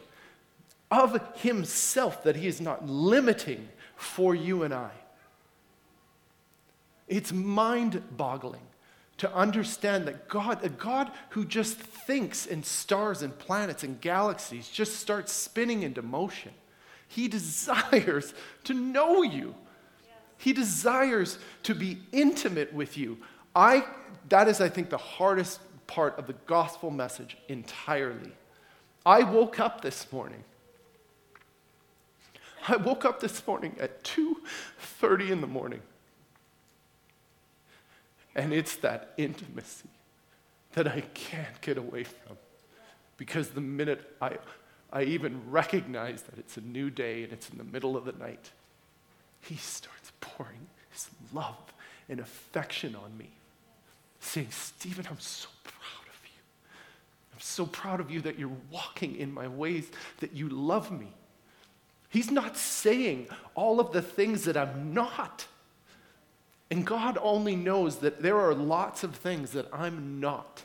of 0.92 1.22
Himself 1.38 2.24
that 2.24 2.36
He 2.36 2.48
is 2.48 2.60
not 2.60 2.86
limiting 2.86 3.70
for 3.96 4.36
you 4.36 4.64
and 4.64 4.74
I. 4.74 4.92
It's 7.08 7.32
mind 7.32 8.02
boggling 8.18 8.62
to 9.18 9.34
understand 9.34 10.08
that 10.08 10.28
God, 10.28 10.64
a 10.64 10.70
God 10.70 11.12
who 11.30 11.46
just 11.46 11.78
thinks 11.78 12.46
in 12.46 12.64
stars 12.64 13.22
and 13.22 13.38
planets 13.38 13.84
and 13.84 14.00
galaxies, 14.02 14.70
just 14.70 14.98
starts 14.98 15.32
spinning 15.32 15.84
into 15.84 16.02
motion. 16.02 16.52
He 17.08 17.28
desires 17.30 18.34
to 18.64 18.74
know 18.74 19.22
you. 19.22 19.56
He 20.38 20.54
desires 20.54 21.38
to 21.64 21.76
be 21.76 22.00
intimate 22.14 22.74
with 22.74 22.98
you. 22.98 23.18
I, 23.56 23.86
that 24.30 24.48
is, 24.48 24.62
I 24.62 24.70
think, 24.70 24.90
the 24.90 24.98
hardest 24.98 25.60
part 25.88 26.18
of 26.20 26.28
the 26.28 26.36
gospel 26.46 26.92
message 26.92 27.38
entirely. 27.48 28.32
I 29.06 29.24
woke 29.24 29.60
up 29.60 29.82
this 29.82 30.12
morning. 30.12 30.44
I 32.68 32.76
woke 32.76 33.06
up 33.06 33.20
this 33.20 33.46
morning 33.48 33.76
at 33.80 34.04
2:30 34.04 35.32
in 35.32 35.42
the 35.42 35.48
morning. 35.48 35.82
And 38.36 38.54
it's 38.54 38.76
that 38.78 39.14
intimacy 39.18 39.90
that 40.74 40.88
I 40.88 41.02
can't 41.14 41.60
get 41.62 41.78
away 41.78 42.04
from. 42.04 42.38
Because 43.18 43.50
the 43.50 43.62
minute 43.62 44.16
I 44.22 44.38
I 44.92 45.04
even 45.04 45.50
recognize 45.50 46.24
that 46.24 46.38
it's 46.40 46.58
a 46.58 46.62
new 46.62 46.90
day 46.90 47.24
and 47.24 47.32
it's 47.32 47.50
in 47.50 47.58
the 47.58 47.64
middle 47.64 47.96
of 47.96 48.06
the 48.06 48.12
night. 48.14 48.52
He 49.42 49.56
starts 49.56 50.12
pouring 50.20 50.68
his 50.92 51.10
love 51.32 51.74
and 52.08 52.20
affection 52.20 52.96
on 52.96 53.16
me, 53.18 53.30
saying, 54.20 54.48
Stephen, 54.52 55.06
I'm 55.10 55.20
so 55.20 55.48
proud 55.64 56.08
of 56.08 56.20
you. 56.26 56.42
I'm 57.34 57.40
so 57.40 57.66
proud 57.66 58.00
of 58.00 58.12
you 58.12 58.22
that 58.22 58.38
you're 58.40 58.52
walking 58.72 59.16
in 59.16 59.34
my 59.34 59.48
ways, 59.48 59.90
that 60.20 60.34
you 60.34 60.50
love 60.50 60.92
me. 60.92 61.08
He's 62.10 62.32
not 62.32 62.58
saying 62.58 63.28
all 63.56 63.80
of 63.80 63.92
the 63.92 64.02
things 64.02 64.46
that 64.46 64.58
I'm 64.58 64.94
not. 64.94 65.48
And 66.72 66.86
God 66.86 67.18
only 67.22 67.56
knows 67.56 67.98
that 67.98 68.22
there 68.22 68.38
are 68.38 68.54
lots 68.54 69.04
of 69.04 69.16
things 69.16 69.52
that 69.52 69.68
I'm 69.74 70.20
not. 70.20 70.64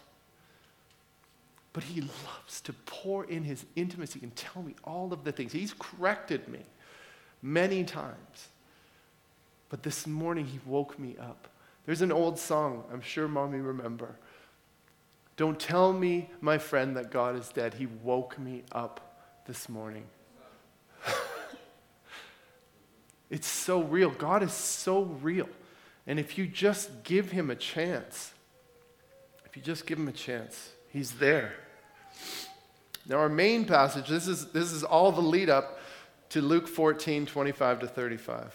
but 1.74 1.82
he 1.82 2.00
loves 2.00 2.60
to 2.62 2.72
pour 2.72 3.24
in 3.24 3.42
his 3.42 3.66
intimacy 3.76 4.20
and 4.22 4.34
tell 4.36 4.62
me 4.62 4.74
all 4.84 5.12
of 5.12 5.24
the 5.24 5.32
things. 5.32 5.52
He's 5.52 5.74
corrected 5.76 6.48
me 6.48 6.60
many 7.42 7.82
times. 7.82 8.48
But 9.68 9.82
this 9.82 10.06
morning, 10.06 10.46
he 10.46 10.60
woke 10.64 10.98
me 11.00 11.16
up. 11.20 11.48
There's 11.86 12.02
an 12.02 12.12
old 12.12 12.38
song, 12.38 12.84
I'm 12.92 13.00
sure 13.00 13.28
mommy 13.28 13.58
remember. 13.58 14.16
Don't 15.36 15.58
tell 15.58 15.92
me, 15.92 16.30
my 16.40 16.58
friend, 16.58 16.96
that 16.96 17.10
God 17.10 17.36
is 17.36 17.48
dead. 17.48 17.74
He 17.74 17.86
woke 17.86 18.38
me 18.38 18.62
up 18.72 19.18
this 19.46 19.68
morning. 19.68 20.04
it's 23.30 23.48
so 23.48 23.82
real. 23.82 24.10
God 24.10 24.42
is 24.42 24.52
so 24.52 25.02
real. 25.02 25.48
And 26.06 26.20
if 26.20 26.38
you 26.38 26.46
just 26.46 27.02
give 27.02 27.32
him 27.32 27.50
a 27.50 27.56
chance, 27.56 28.32
if 29.44 29.56
you 29.56 29.62
just 29.62 29.86
give 29.86 29.98
him 29.98 30.08
a 30.08 30.12
chance, 30.12 30.70
he's 30.88 31.12
there. 31.12 31.54
Now, 33.06 33.16
our 33.16 33.28
main 33.28 33.64
passage, 33.64 34.08
this 34.08 34.28
is, 34.28 34.46
this 34.52 34.72
is 34.72 34.82
all 34.82 35.12
the 35.12 35.20
lead 35.20 35.50
up 35.50 35.78
to 36.30 36.40
Luke 36.40 36.66
14, 36.68 37.26
25 37.26 37.80
to 37.80 37.86
35. 37.86 38.44
It 38.46 38.52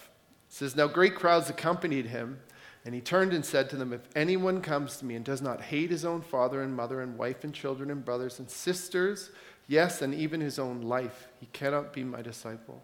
says, 0.48 0.74
Now 0.74 0.88
great 0.88 1.14
crowds 1.14 1.48
accompanied 1.50 2.06
him, 2.06 2.40
and 2.84 2.94
he 2.94 3.00
turned 3.00 3.32
and 3.32 3.44
said 3.44 3.68
to 3.70 3.76
them, 3.76 3.92
If 3.92 4.08
anyone 4.16 4.62
comes 4.62 4.96
to 4.96 5.04
me 5.04 5.14
and 5.14 5.24
does 5.24 5.42
not 5.42 5.60
hate 5.60 5.90
his 5.90 6.04
own 6.04 6.22
father 6.22 6.62
and 6.62 6.74
mother 6.74 7.02
and 7.02 7.18
wife 7.18 7.44
and 7.44 7.52
children 7.52 7.90
and 7.90 8.04
brothers 8.04 8.38
and 8.38 8.50
sisters, 8.50 9.30
yes, 9.68 10.00
and 10.00 10.14
even 10.14 10.40
his 10.40 10.58
own 10.58 10.80
life, 10.82 11.28
he 11.38 11.46
cannot 11.52 11.92
be 11.92 12.04
my 12.04 12.22
disciple. 12.22 12.82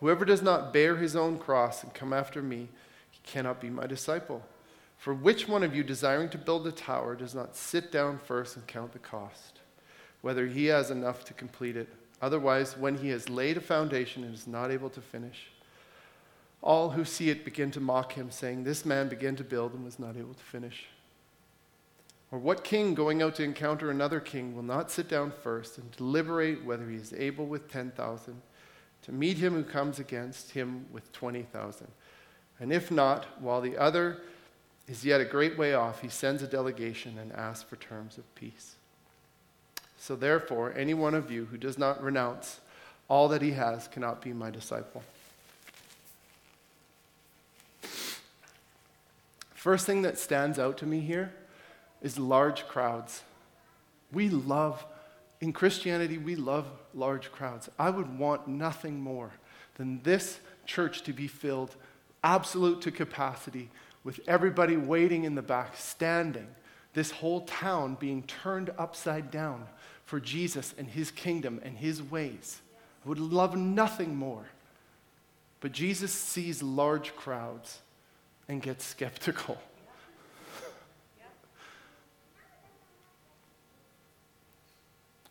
Whoever 0.00 0.24
does 0.24 0.42
not 0.42 0.72
bear 0.72 0.96
his 0.96 1.14
own 1.14 1.38
cross 1.38 1.84
and 1.84 1.92
come 1.92 2.12
after 2.12 2.42
me, 2.42 2.68
he 3.10 3.20
cannot 3.22 3.60
be 3.60 3.70
my 3.70 3.86
disciple. 3.86 4.42
For 4.96 5.12
which 5.12 5.46
one 5.46 5.62
of 5.62 5.76
you, 5.76 5.84
desiring 5.84 6.28
to 6.30 6.38
build 6.38 6.66
a 6.66 6.72
tower, 6.72 7.14
does 7.14 7.34
not 7.34 7.54
sit 7.54 7.92
down 7.92 8.18
first 8.18 8.56
and 8.56 8.66
count 8.66 8.92
the 8.92 8.98
cost, 8.98 9.60
whether 10.22 10.46
he 10.46 10.66
has 10.66 10.90
enough 10.90 11.24
to 11.26 11.34
complete 11.34 11.76
it? 11.76 11.88
Otherwise, 12.20 12.76
when 12.78 12.96
he 12.96 13.10
has 13.10 13.28
laid 13.28 13.56
a 13.56 13.60
foundation 13.60 14.24
and 14.24 14.34
is 14.34 14.46
not 14.46 14.70
able 14.70 14.90
to 14.90 15.00
finish, 15.00 15.51
all 16.62 16.90
who 16.90 17.04
see 17.04 17.28
it 17.28 17.44
begin 17.44 17.70
to 17.72 17.80
mock 17.80 18.12
him, 18.12 18.30
saying, 18.30 18.64
This 18.64 18.84
man 18.84 19.08
began 19.08 19.36
to 19.36 19.44
build 19.44 19.74
and 19.74 19.84
was 19.84 19.98
not 19.98 20.16
able 20.16 20.34
to 20.34 20.44
finish. 20.44 20.86
Or 22.30 22.38
what 22.38 22.64
king 22.64 22.94
going 22.94 23.20
out 23.20 23.34
to 23.36 23.42
encounter 23.42 23.90
another 23.90 24.20
king 24.20 24.54
will 24.54 24.62
not 24.62 24.90
sit 24.90 25.08
down 25.08 25.32
first 25.42 25.76
and 25.76 25.90
deliberate 25.92 26.64
whether 26.64 26.88
he 26.88 26.96
is 26.96 27.12
able 27.12 27.46
with 27.46 27.70
10,000 27.70 28.40
to 29.02 29.12
meet 29.12 29.36
him 29.36 29.54
who 29.54 29.64
comes 29.64 29.98
against 29.98 30.52
him 30.52 30.86
with 30.90 31.12
20,000? 31.12 31.88
And 32.60 32.72
if 32.72 32.90
not, 32.90 33.26
while 33.40 33.60
the 33.60 33.76
other 33.76 34.22
is 34.88 35.04
yet 35.04 35.20
a 35.20 35.26
great 35.26 35.58
way 35.58 35.74
off, 35.74 36.00
he 36.00 36.08
sends 36.08 36.42
a 36.42 36.46
delegation 36.46 37.18
and 37.18 37.32
asks 37.32 37.68
for 37.68 37.76
terms 37.76 38.16
of 38.16 38.34
peace. 38.34 38.76
So 39.98 40.16
therefore, 40.16 40.72
any 40.76 40.94
one 40.94 41.14
of 41.14 41.30
you 41.30 41.46
who 41.46 41.58
does 41.58 41.76
not 41.76 42.02
renounce 42.02 42.60
all 43.08 43.28
that 43.28 43.42
he 43.42 43.50
has 43.52 43.88
cannot 43.88 44.22
be 44.22 44.32
my 44.32 44.50
disciple. 44.50 45.02
First 49.62 49.86
thing 49.86 50.02
that 50.02 50.18
stands 50.18 50.58
out 50.58 50.78
to 50.78 50.86
me 50.86 50.98
here 50.98 51.32
is 52.00 52.18
large 52.18 52.66
crowds. 52.66 53.22
We 54.10 54.28
love, 54.28 54.84
in 55.40 55.52
Christianity, 55.52 56.18
we 56.18 56.34
love 56.34 56.66
large 56.94 57.30
crowds. 57.30 57.70
I 57.78 57.88
would 57.90 58.18
want 58.18 58.48
nothing 58.48 59.00
more 59.00 59.30
than 59.76 60.02
this 60.02 60.40
church 60.66 61.02
to 61.02 61.12
be 61.12 61.28
filled 61.28 61.76
absolute 62.24 62.80
to 62.80 62.90
capacity 62.90 63.70
with 64.02 64.18
everybody 64.26 64.76
waiting 64.76 65.22
in 65.22 65.36
the 65.36 65.42
back, 65.42 65.76
standing, 65.76 66.48
this 66.94 67.12
whole 67.12 67.42
town 67.42 67.96
being 68.00 68.24
turned 68.24 68.70
upside 68.76 69.30
down 69.30 69.68
for 70.06 70.18
Jesus 70.18 70.74
and 70.76 70.88
his 70.88 71.12
kingdom 71.12 71.60
and 71.62 71.78
his 71.78 72.02
ways. 72.02 72.60
I 73.06 73.08
would 73.08 73.20
love 73.20 73.56
nothing 73.56 74.16
more. 74.16 74.46
But 75.60 75.70
Jesus 75.70 76.12
sees 76.12 76.64
large 76.64 77.14
crowds 77.14 77.78
and 78.48 78.60
get 78.60 78.82
skeptical. 78.82 79.58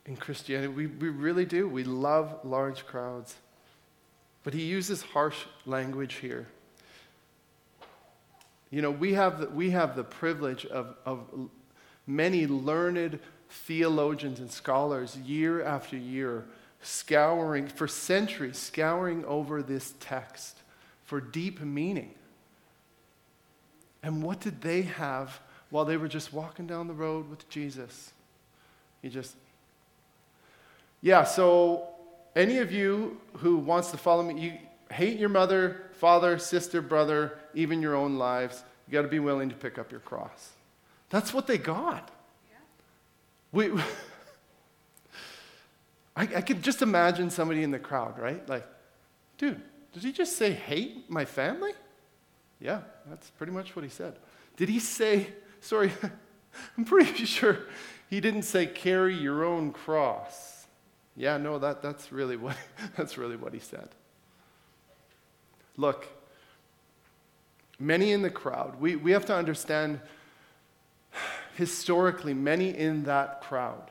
In 0.06 0.18
Christianity, 0.18 0.68
we, 0.68 0.88
we 0.88 1.10
really 1.10 1.46
do. 1.46 1.68
We 1.68 1.84
love 1.84 2.40
large 2.44 2.86
crowds. 2.86 3.36
But 4.44 4.54
he 4.54 4.64
uses 4.64 5.04
harsh 5.04 5.46
language 5.66 6.16
here. 6.16 6.48
You 8.72 8.82
know, 8.82 8.92
we 8.92 9.14
have 9.14 9.40
the, 9.40 9.50
we 9.50 9.70
have 9.72 9.96
the 9.96 10.04
privilege 10.04 10.66
of, 10.66 10.96
of 11.06 11.20
many 12.08 12.48
learned 12.48 13.20
theologians 13.50 14.40
and 14.40 14.50
scholars 14.50 15.18
year 15.18 15.64
after 15.64 15.98
year 15.98 16.46
scouring, 16.82 17.68
for 17.68 17.88
centuries, 17.88 18.58
scouring 18.58 19.24
over 19.26 19.62
this 19.62 19.94
text 20.00 20.58
for 21.04 21.22
deep 21.22 21.62
meaning. 21.62 22.14
And 24.04 24.24
what 24.24 24.40
did 24.40 24.62
they 24.62 24.84
have 24.84 25.40
while 25.70 25.86
they 25.86 25.98
were 25.98 26.08
just 26.08 26.34
walking 26.34 26.68
down 26.68 26.88
the 26.88 26.94
road 26.94 27.30
with 27.30 27.48
Jesus? 27.50 28.14
He 29.02 29.10
just, 29.10 29.36
yeah, 31.02 31.24
so 31.24 31.88
any 32.36 32.58
of 32.58 32.72
you 32.72 33.20
who 33.38 33.58
wants 33.58 33.92
to 33.92 33.98
follow 33.98 34.24
me, 34.24 34.40
you 34.40 34.54
hate 34.92 35.20
your 35.20 35.30
mother, 35.30 35.84
father, 35.94 36.38
sister, 36.38 36.82
brother, 36.82 37.38
even 37.54 37.82
your 37.82 37.96
own 37.96 38.18
lives, 38.18 38.64
you 38.88 38.94
got 38.94 39.04
to 39.04 39.08
be 39.08 39.20
willing 39.20 39.50
to 39.50 39.56
pick 39.56 39.78
up 39.78 39.92
your 39.92 40.02
cross. 40.02 40.52
That's 41.10 41.34
what 41.34 41.48
they 41.48 41.58
got. 41.58 42.10
We, 43.52 43.72
I, 46.16 46.24
I 46.24 46.42
could 46.42 46.64
just 46.64 46.82
imagine 46.82 47.30
somebody 47.30 47.64
in 47.64 47.72
the 47.72 47.80
crowd, 47.80 48.18
right? 48.18 48.48
Like, 48.48 48.66
dude, 49.38 49.62
did 49.94 50.04
he 50.04 50.12
just 50.12 50.38
say 50.38 50.52
hate 50.52 51.10
my 51.10 51.26
family? 51.26 51.72
Yeah, 52.62 52.82
that's 53.10 53.30
pretty 53.32 53.52
much 53.52 53.76
what 53.76 53.84
he 53.84 53.90
said. 53.90 54.16
Did 54.56 54.70
he 54.70 54.80
say, 54.80 55.28
sorry, 55.60 55.92
I'm 56.78 56.86
pretty 56.86 57.26
sure 57.26 57.58
he 58.10 58.22
didn't 58.22 58.44
say 58.44 58.68
carry 58.68 59.16
your 59.16 59.44
own 59.44 59.72
cross. 59.72 60.68
Yeah, 61.16 61.38
no, 61.38 61.58
that, 61.60 61.82
that's, 61.82 62.12
really 62.12 62.38
what, 62.38 62.56
that's 62.98 63.18
really 63.18 63.36
what 63.36 63.54
he 63.54 63.60
said. 63.60 63.90
Look, 65.76 66.08
many 67.80 68.12
in 68.12 68.22
the 68.22 68.30
crowd, 68.30 68.80
we, 68.80 68.96
we 68.96 69.12
have 69.12 69.26
to 69.26 69.36
understand 69.36 70.00
historically, 71.56 72.34
many 72.34 72.70
in 72.70 73.04
that 73.04 73.42
crowd 73.42 73.90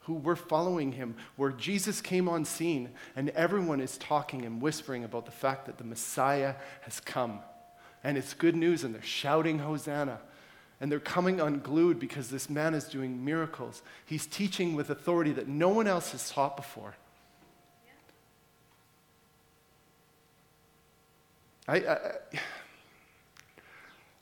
who 0.00 0.14
were 0.14 0.36
following 0.36 0.92
him, 0.92 1.16
where 1.36 1.50
Jesus 1.50 2.00
came 2.00 2.28
on 2.28 2.44
scene 2.44 2.90
and 3.16 3.30
everyone 3.30 3.80
is 3.80 3.96
talking 3.98 4.44
and 4.44 4.60
whispering 4.60 5.02
about 5.02 5.24
the 5.24 5.32
fact 5.32 5.66
that 5.66 5.78
the 5.78 5.84
Messiah 5.84 6.54
has 6.82 7.00
come. 7.00 7.40
And 8.04 8.18
it's 8.18 8.34
good 8.34 8.54
news, 8.54 8.84
and 8.84 8.94
they're 8.94 9.02
shouting, 9.02 9.58
Hosanna. 9.58 10.20
And 10.80 10.92
they're 10.92 11.00
coming 11.00 11.40
unglued 11.40 11.98
because 11.98 12.28
this 12.28 12.50
man 12.50 12.74
is 12.74 12.84
doing 12.84 13.24
miracles. 13.24 13.82
He's 14.04 14.26
teaching 14.26 14.74
with 14.74 14.90
authority 14.90 15.32
that 15.32 15.48
no 15.48 15.70
one 15.70 15.86
else 15.86 16.12
has 16.12 16.30
taught 16.30 16.56
before. 16.56 16.94
I, 21.66 21.76
I, 21.76 21.98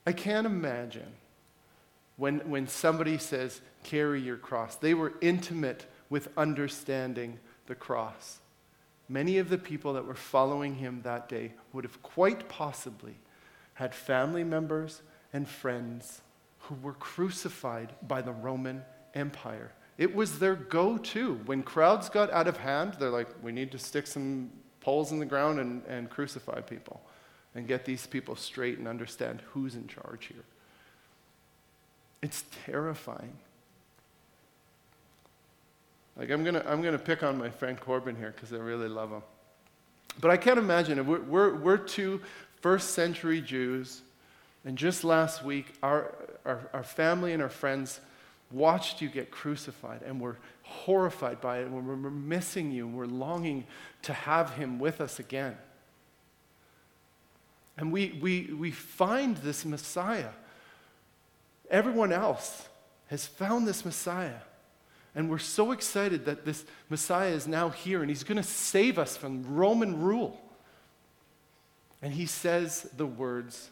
I 0.07 0.12
can't 0.12 0.47
imagine 0.47 1.12
when, 2.16 2.38
when 2.49 2.68
somebody 2.68 3.18
says, 3.18 3.61
carry 3.83 4.21
your 4.21 4.37
cross. 4.37 4.77
They 4.77 4.95
were 4.95 5.14
intimate 5.21 5.87
with 6.09 6.29
understanding 6.37 7.40
the 7.66 7.75
cross. 7.75 8.38
Many 9.09 9.38
of 9.38 9.49
the 9.49 9.59
people 9.59 9.95
that 9.95 10.07
were 10.07 10.14
following 10.14 10.77
him 10.77 11.01
that 11.03 11.29
day 11.29 11.55
would 11.73 11.83
have 11.83 12.01
quite 12.03 12.49
possibly 12.49 13.16
had 13.75 13.95
family 13.95 14.45
members 14.45 15.03
and 15.33 15.49
friends 15.49 16.21
who 16.61 16.75
were 16.77 16.93
crucified 16.95 17.93
by 18.07 18.23
the 18.23 18.33
Roman 18.33 18.83
Empire. 19.15 19.73
It 19.99 20.15
was 20.15 20.39
their 20.39 20.55
go 20.55 20.99
to. 20.99 21.35
When 21.47 21.63
crowds 21.63 22.09
got 22.09 22.31
out 22.31 22.49
of 22.49 22.57
hand, 22.57 22.97
they're 22.99 23.11
like, 23.11 23.29
we 23.43 23.53
need 23.53 23.71
to 23.73 23.79
stick 23.79 24.07
some 24.07 24.51
poles 24.81 25.13
in 25.13 25.19
the 25.19 25.27
ground 25.27 25.61
and, 25.61 25.83
and 25.87 26.09
crucify 26.11 26.61
people 26.61 27.01
and 27.55 27.67
get 27.67 27.85
these 27.85 28.07
people 28.07 28.35
straight 28.35 28.79
and 28.79 28.89
understand 28.89 29.43
who's 29.53 29.75
in 29.75 29.87
charge 29.87 30.27
here. 30.27 30.45
It's 32.23 32.45
terrifying. 32.65 33.37
Like, 36.17 36.31
I'm 36.31 36.43
going 36.45 36.55
to 36.55 36.71
I'm 36.71 36.83
gonna 36.83 36.99
pick 36.99 37.23
on 37.23 37.39
my 37.39 37.51
friend 37.51 37.79
Corbin 37.79 38.17
here 38.17 38.33
because 38.35 38.53
I 38.53 38.57
really 38.57 38.89
love 38.89 39.11
him. 39.11 39.23
But 40.21 40.31
I 40.31 40.37
can't 40.37 40.59
imagine. 40.59 41.05
We're, 41.07 41.21
we're, 41.21 41.55
we're 41.57 41.77
two 41.79 42.21
first 42.62 42.90
century 42.90 43.42
Jews, 43.42 44.01
and 44.64 44.79
just 44.79 45.05
last 45.05 45.44
week, 45.44 45.66
our, 45.83 46.14
our, 46.46 46.70
our 46.72 46.85
family 46.85 47.33
and 47.33 47.42
our 47.42 47.48
friends 47.48 48.01
watched 48.51 49.03
you 49.03 49.09
get 49.09 49.31
crucified, 49.31 50.01
and 50.03 50.20
we're 50.20 50.37
horrified 50.62 51.40
by 51.40 51.59
it, 51.59 51.66
and 51.66 51.75
we're, 51.75 52.11
missing 52.11 52.70
you, 52.70 52.87
and 52.87 52.96
we're 52.96 53.05
longing 53.05 53.64
to 54.03 54.12
have 54.12 54.55
him 54.55 54.79
with 54.79 55.01
us 55.01 55.18
again. 55.18 55.57
And 57.77 57.92
we, 57.92 58.18
we, 58.22 58.55
we 58.59 58.70
find 58.70 59.37
this 59.38 59.64
Messiah 59.64 60.31
Everyone 61.72 62.12
else 62.12 62.68
has 63.07 63.27
found 63.27 63.66
this 63.66 63.85
Messiah. 63.85 64.40
And 65.14 65.31
we're 65.31 65.38
so 65.38 65.72
excited 65.72 66.27
that 66.27 66.44
this 66.44 66.66
Messiah 66.90 67.31
is 67.31 67.48
now 67.48 67.70
here 67.70 68.03
and 68.03 68.11
he's 68.11 68.25
going 68.25 68.37
to 68.37 68.42
save 68.42 68.98
us 68.98 69.16
from 69.16 69.55
Roman 69.55 70.03
rule. 70.03 70.38
And 72.03 72.12
he 72.12 72.27
says 72.27 72.91
the 72.97 73.07
words, 73.07 73.71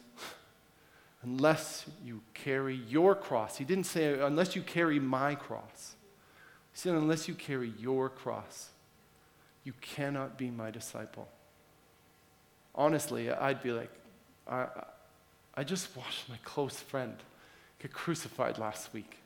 unless 1.21 1.85
you 2.03 2.21
carry 2.33 2.75
your 2.75 3.13
cross. 3.13 3.57
He 3.57 3.65
didn't 3.65 3.83
say, 3.83 4.19
unless 4.19 4.55
you 4.55 4.61
carry 4.61 4.99
my 4.99 5.35
cross. 5.35 5.95
He 6.73 6.79
said, 6.79 6.95
unless 6.95 7.27
you 7.27 7.35
carry 7.35 7.73
your 7.77 8.09
cross, 8.09 8.69
you 9.63 9.73
cannot 9.81 10.37
be 10.37 10.49
my 10.49 10.71
disciple. 10.71 11.27
Honestly, 12.73 13.29
I'd 13.29 13.61
be 13.61 13.71
like, 13.71 13.91
I, 14.47 14.67
I 15.53 15.63
just 15.63 15.95
watched 15.95 16.29
my 16.29 16.37
close 16.43 16.79
friend 16.79 17.15
get 17.79 17.91
crucified 17.91 18.57
last 18.57 18.93
week. 18.93 19.17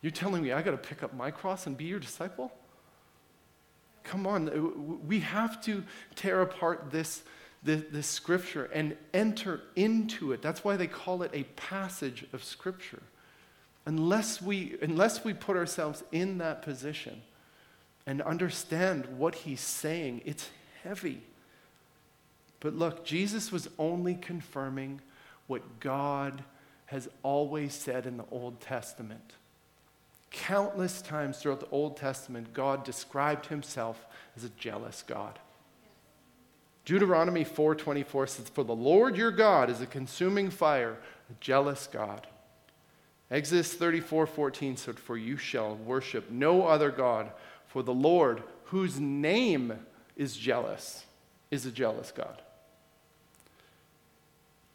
You're 0.00 0.12
telling 0.12 0.42
me 0.42 0.52
I 0.52 0.62
got 0.62 0.70
to 0.70 0.76
pick 0.76 1.02
up 1.02 1.14
my 1.14 1.30
cross 1.30 1.66
and 1.66 1.76
be 1.76 1.84
your 1.84 1.98
disciple? 1.98 2.52
Come 4.04 4.26
on, 4.26 5.00
we 5.06 5.20
have 5.20 5.60
to 5.64 5.82
tear 6.14 6.40
apart 6.40 6.90
this, 6.90 7.22
this, 7.66 7.82
this, 7.90 8.06
scripture 8.06 8.70
and 8.72 8.96
enter 9.12 9.60
into 9.74 10.32
it. 10.32 10.40
That's 10.40 10.64
why 10.64 10.76
they 10.76 10.86
call 10.86 11.22
it 11.22 11.30
a 11.34 11.42
passage 11.42 12.24
of 12.32 12.42
scripture. 12.42 13.02
Unless 13.84 14.40
we, 14.40 14.76
unless 14.80 15.24
we 15.24 15.34
put 15.34 15.56
ourselves 15.56 16.02
in 16.12 16.38
that 16.38 16.62
position 16.62 17.22
and 18.06 18.22
understand 18.22 19.06
what 19.18 19.34
he's 19.34 19.60
saying, 19.60 20.22
it's 20.24 20.48
heavy. 20.82 21.22
But 22.60 22.74
look, 22.74 23.04
Jesus 23.04 23.52
was 23.52 23.68
only 23.78 24.14
confirming 24.14 25.00
what 25.46 25.80
God 25.80 26.42
has 26.86 27.08
always 27.22 27.74
said 27.74 28.06
in 28.06 28.16
the 28.16 28.24
Old 28.30 28.60
Testament. 28.60 29.34
Countless 30.30 31.02
times 31.02 31.38
throughout 31.38 31.60
the 31.60 31.68
Old 31.70 31.96
Testament, 31.96 32.52
God 32.52 32.84
described 32.84 33.46
himself 33.46 34.06
as 34.36 34.44
a 34.44 34.48
jealous 34.50 35.04
God. 35.06 35.38
Deuteronomy 36.86 37.44
4:24 37.44 38.28
says, 38.28 38.48
"For 38.48 38.64
the 38.64 38.74
Lord 38.74 39.16
your 39.16 39.32
God 39.32 39.68
is 39.68 39.82
a 39.82 39.86
consuming 39.86 40.50
fire, 40.50 40.96
a 41.28 41.34
jealous 41.40 41.86
God." 41.86 42.26
Exodus 43.30 43.74
34:14 43.74 44.76
said, 44.76 44.98
"For 44.98 45.18
you 45.18 45.36
shall 45.36 45.74
worship 45.76 46.30
no 46.30 46.66
other 46.66 46.90
god, 46.90 47.32
for 47.66 47.82
the 47.82 47.92
Lord, 47.92 48.42
whose 48.66 48.98
name 49.00 49.84
is 50.16 50.36
jealous, 50.36 51.04
is 51.50 51.66
a 51.66 51.72
jealous 51.72 52.12
God." 52.12 52.40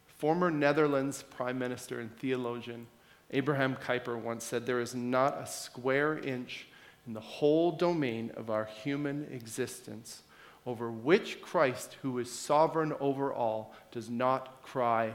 Former 0.04 0.50
Netherlands 0.50 1.24
Prime 1.24 1.58
Minister 1.58 1.98
and 1.98 2.16
theologian 2.18 2.86
Abraham 3.30 3.74
Kuyper 3.74 4.16
once 4.16 4.44
said, 4.44 4.66
There 4.66 4.80
is 4.80 4.94
not 4.94 5.38
a 5.38 5.46
square 5.46 6.18
inch 6.18 6.68
in 7.06 7.14
the 7.14 7.20
whole 7.20 7.72
domain 7.72 8.30
of 8.36 8.50
our 8.50 8.66
human 8.66 9.26
existence 9.32 10.22
over 10.66 10.90
which 10.90 11.40
Christ, 11.42 11.96
who 12.02 12.18
is 12.18 12.30
sovereign 12.30 12.92
over 13.00 13.32
all, 13.32 13.74
does 13.90 14.08
not 14.08 14.62
cry, 14.62 15.12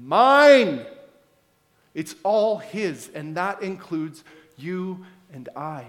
Mine! 0.00 0.84
It's 1.94 2.14
all 2.22 2.58
His, 2.58 3.10
and 3.14 3.36
that 3.36 3.62
includes 3.62 4.22
you 4.56 5.04
and 5.32 5.48
I. 5.56 5.86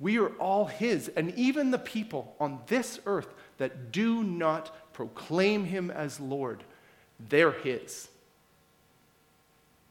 We 0.00 0.18
are 0.18 0.30
all 0.30 0.64
His, 0.64 1.08
and 1.08 1.34
even 1.34 1.70
the 1.70 1.78
people 1.78 2.34
on 2.40 2.58
this 2.66 2.98
earth 3.06 3.28
that 3.58 3.92
do 3.92 4.24
not 4.24 4.74
proclaim 4.94 5.64
Him 5.64 5.90
as 5.90 6.18
Lord, 6.18 6.64
they're 7.28 7.52
His. 7.52 8.08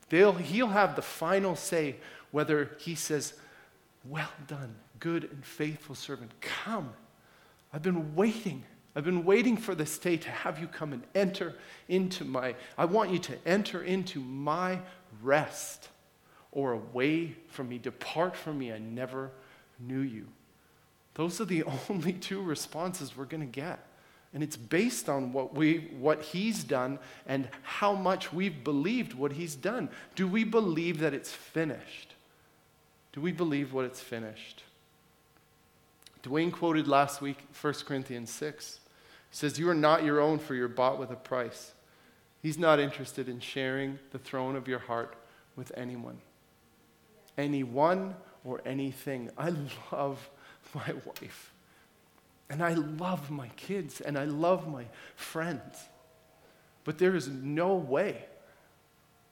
They'll, 0.09 0.33
he'll 0.33 0.67
have 0.67 0.97
the 0.97 1.01
final 1.01 1.55
say 1.55 1.95
whether 2.31 2.71
he 2.79 2.95
says, 2.95 3.33
Well 4.03 4.31
done, 4.45 4.75
good 4.99 5.23
and 5.23 5.45
faithful 5.45 5.95
servant. 5.95 6.31
Come. 6.41 6.91
I've 7.73 7.81
been 7.81 8.15
waiting. 8.15 8.63
I've 8.95 9.05
been 9.05 9.23
waiting 9.23 9.55
for 9.55 9.73
this 9.73 9.97
day 9.97 10.17
to 10.17 10.29
have 10.29 10.59
you 10.59 10.67
come 10.67 10.91
and 10.91 11.03
enter 11.15 11.55
into 11.87 12.25
my, 12.25 12.55
I 12.77 12.85
want 12.85 13.11
you 13.11 13.19
to 13.19 13.37
enter 13.45 13.83
into 13.83 14.19
my 14.19 14.79
rest 15.21 15.87
or 16.51 16.73
away 16.73 17.35
from 17.47 17.69
me. 17.69 17.77
Depart 17.77 18.35
from 18.35 18.59
me. 18.59 18.73
I 18.73 18.79
never 18.79 19.31
knew 19.79 20.01
you. 20.01 20.27
Those 21.13 21.39
are 21.39 21.45
the 21.45 21.63
only 21.89 22.13
two 22.13 22.41
responses 22.41 23.15
we're 23.15 23.25
going 23.25 23.41
to 23.41 23.47
get. 23.47 23.79
And 24.33 24.41
it's 24.41 24.55
based 24.55 25.09
on 25.09 25.33
what, 25.33 25.53
we, 25.53 25.89
what 25.99 26.21
he's 26.21 26.63
done 26.63 26.99
and 27.25 27.49
how 27.63 27.93
much 27.93 28.31
we've 28.31 28.63
believed 28.63 29.13
what 29.13 29.33
he's 29.33 29.55
done. 29.55 29.89
Do 30.15 30.25
we 30.25 30.45
believe 30.45 30.99
that 30.99 31.13
it's 31.13 31.31
finished? 31.31 32.13
Do 33.11 33.19
we 33.19 33.33
believe 33.33 33.73
what 33.73 33.83
it's 33.83 33.99
finished? 33.99 34.63
Dwayne 36.23 36.51
quoted 36.51 36.87
last 36.87 37.21
week 37.21 37.37
1 37.59 37.73
Corinthians 37.85 38.29
6. 38.31 38.79
He 39.29 39.35
says, 39.35 39.57
You 39.57 39.69
are 39.69 39.75
not 39.75 40.03
your 40.03 40.19
own, 40.19 40.39
for 40.39 40.53
you're 40.53 40.67
bought 40.67 40.99
with 40.99 41.11
a 41.11 41.15
price. 41.15 41.73
He's 42.41 42.57
not 42.57 42.79
interested 42.79 43.29
in 43.29 43.39
sharing 43.39 43.99
the 44.11 44.19
throne 44.19 44.55
of 44.55 44.67
your 44.67 44.79
heart 44.79 45.15
with 45.55 45.71
anyone, 45.75 46.19
anyone 47.37 48.15
or 48.43 48.61
anything. 48.65 49.29
I 49.37 49.53
love 49.91 50.29
my 50.73 50.93
wife. 51.05 51.53
And 52.49 52.61
I 52.61 52.73
love 52.73 53.31
my 53.31 53.47
kids 53.49 54.01
and 54.01 54.17
I 54.17 54.25
love 54.25 54.67
my 54.67 54.85
friends. 55.15 55.77
But 56.83 56.97
there 56.97 57.15
is 57.15 57.27
no 57.27 57.75
way, 57.75 58.25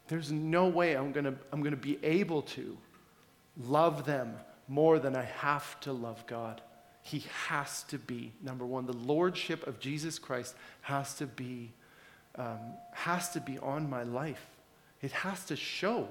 there's 0.08 0.32
no 0.32 0.68
way 0.68 0.96
I'm 0.96 1.12
going 1.12 1.26
to 1.26 1.36
I'm 1.52 1.62
going 1.62 1.72
to 1.72 1.78
be 1.78 2.00
able 2.04 2.44
to 2.44 2.78
love 3.58 4.06
them 4.06 4.36
more 4.68 5.00
than 5.00 5.16
I 5.16 5.24
have 5.24 5.80
to 5.82 5.92
love 5.92 6.26
God. 6.28 6.62
He 7.02 7.24
has 7.48 7.84
to 7.84 7.98
be, 7.98 8.32
number 8.44 8.66
one, 8.66 8.86
the 8.86 8.94
lordship 8.94 9.66
of 9.66 9.80
Jesus 9.80 10.20
Christ 10.20 10.56
has 10.82 11.16
to 11.16 11.26
be, 11.26 11.72
um, 12.36 12.60
has 12.92 13.30
to 13.32 13.40
be 13.40 13.58
on 13.60 13.90
my 13.90 14.04
life. 14.04 14.46
It 15.02 15.12
has 15.12 15.46
to 15.46 15.56
show. 15.56 16.08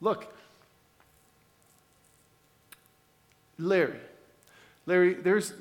Look, 0.00 0.34
Larry, 3.58 4.00
Larry, 4.86 5.14
there's, 5.14 5.52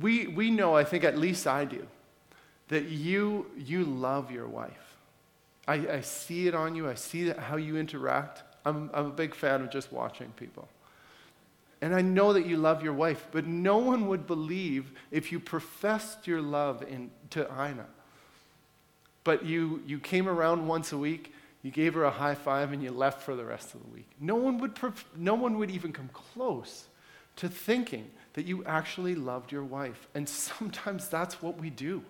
we, 0.00 0.26
we 0.26 0.50
know, 0.50 0.76
I 0.76 0.84
think 0.84 1.04
at 1.04 1.16
least 1.16 1.46
I 1.46 1.64
do, 1.64 1.86
that 2.68 2.86
you, 2.86 3.46
you 3.56 3.84
love 3.84 4.30
your 4.30 4.48
wife. 4.48 4.96
I, 5.66 5.74
I 5.74 6.00
see 6.02 6.46
it 6.48 6.54
on 6.54 6.74
you. 6.74 6.88
I 6.88 6.94
see 6.94 7.30
how 7.30 7.56
you 7.56 7.76
interact. 7.76 8.42
I'm, 8.66 8.90
I'm 8.92 9.06
a 9.06 9.10
big 9.10 9.34
fan 9.34 9.62
of 9.62 9.70
just 9.70 9.92
watching 9.92 10.28
people. 10.36 10.68
And 11.84 11.94
I 11.94 12.00
know 12.00 12.32
that 12.32 12.46
you 12.46 12.56
love 12.56 12.82
your 12.82 12.94
wife, 12.94 13.26
but 13.30 13.46
no 13.46 13.76
one 13.76 14.08
would 14.08 14.26
believe 14.26 14.90
if 15.10 15.30
you 15.30 15.38
professed 15.38 16.26
your 16.26 16.40
love 16.40 16.82
in, 16.82 17.10
to 17.28 17.46
Ina. 17.52 17.84
But 19.22 19.44
you, 19.44 19.82
you 19.86 19.98
came 19.98 20.26
around 20.26 20.66
once 20.66 20.92
a 20.92 20.96
week, 20.96 21.34
you 21.62 21.70
gave 21.70 21.92
her 21.92 22.04
a 22.04 22.10
high 22.10 22.36
five, 22.36 22.72
and 22.72 22.82
you 22.82 22.90
left 22.90 23.20
for 23.20 23.36
the 23.36 23.44
rest 23.44 23.74
of 23.74 23.82
the 23.82 23.90
week. 23.90 24.08
No 24.18 24.34
one 24.34 24.56
would, 24.60 24.78
no 25.14 25.34
one 25.34 25.58
would 25.58 25.70
even 25.70 25.92
come 25.92 26.08
close 26.14 26.86
to 27.36 27.50
thinking 27.50 28.10
that 28.32 28.46
you 28.46 28.64
actually 28.64 29.14
loved 29.14 29.52
your 29.52 29.62
wife. 29.62 30.08
And 30.14 30.26
sometimes 30.26 31.08
that's 31.08 31.42
what 31.42 31.60
we 31.60 31.68
do. 31.68 32.02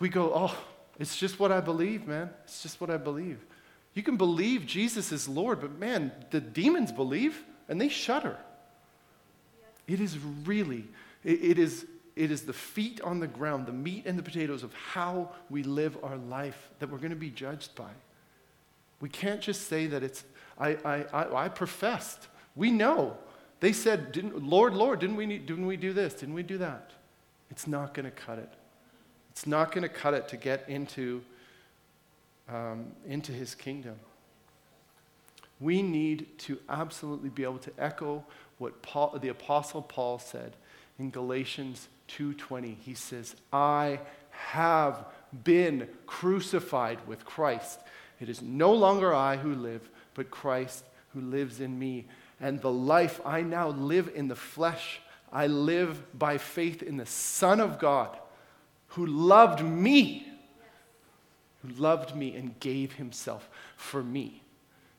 We 0.00 0.08
go, 0.08 0.32
oh, 0.34 0.58
it's 0.98 1.16
just 1.16 1.38
what 1.38 1.52
I 1.52 1.60
believe, 1.60 2.08
man. 2.08 2.30
It's 2.46 2.64
just 2.64 2.80
what 2.80 2.90
I 2.90 2.96
believe. 2.96 3.46
You 3.94 4.02
can 4.02 4.16
believe 4.16 4.66
Jesus 4.66 5.12
is 5.12 5.28
Lord, 5.28 5.60
but 5.60 5.78
man, 5.78 6.10
the 6.32 6.40
demons 6.40 6.90
believe 6.90 7.44
and 7.68 7.80
they 7.80 7.88
shudder. 7.88 8.36
It 9.86 10.00
is 10.00 10.18
really, 10.44 10.84
it, 11.24 11.58
is, 11.58 11.86
it 12.16 12.30
is 12.30 12.42
the 12.42 12.52
feet 12.52 13.00
on 13.02 13.20
the 13.20 13.26
ground, 13.26 13.66
the 13.66 13.72
meat 13.72 14.04
and 14.06 14.18
the 14.18 14.22
potatoes 14.22 14.62
of 14.62 14.72
how 14.74 15.30
we 15.48 15.62
live 15.62 15.96
our 16.02 16.16
life 16.16 16.70
that 16.80 16.90
we're 16.90 16.98
going 16.98 17.10
to 17.10 17.16
be 17.16 17.30
judged 17.30 17.74
by. 17.74 17.90
We 19.00 19.08
can't 19.08 19.40
just 19.40 19.68
say 19.68 19.86
that 19.86 20.02
it's, 20.02 20.24
I, 20.58 20.70
I, 20.84 21.04
I, 21.12 21.44
I 21.44 21.48
professed. 21.48 22.28
We 22.54 22.70
know 22.70 23.16
they 23.60 23.72
said, 23.72 24.12
didn't, 24.12 24.42
Lord, 24.42 24.74
Lord, 24.74 24.98
didn't 24.98 25.16
we, 25.16 25.26
need, 25.26 25.46
didn't 25.46 25.66
we 25.66 25.76
do 25.76 25.92
this? 25.92 26.14
Didn't 26.14 26.34
we 26.34 26.42
do 26.42 26.58
that? 26.58 26.90
It's 27.50 27.66
not 27.66 27.94
going 27.94 28.04
to 28.04 28.10
cut 28.10 28.38
it. 28.38 28.52
It's 29.30 29.46
not 29.46 29.70
going 29.70 29.82
to 29.82 29.88
cut 29.88 30.14
it 30.14 30.28
to 30.28 30.36
get 30.36 30.68
into, 30.68 31.22
um, 32.48 32.86
into 33.06 33.32
his 33.32 33.54
kingdom. 33.54 33.96
We 35.60 35.82
need 35.82 36.38
to 36.40 36.58
absolutely 36.68 37.30
be 37.30 37.44
able 37.44 37.58
to 37.58 37.72
echo 37.78 38.24
what 38.58 38.82
Paul, 38.82 39.18
the 39.18 39.28
apostle 39.28 39.82
Paul 39.82 40.18
said 40.18 40.56
in 40.98 41.10
Galatians 41.10 41.88
2:20. 42.08 42.78
He 42.82 42.94
says, 42.94 43.36
"I 43.52 44.00
have 44.30 45.06
been 45.44 45.88
crucified 46.06 47.06
with 47.06 47.24
Christ. 47.24 47.80
It 48.20 48.28
is 48.28 48.42
no 48.42 48.72
longer 48.72 49.14
I 49.14 49.36
who 49.36 49.54
live, 49.54 49.88
but 50.14 50.30
Christ 50.30 50.84
who 51.12 51.20
lives 51.20 51.60
in 51.60 51.78
me." 51.78 52.06
and 52.40 52.60
the 52.60 52.72
life 52.72 53.20
I 53.24 53.42
now 53.42 53.68
live 53.68 54.10
in 54.14 54.28
the 54.28 54.36
flesh, 54.36 55.00
I 55.32 55.46
live 55.46 56.18
by 56.18 56.38
faith 56.38 56.82
in 56.82 56.96
the 56.96 57.06
Son 57.06 57.60
of 57.60 57.78
God 57.78 58.16
who 58.88 59.06
loved 59.06 59.64
me, 59.64 60.26
who 61.62 61.68
loved 61.80 62.14
me 62.14 62.34
and 62.36 62.58
gave 62.60 62.94
himself 62.94 63.48
for 63.76 64.02
me. 64.02 64.42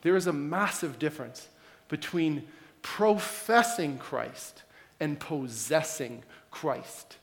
There 0.02 0.16
is 0.16 0.28
a 0.28 0.34
massive 0.34 1.00
difference 1.00 1.48
between 1.88 2.48
professing 2.82 3.98
Christ 3.98 4.64
and 5.00 5.20
possessing 5.20 6.24
Christ 6.52 7.18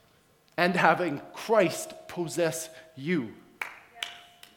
and 0.57 0.77
having 0.77 1.21
Christ 1.33 1.95
possess 2.09 2.69
you. 2.97 3.35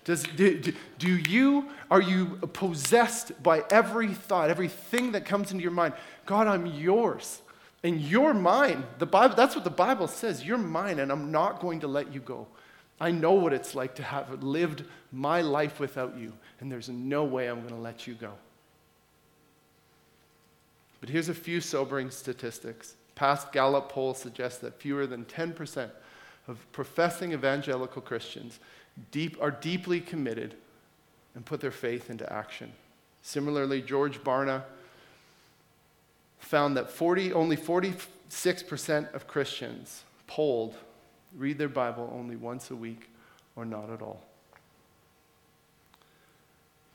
Does, 0.03 0.23
do, 0.23 0.61
do 0.99 1.17
you, 1.17 1.67
are 1.91 2.01
you 2.01 2.37
possessed 2.53 3.43
by 3.43 3.63
every 3.69 4.13
thought, 4.13 4.49
everything 4.49 5.11
that 5.11 5.25
comes 5.25 5.51
into 5.51 5.61
your 5.61 5.71
mind? 5.71 5.95
God, 6.25 6.47
I'm 6.47 6.65
yours 6.65 7.41
and 7.83 7.99
you're 7.99 8.33
mine. 8.33 8.85
The 8.99 9.05
Bible, 9.05 9.35
that's 9.35 9.55
what 9.55 9.63
the 9.63 9.69
Bible 9.69 10.07
says. 10.07 10.45
You're 10.45 10.57
mine 10.57 10.99
and 10.99 11.11
I'm 11.11 11.31
not 11.31 11.59
going 11.59 11.81
to 11.81 11.87
let 11.87 12.13
you 12.13 12.21
go. 12.21 12.47
I 12.99 13.11
know 13.11 13.33
what 13.33 13.53
it's 13.53 13.75
like 13.75 13.95
to 13.95 14.03
have 14.03 14.43
lived 14.43 14.83
my 15.11 15.41
life 15.41 15.79
without 15.79 16.17
you, 16.17 16.33
and 16.59 16.71
there's 16.71 16.89
no 16.89 17.23
way 17.23 17.47
I'm 17.47 17.61
going 17.61 17.75
to 17.75 17.75
let 17.75 18.07
you 18.07 18.15
go. 18.15 18.33
But 20.99 21.09
here's 21.09 21.29
a 21.29 21.33
few 21.33 21.61
sobering 21.61 22.09
statistics. 22.09 22.95
Past 23.13 23.51
Gallup 23.51 23.89
polls 23.89 24.17
suggest 24.17 24.61
that 24.61 24.79
fewer 24.81 25.05
than 25.05 25.25
10% 25.25 25.89
of 26.47 26.71
professing 26.71 27.33
evangelical 27.33 28.01
Christians 28.01 28.59
deep, 29.11 29.37
are 29.41 29.51
deeply 29.51 29.99
committed 29.99 30.55
and 31.35 31.45
put 31.45 31.61
their 31.61 31.71
faith 31.71 32.09
into 32.09 32.31
action. 32.31 32.71
Similarly, 33.21 33.81
George 33.81 34.23
Barna 34.23 34.63
found 36.39 36.77
that 36.77 36.89
40, 36.89 37.33
only 37.33 37.57
46% 37.57 39.13
of 39.13 39.27
Christians 39.27 40.03
polled 40.25 40.75
read 41.37 41.57
their 41.57 41.69
Bible 41.69 42.11
only 42.13 42.35
once 42.35 42.71
a 42.71 42.75
week 42.75 43.09
or 43.55 43.63
not 43.63 43.89
at 43.89 44.01
all. 44.01 44.23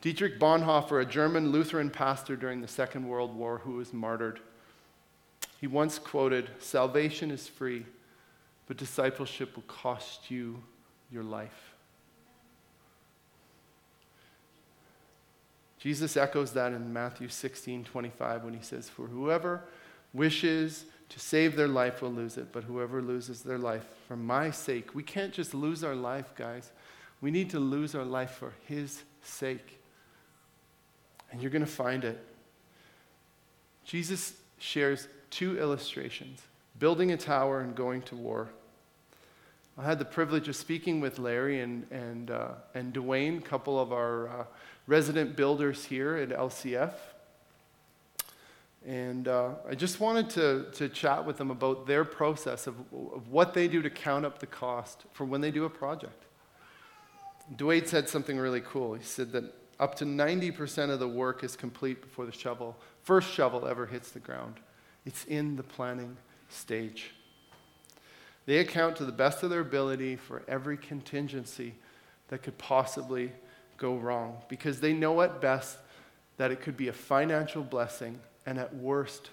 Dietrich 0.01 0.41
Bonhoeffer, 0.41 1.01
a 1.01 1.07
German 1.07 1.53
Lutheran 1.53 1.89
pastor 1.89 2.35
during 2.35 2.61
the 2.61 2.69
Second 2.69 3.07
World 3.07 3.37
War 3.37 3.59
who 3.59 3.75
was 3.75 3.93
martyred, 3.93 4.41
he 5.61 5.69
once 5.69 5.99
quoted 5.99 6.51
Salvation 6.59 7.31
is 7.31 7.47
free, 7.47 7.87
but 8.67 8.77
discipleship 8.77 9.55
will 9.55 9.63
cost 9.69 10.29
you 10.29 10.61
your 11.13 11.23
life. 11.23 11.73
Jesus 15.79 16.17
echoes 16.17 16.53
that 16.53 16.73
in 16.73 16.93
Matthew 16.93 17.29
16 17.29 17.85
25 17.85 18.45
when 18.45 18.55
he 18.55 18.63
says, 18.63 18.89
For 18.89 19.07
whoever 19.07 19.63
wishes 20.13 20.85
to 21.13 21.21
save 21.21 21.57
their 21.57 21.69
life 21.69 22.01
will 22.01 22.11
lose 22.11 22.39
it, 22.39 22.53
but 22.53 22.65
whoever 22.65 23.03
loses 23.03 23.43
their 23.43 23.59
life 23.59 23.85
for 24.09 24.17
my 24.17 24.51
sake, 24.51 24.95
we 24.95 25.03
can't 25.03 25.33
just 25.33 25.53
lose 25.53 25.85
our 25.85 25.95
life, 25.95 26.35
guys. 26.35 26.73
We 27.21 27.31
need 27.31 27.51
to 27.51 27.61
lose 27.61 27.95
our 27.95 28.05
life 28.05 28.31
for 28.31 28.55
his 28.67 29.03
sake. 29.23 29.79
And 31.31 31.43
you're 31.43 31.51
going 31.51 31.65
to 31.65 31.71
find 31.71 32.05
it. 32.05 32.19
Jesus 33.85 34.35
shares 34.59 35.07
two 35.31 35.59
illustrations 35.59 36.41
building 36.79 37.13
a 37.13 37.17
tower 37.17 37.61
and 37.61 37.75
going 37.77 38.03
to 38.03 38.17
war. 38.17 38.49
I 39.77 39.85
had 39.85 39.99
the 39.99 40.05
privilege 40.05 40.49
of 40.49 40.57
speaking 40.57 41.01
with 41.01 41.19
Larry 41.19 41.61
and, 41.61 41.87
and, 41.91 42.31
uh, 42.31 42.49
and 42.75 42.93
Dwayne, 42.93 43.39
a 43.39 43.43
couple 43.43 43.79
of 43.79 43.93
our 43.93 44.29
uh, 44.29 44.45
resident 44.87 45.37
builders 45.37 45.85
here 45.85 46.17
at 46.17 46.31
LCF. 46.31 46.95
And 48.87 49.29
uh, 49.29 49.51
I 49.69 49.75
just 49.75 50.01
wanted 50.01 50.31
to, 50.31 50.67
to 50.73 50.89
chat 50.89 51.25
with 51.25 51.37
them 51.37 51.51
about 51.51 51.87
their 51.87 52.05
process 52.05 52.67
of, 52.67 52.75
of 52.93 53.29
what 53.29 53.55
they 53.55 53.69
do 53.69 53.81
to 53.81 53.91
count 53.91 54.27
up 54.27 54.41
the 54.41 54.47
cost 54.47 55.05
for 55.13 55.25
when 55.25 55.41
they 55.41 55.53
do 55.53 55.65
a 55.65 55.71
project. 55.71 56.25
Dwayne 57.55 57.87
said 57.87 58.09
something 58.09 58.39
really 58.39 58.61
cool. 58.61 58.95
He 58.95 59.05
said 59.05 59.33
that 59.33 59.45
up 59.79 59.95
to 59.97 60.05
90% 60.05 60.91
of 60.91 60.99
the 60.99 61.09
work 61.09 61.45
is 61.45 61.57
complete 61.57 62.01
before 62.01 62.27
the 62.27 62.33
shovel, 62.33 62.77
first 63.03 63.33
shovel 63.33 63.67
ever 63.67 63.87
hits 63.87 64.11
the 64.11 64.21
ground. 64.21 64.55
It's 65.05 65.25
in 65.25 65.57
the 65.57 65.63
planning 65.63 66.17
stage. 66.49 67.15
They 68.47 68.59
account 68.59 68.97
to 68.97 69.05
the 69.05 69.13
best 69.13 69.43
of 69.43 69.51
their 69.51 69.61
ability 69.61 70.17
for 70.17 70.43
every 70.49 70.77
contingency 70.77 71.75
that 72.29 72.43
could 72.43 72.59
possibly 72.59 73.33
go 73.77 73.97
wrong 73.97 74.39
because 74.49 74.81
they 74.81 74.93
know 74.93 75.21
at 75.23 75.41
best 75.41 75.79
that 76.37 76.51
it 76.51 76.61
could 76.61 76.77
be 76.77 76.89
a 76.89 76.93
financial 76.93 77.63
blessing 77.63 78.19
and 78.47 78.59
at 78.59 78.75
worst, 78.75 79.31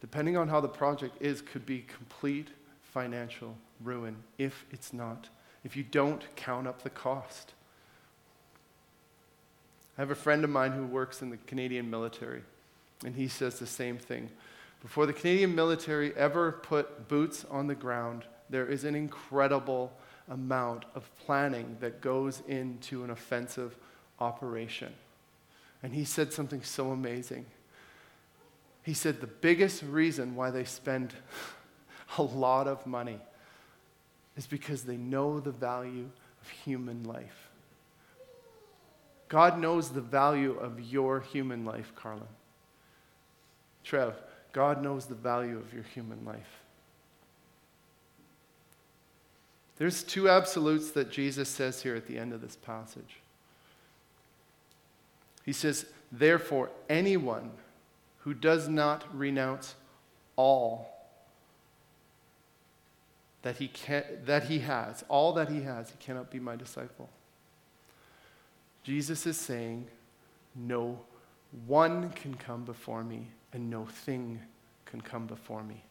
depending 0.00 0.36
on 0.36 0.48
how 0.48 0.60
the 0.60 0.68
project 0.68 1.20
is, 1.20 1.40
could 1.40 1.64
be 1.64 1.80
complete 1.80 2.48
financial 2.82 3.56
ruin 3.82 4.16
if 4.38 4.64
it's 4.70 4.92
not, 4.92 5.28
if 5.64 5.76
you 5.76 5.82
don't 5.82 6.24
count 6.36 6.66
up 6.66 6.82
the 6.82 6.90
cost. 6.90 7.52
I 9.96 10.00
have 10.00 10.10
a 10.10 10.14
friend 10.14 10.42
of 10.44 10.50
mine 10.50 10.72
who 10.72 10.86
works 10.86 11.22
in 11.22 11.30
the 11.30 11.36
Canadian 11.46 11.90
military, 11.90 12.42
and 13.04 13.14
he 13.14 13.28
says 13.28 13.58
the 13.58 13.66
same 13.66 13.98
thing. 13.98 14.30
Before 14.80 15.06
the 15.06 15.12
Canadian 15.12 15.54
military 15.54 16.14
ever 16.16 16.52
put 16.52 17.08
boots 17.08 17.44
on 17.50 17.66
the 17.66 17.74
ground, 17.74 18.24
there 18.50 18.66
is 18.66 18.84
an 18.84 18.94
incredible 18.94 19.92
amount 20.28 20.84
of 20.94 21.10
planning 21.18 21.76
that 21.80 22.00
goes 22.00 22.42
into 22.48 23.04
an 23.04 23.10
offensive 23.10 23.76
operation. 24.18 24.92
And 25.82 25.94
he 25.94 26.04
said 26.04 26.32
something 26.32 26.62
so 26.62 26.90
amazing. 26.90 27.46
He 28.82 28.94
said 28.94 29.20
the 29.20 29.26
biggest 29.26 29.82
reason 29.82 30.34
why 30.34 30.50
they 30.50 30.64
spend 30.64 31.14
a 32.18 32.22
lot 32.22 32.66
of 32.66 32.86
money 32.86 33.18
is 34.36 34.46
because 34.46 34.82
they 34.82 34.96
know 34.96 35.40
the 35.40 35.52
value 35.52 36.08
of 36.40 36.48
human 36.48 37.04
life. 37.04 37.50
God 39.28 39.58
knows 39.58 39.90
the 39.90 40.00
value 40.00 40.58
of 40.58 40.80
your 40.80 41.20
human 41.20 41.64
life, 41.64 41.92
Carlin. 41.94 42.22
Trev, 43.84 44.14
God 44.52 44.82
knows 44.82 45.06
the 45.06 45.14
value 45.14 45.58
of 45.58 45.72
your 45.72 45.84
human 45.84 46.24
life. 46.24 46.60
There's 49.78 50.02
two 50.02 50.28
absolutes 50.28 50.90
that 50.92 51.10
Jesus 51.10 51.48
says 51.48 51.82
here 51.82 51.96
at 51.96 52.06
the 52.06 52.18
end 52.18 52.32
of 52.32 52.40
this 52.40 52.56
passage. 52.56 53.20
He 55.44 55.52
says, 55.52 55.86
Therefore, 56.10 56.70
anyone 56.88 57.50
who 58.24 58.34
does 58.34 58.68
not 58.68 59.04
renounce 59.16 59.74
all 60.36 60.88
that 63.42 63.56
he, 63.56 63.68
can, 63.68 64.04
that 64.24 64.44
he 64.44 64.60
has, 64.60 65.04
all 65.08 65.32
that 65.32 65.48
he 65.48 65.62
has, 65.62 65.90
he 65.90 65.96
cannot 65.98 66.30
be 66.30 66.38
my 66.38 66.54
disciple. 66.54 67.08
Jesus 68.84 69.26
is 69.26 69.36
saying, 69.36 69.86
No 70.54 71.00
one 71.66 72.10
can 72.10 72.34
come 72.34 72.64
before 72.64 73.02
me, 73.02 73.28
and 73.52 73.68
no 73.68 73.84
thing 73.84 74.40
can 74.86 75.00
come 75.00 75.26
before 75.26 75.64
me. 75.64 75.82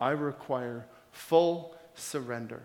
I 0.00 0.10
require 0.10 0.86
full 1.10 1.74
surrender. 1.94 2.62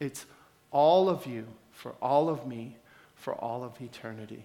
It's 0.00 0.26
all 0.70 1.08
of 1.08 1.26
you 1.26 1.46
for 1.72 1.92
all 2.02 2.28
of 2.28 2.46
me 2.46 2.76
for 3.14 3.34
all 3.34 3.64
of 3.64 3.80
eternity. 3.80 4.44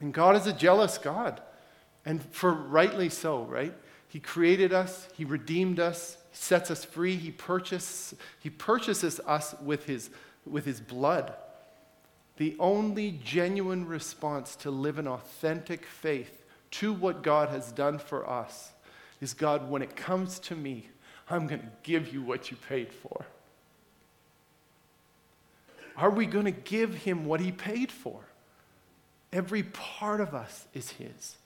And 0.00 0.12
God 0.12 0.36
is 0.36 0.46
a 0.46 0.52
jealous 0.52 0.98
God, 0.98 1.40
and 2.04 2.22
for 2.22 2.52
rightly 2.52 3.08
so, 3.08 3.44
right? 3.44 3.74
He 4.08 4.20
created 4.20 4.72
us, 4.72 5.08
He 5.16 5.24
redeemed 5.24 5.80
us, 5.80 6.16
He 6.30 6.36
sets 6.36 6.70
us 6.70 6.84
free, 6.84 7.16
He, 7.16 7.30
purchase, 7.30 8.14
he 8.40 8.50
purchases 8.50 9.20
us 9.26 9.54
with 9.62 9.86
his, 9.86 10.10
with 10.46 10.64
his 10.64 10.80
blood. 10.80 11.34
The 12.36 12.56
only 12.58 13.18
genuine 13.24 13.86
response 13.86 14.56
to 14.56 14.70
live 14.70 14.98
an 14.98 15.06
authentic 15.06 15.86
faith 15.86 16.44
to 16.72 16.92
what 16.92 17.22
God 17.22 17.48
has 17.50 17.70
done 17.70 17.98
for 17.98 18.28
us 18.28 18.72
is 19.20 19.32
God, 19.32 19.70
when 19.70 19.82
it 19.82 19.94
comes 19.94 20.38
to 20.40 20.56
me, 20.56 20.88
I'm 21.30 21.46
going 21.46 21.60
to 21.60 21.68
give 21.82 22.12
you 22.12 22.22
what 22.22 22.50
you 22.50 22.56
paid 22.68 22.92
for. 22.92 23.24
Are 25.96 26.10
we 26.10 26.26
going 26.26 26.46
to 26.46 26.50
give 26.50 26.94
him 26.94 27.24
what 27.24 27.40
he 27.40 27.52
paid 27.52 27.90
for? 27.92 28.20
Every 29.34 29.64
part 29.64 30.20
of 30.20 30.32
us 30.32 30.66
is 30.72 30.90
his. 30.90 31.36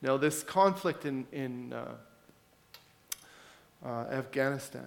Now, 0.00 0.16
this 0.16 0.44
conflict 0.44 1.04
in, 1.04 1.26
in 1.32 1.72
uh, 1.72 1.94
uh, 3.84 3.88
Afghanistan, 4.12 4.86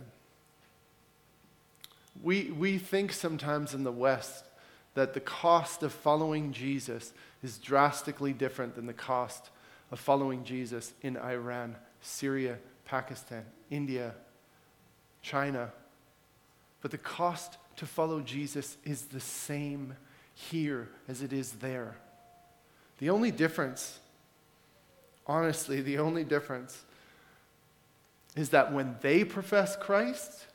we, 2.23 2.51
we 2.51 2.77
think 2.77 3.11
sometimes 3.11 3.73
in 3.73 3.83
the 3.83 3.91
West 3.91 4.45
that 4.93 5.13
the 5.13 5.19
cost 5.19 5.83
of 5.83 5.91
following 5.91 6.53
Jesus 6.53 7.11
is 7.43 7.57
drastically 7.57 8.31
different 8.31 8.75
than 8.75 8.85
the 8.85 8.93
cost 8.93 9.49
of 9.91 9.99
following 9.99 10.45
Jesus 10.45 10.93
in 11.01 11.17
Iran, 11.17 11.75
Syria, 11.99 12.57
Pakistan, 12.85 13.43
India, 13.69 14.13
China. 15.21 15.73
But 16.81 16.91
the 16.91 16.97
cost 16.97 17.57
to 17.79 17.85
follow 17.85 18.19
Jesus 18.19 18.77
is 18.83 19.03
the 19.03 19.21
same 19.21 19.95
here 20.33 20.89
as 21.07 21.21
it 21.21 21.31
is 21.31 21.53
there. 21.53 21.95
The 22.97 23.09
only 23.09 23.31
difference, 23.31 23.99
honestly, 25.25 25.81
the 25.81 25.99
only 25.99 26.25
difference 26.25 26.83
is 28.35 28.49
that 28.49 28.73
when 28.73 28.97
they 28.99 29.23
profess 29.23 29.77
Christ, 29.77 30.45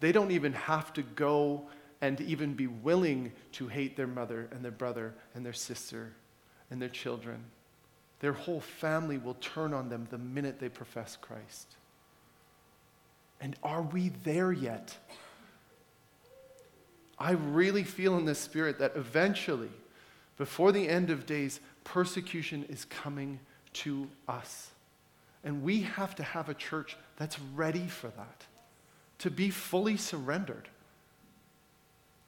they 0.00 0.12
don't 0.12 0.30
even 0.30 0.52
have 0.52 0.92
to 0.92 1.02
go 1.02 1.62
and 2.02 2.20
even 2.20 2.52
be 2.52 2.66
willing 2.66 3.32
to 3.52 3.68
hate 3.68 3.96
their 3.96 4.06
mother 4.06 4.50
and 4.52 4.62
their 4.62 4.72
brother 4.72 5.14
and 5.34 5.46
their 5.46 5.54
sister 5.54 6.12
and 6.70 6.82
their 6.82 6.90
children. 6.90 7.42
Their 8.20 8.34
whole 8.34 8.60
family 8.60 9.16
will 9.16 9.36
turn 9.40 9.72
on 9.72 9.88
them 9.88 10.06
the 10.10 10.18
minute 10.18 10.60
they 10.60 10.68
profess 10.68 11.16
Christ. 11.18 11.76
And 13.40 13.56
are 13.62 13.82
we 13.82 14.10
there 14.22 14.52
yet? 14.52 14.94
I 17.22 17.32
really 17.32 17.84
feel 17.84 18.18
in 18.18 18.24
the 18.24 18.34
spirit 18.34 18.80
that 18.80 18.96
eventually, 18.96 19.70
before 20.36 20.72
the 20.72 20.88
end 20.88 21.08
of 21.08 21.24
days, 21.24 21.60
persecution 21.84 22.64
is 22.68 22.84
coming 22.84 23.38
to 23.74 24.08
us. 24.26 24.70
And 25.44 25.62
we 25.62 25.82
have 25.82 26.16
to 26.16 26.24
have 26.24 26.48
a 26.48 26.54
church 26.54 26.96
that's 27.16 27.38
ready 27.54 27.86
for 27.86 28.08
that, 28.08 28.46
to 29.20 29.30
be 29.30 29.50
fully 29.50 29.96
surrendered. 29.96 30.68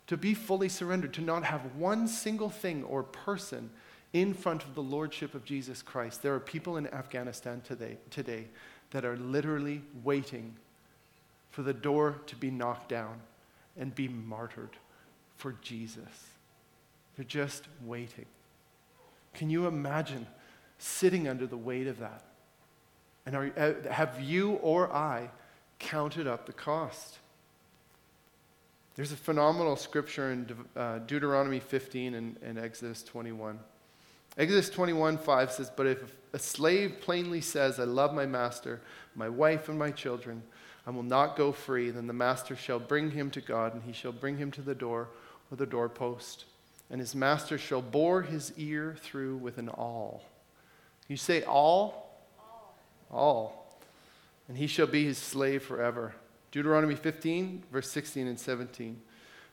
To 0.06 0.16
be 0.16 0.32
fully 0.32 0.68
surrendered, 0.68 1.12
to 1.14 1.22
not 1.22 1.42
have 1.42 1.74
one 1.74 2.06
single 2.06 2.50
thing 2.50 2.84
or 2.84 3.02
person 3.02 3.70
in 4.12 4.32
front 4.32 4.62
of 4.62 4.76
the 4.76 4.82
lordship 4.82 5.34
of 5.34 5.44
Jesus 5.44 5.82
Christ. 5.82 6.22
There 6.22 6.34
are 6.34 6.40
people 6.40 6.76
in 6.76 6.86
Afghanistan 6.86 7.62
today, 7.66 7.96
today 8.10 8.46
that 8.92 9.04
are 9.04 9.16
literally 9.16 9.82
waiting 10.04 10.54
for 11.50 11.62
the 11.62 11.74
door 11.74 12.20
to 12.26 12.36
be 12.36 12.52
knocked 12.52 12.90
down 12.90 13.20
and 13.76 13.92
be 13.92 14.06
martyred 14.06 14.76
for 15.36 15.52
Jesus. 15.62 16.28
They're 17.16 17.24
just 17.24 17.64
waiting. 17.84 18.26
Can 19.34 19.50
you 19.50 19.66
imagine 19.66 20.26
sitting 20.78 21.28
under 21.28 21.46
the 21.46 21.56
weight 21.56 21.86
of 21.86 21.98
that? 21.98 22.24
And 23.26 23.34
are, 23.34 23.52
uh, 23.56 23.90
have 23.90 24.20
you 24.20 24.52
or 24.54 24.92
I 24.92 25.30
counted 25.78 26.26
up 26.26 26.46
the 26.46 26.52
cost? 26.52 27.18
There's 28.96 29.12
a 29.12 29.16
phenomenal 29.16 29.76
scripture 29.76 30.30
in 30.30 30.46
uh, 30.76 30.98
Deuteronomy 31.00 31.58
15 31.58 32.14
and, 32.14 32.36
and 32.42 32.58
Exodus 32.58 33.02
21. 33.02 33.58
Exodus 34.36 34.68
21 34.70 35.18
5 35.18 35.52
says, 35.52 35.70
But 35.74 35.86
if 35.86 36.12
a 36.32 36.38
slave 36.38 37.00
plainly 37.00 37.40
says, 37.40 37.80
I 37.80 37.84
love 37.84 38.14
my 38.14 38.26
master, 38.26 38.80
my 39.14 39.28
wife, 39.28 39.68
and 39.68 39.78
my 39.78 39.90
children, 39.90 40.42
I 40.86 40.90
will 40.90 41.02
not 41.02 41.36
go 41.36 41.50
free, 41.50 41.90
then 41.90 42.06
the 42.06 42.12
master 42.12 42.54
shall 42.54 42.78
bring 42.78 43.10
him 43.10 43.30
to 43.30 43.40
God, 43.40 43.74
and 43.74 43.82
he 43.82 43.92
shall 43.92 44.12
bring 44.12 44.36
him 44.36 44.50
to 44.52 44.62
the 44.62 44.74
door 44.74 45.08
or 45.50 45.56
the 45.56 45.66
doorpost, 45.66 46.44
and 46.90 47.00
his 47.00 47.14
master 47.14 47.58
shall 47.58 47.82
bore 47.82 48.22
his 48.22 48.52
ear 48.56 48.96
through 49.00 49.36
with 49.36 49.58
an 49.58 49.68
awl. 49.68 50.22
You 51.08 51.16
say 51.16 51.42
all? 51.42 52.20
All. 52.38 52.74
All. 53.10 53.78
And 54.48 54.56
he 54.56 54.66
shall 54.66 54.86
be 54.86 55.04
his 55.04 55.18
slave 55.18 55.62
forever. 55.62 56.14
Deuteronomy 56.52 56.94
15, 56.94 57.64
verse 57.72 57.90
16 57.90 58.26
and 58.26 58.38
17. 58.38 59.00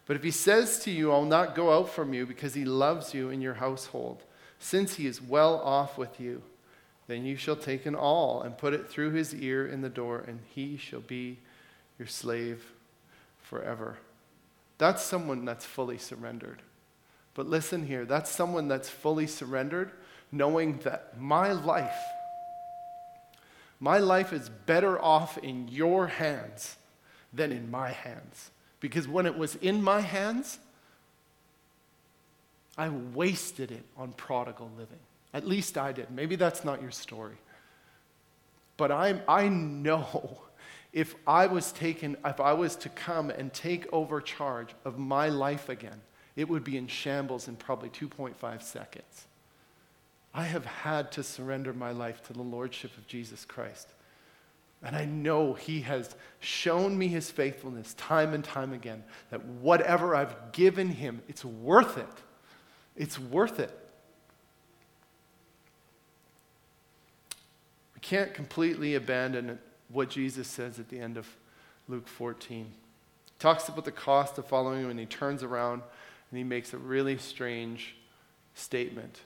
But 0.05 0.15
if 0.15 0.23
he 0.23 0.31
says 0.31 0.79
to 0.79 0.91
you, 0.91 1.11
I'll 1.11 1.25
not 1.25 1.55
go 1.55 1.71
out 1.71 1.89
from 1.89 2.13
you 2.13 2.25
because 2.25 2.53
he 2.53 2.65
loves 2.65 3.13
you 3.13 3.29
in 3.29 3.41
your 3.41 3.55
household, 3.55 4.23
since 4.59 4.95
he 4.95 5.07
is 5.07 5.21
well 5.21 5.59
off 5.59 5.97
with 5.97 6.19
you, 6.19 6.43
then 7.07 7.25
you 7.25 7.35
shall 7.35 7.55
take 7.55 7.85
an 7.85 7.95
awl 7.95 8.41
and 8.41 8.57
put 8.57 8.73
it 8.73 8.87
through 8.87 9.11
his 9.11 9.33
ear 9.33 9.67
in 9.67 9.81
the 9.81 9.89
door, 9.89 10.23
and 10.27 10.39
he 10.53 10.77
shall 10.77 10.99
be 10.99 11.39
your 11.97 12.07
slave 12.07 12.63
forever. 13.41 13.97
That's 14.82 15.03
someone 15.03 15.45
that's 15.45 15.63
fully 15.63 15.99
surrendered. 15.99 16.63
But 17.36 17.45
listen 17.45 17.86
here, 17.86 18.03
that's 18.03 18.32
someone 18.32 18.67
that's 18.67 18.89
fully 18.89 19.27
surrendered, 19.27 19.91
knowing 20.32 20.79
that 20.79 21.21
my 21.21 21.51
life, 21.51 21.99
my 23.79 23.99
life 23.99 24.34
is 24.34 24.49
better 24.49 24.99
off 24.99 25.38
in 25.38 25.67
your 25.67 26.07
hands 26.07 26.77
than 27.32 27.51
in 27.51 27.69
my 27.69 27.91
hands. 27.91 28.49
Because 28.79 29.07
when 29.07 29.27
it 29.27 29.38
was 29.38 29.53
in 29.57 29.84
my 29.84 30.01
hands, 30.01 30.57
I 32.75 32.89
wasted 32.89 33.69
it 33.69 33.86
on 33.95 34.13
prodigal 34.13 34.71
living. 34.79 34.97
At 35.32 35.47
least 35.47 35.77
I 35.77 35.91
did. 35.91 36.09
Maybe 36.09 36.36
that's 36.36 36.65
not 36.65 36.82
your 36.82 36.89
story. 36.89 37.38
But 38.77 38.91
i 38.91 39.21
I 39.27 39.47
know 39.47 40.41
if 40.93 41.15
I 41.25 41.47
was 41.47 41.71
taken, 41.71 42.17
if 42.25 42.39
I 42.39 42.53
was 42.53 42.75
to 42.77 42.89
come 42.89 43.29
and 43.29 43.53
take 43.53 43.91
over 43.93 44.19
charge 44.19 44.75
of 44.83 44.97
my 44.97 45.29
life 45.29 45.69
again, 45.69 46.01
it 46.35 46.49
would 46.49 46.63
be 46.63 46.77
in 46.77 46.87
shambles 46.87 47.47
in 47.47 47.55
probably 47.55 47.89
2.5 47.89 48.61
seconds. 48.61 49.27
I 50.33 50.43
have 50.43 50.65
had 50.65 51.11
to 51.13 51.23
surrender 51.23 51.73
my 51.73 51.91
life 51.91 52.21
to 52.23 52.33
the 52.33 52.41
Lordship 52.41 52.97
of 52.97 53.07
Jesus 53.07 53.45
Christ. 53.45 53.87
And 54.83 54.95
I 54.95 55.05
know 55.05 55.53
He 55.53 55.81
has 55.81 56.15
shown 56.39 56.97
me 56.97 57.07
His 57.07 57.29
faithfulness 57.29 57.93
time 57.95 58.33
and 58.33 58.43
time 58.43 58.73
again, 58.73 59.03
that 59.29 59.45
whatever 59.45 60.15
I've 60.15 60.51
given 60.51 60.89
Him, 60.89 61.21
it's 61.27 61.45
worth 61.45 61.97
it. 61.97 62.07
It's 62.95 63.19
worth 63.19 63.59
it. 63.59 63.77
We 67.93 67.99
can't 68.01 68.33
completely 68.33 68.95
abandon 68.95 69.59
what 69.91 70.09
Jesus 70.09 70.47
says 70.47 70.79
at 70.79 70.89
the 70.89 70.99
end 70.99 71.17
of 71.17 71.27
Luke 71.87 72.07
14. 72.07 72.65
He 72.65 73.31
talks 73.39 73.67
about 73.67 73.85
the 73.85 73.91
cost 73.91 74.37
of 74.37 74.45
following 74.45 74.83
Him, 74.83 74.89
and 74.89 74.99
He 74.99 75.05
turns 75.05 75.43
around 75.43 75.81
and 76.29 76.37
He 76.37 76.43
makes 76.43 76.73
a 76.73 76.77
really 76.77 77.17
strange 77.17 77.95
statement. 78.55 79.19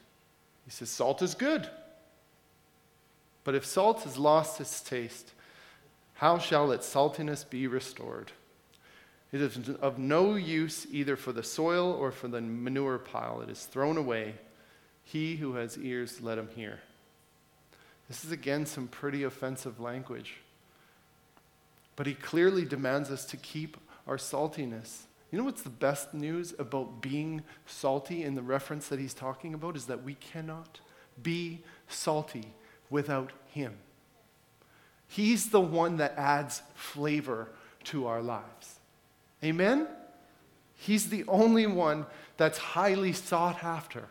He 0.66 0.72
says, 0.72 0.89
Salt 0.89 1.22
is 1.22 1.36
good. 1.36 1.70
But 3.43 3.55
if 3.55 3.63
salt 3.63 4.01
has 4.03 4.18
lost 4.18 4.59
its 4.59 4.82
taste, 4.82 5.32
how 6.16 6.39
shall 6.39 6.72
its 6.72 6.91
saltiness 6.91 7.47
be 7.47 7.68
restored? 7.68 8.32
It 9.32 9.41
is 9.41 9.70
of 9.82 9.99
no 9.99 10.36
use 10.36 10.88
either 10.91 11.16
for 11.16 11.32
the 11.32 11.43
soil 11.43 11.91
or 11.91 12.11
for 12.11 12.28
the 12.28 12.41
manure 12.41 12.97
pile. 12.97 13.41
It 13.41 13.49
is 13.49 13.66
thrown 13.66 13.97
away. 13.97 14.36
He 15.03 15.36
who 15.36 15.55
has 15.55 15.78
ears, 15.78 16.22
let 16.22 16.39
him 16.39 16.49
hear. 16.55 16.80
This 18.07 18.26
is 18.26 18.32
again 18.32 18.66
some 18.66 18.88
pretty 18.88 19.24
offensive 19.24 19.80
language. 19.80 20.38
But 21.96 22.08
he 22.08 22.14
clearly 22.14 22.66
demands 22.66 23.10
us 23.10 23.26
to 23.26 23.38
keep 23.38 23.78
our 24.08 24.18
saltiness. 24.18 25.04
You 25.32 25.39
know 25.39 25.46
what's 25.46 25.64
the 25.64 25.70
best 25.70 26.14
news 26.14 26.54
about 26.60 27.02
being 27.02 27.43
salty 27.66 28.24
in 28.24 28.36
the 28.36 28.41
reference 28.41 28.88
that 28.88 29.00
he's 29.00 29.14
talking 29.14 29.54
about? 29.54 29.76
Is 29.76 29.86
that 29.86 30.04
we 30.04 30.16
cannot 30.16 30.80
be 31.22 31.64
salty 31.88 32.54
without 32.89 33.32
him. 33.48 33.74
He's 35.08 35.50
the 35.50 35.62
one 35.62 35.98
that 35.98 36.16
adds 36.18 36.62
flavor 36.74 37.50
to 37.86 38.08
our 38.08 38.22
lives. 38.22 38.80
Amen? 39.43 39.88
He's 40.78 41.10
the 41.10 41.24
only 41.28 41.68
one 41.68 42.06
that's 42.38 42.58
highly 42.58 43.14
sought 43.14 43.64
after. 43.64 44.06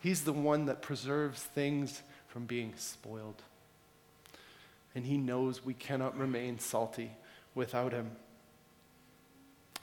He's 0.00 0.24
the 0.24 0.32
one 0.32 0.66
that 0.66 0.82
preserves 0.82 1.42
things 1.42 2.02
from 2.28 2.44
being 2.44 2.74
spoiled. 2.76 3.42
And 4.96 5.04
he 5.04 5.18
knows 5.18 5.62
we 5.62 5.74
cannot 5.74 6.18
remain 6.18 6.58
salty 6.58 7.10
without 7.54 7.92
him. 7.92 8.10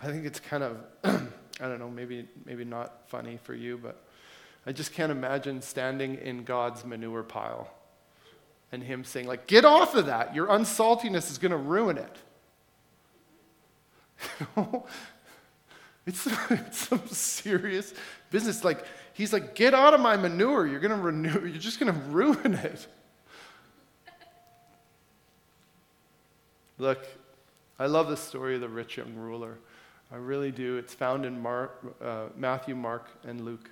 I 0.02 0.08
think 0.08 0.26
it's 0.26 0.40
kind 0.40 0.64
of, 0.64 0.78
I 1.04 1.68
don't 1.68 1.78
know, 1.78 1.90
maybe, 1.90 2.28
maybe 2.46 2.66
not 2.66 3.08
funny 3.10 3.38
for 3.44 3.54
you, 3.54 3.78
but 3.78 4.04
I 4.66 4.72
just 4.72 4.92
can't 4.92 5.12
imagine 5.12 5.62
standing 5.62 6.16
in 6.16 6.44
God's 6.46 6.84
manure 6.84 7.22
pile 7.22 7.72
and 8.72 8.82
him 8.82 9.04
saying, 9.04 9.28
like, 9.28 9.46
get 9.46 9.66
off 9.66 9.94
of 9.94 10.08
that. 10.08 10.34
Your 10.34 10.48
unsaltiness 10.48 11.30
is 11.30 11.38
going 11.38 11.52
to 11.52 11.58
ruin 11.58 12.00
it. 12.00 12.18
it's, 16.08 16.28
it's 16.50 16.88
some 16.88 17.06
serious 17.08 17.94
business. 18.32 18.64
Like, 18.64 18.84
he's 19.14 19.32
like, 19.32 19.54
get 19.54 19.76
out 19.76 19.94
of 19.94 20.00
my 20.00 20.18
manure. 20.18 20.66
You're 20.66 20.80
to 20.80 20.96
renew, 20.96 21.46
you're 21.46 21.60
just 21.60 21.80
going 21.80 21.94
to 21.94 22.00
ruin 22.10 22.56
it. 22.56 22.88
Look, 26.78 27.06
I 27.80 27.86
love 27.86 28.08
the 28.08 28.18
story 28.18 28.56
of 28.56 28.62
the 28.62 28.70
rich 28.70 28.98
young 28.98 29.14
ruler. 29.16 29.58
I 30.12 30.18
really 30.18 30.52
do. 30.52 30.78
It's 30.78 30.94
found 30.94 31.26
in 31.26 31.46
uh, 31.46 32.30
Matthew, 32.36 32.76
Mark, 32.76 33.10
and 33.24 33.42
Luke. 33.42 33.70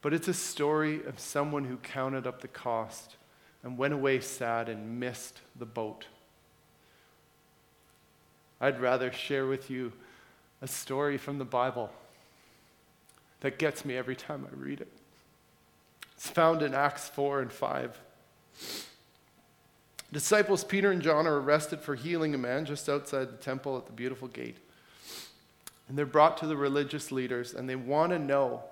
But 0.00 0.12
it's 0.12 0.28
a 0.28 0.34
story 0.34 1.04
of 1.04 1.18
someone 1.20 1.64
who 1.64 1.76
counted 1.76 2.26
up 2.26 2.40
the 2.40 2.48
cost 2.48 3.16
and 3.62 3.78
went 3.78 3.94
away 3.94 4.20
sad 4.20 4.68
and 4.68 4.98
missed 4.98 5.40
the 5.56 5.66
boat. 5.66 6.06
I'd 8.60 8.80
rather 8.80 9.12
share 9.12 9.46
with 9.46 9.70
you 9.70 9.92
a 10.60 10.68
story 10.68 11.18
from 11.18 11.38
the 11.38 11.44
Bible 11.44 11.90
that 13.40 13.58
gets 13.58 13.84
me 13.84 13.96
every 13.96 14.16
time 14.16 14.46
I 14.50 14.54
read 14.56 14.80
it. 14.80 14.92
It's 16.16 16.28
found 16.30 16.62
in 16.62 16.74
Acts 16.74 17.08
4 17.08 17.40
and 17.40 17.52
5. 17.52 18.00
Disciples 20.12 20.62
Peter 20.62 20.90
and 20.90 21.00
John 21.00 21.26
are 21.26 21.40
arrested 21.40 21.80
for 21.80 21.94
healing 21.94 22.34
a 22.34 22.38
man 22.38 22.64
just 22.64 22.88
outside 22.88 23.32
the 23.32 23.36
temple 23.36 23.76
at 23.78 23.86
the 23.86 23.92
beautiful 23.92 24.28
gate. 24.28 24.58
And 25.88 25.96
they're 25.96 26.06
brought 26.06 26.36
to 26.38 26.46
the 26.46 26.56
religious 26.56 27.10
leaders, 27.10 27.54
and 27.54 27.68
they 27.68 27.76
want 27.76 28.12
to 28.12 28.18
know 28.18 28.62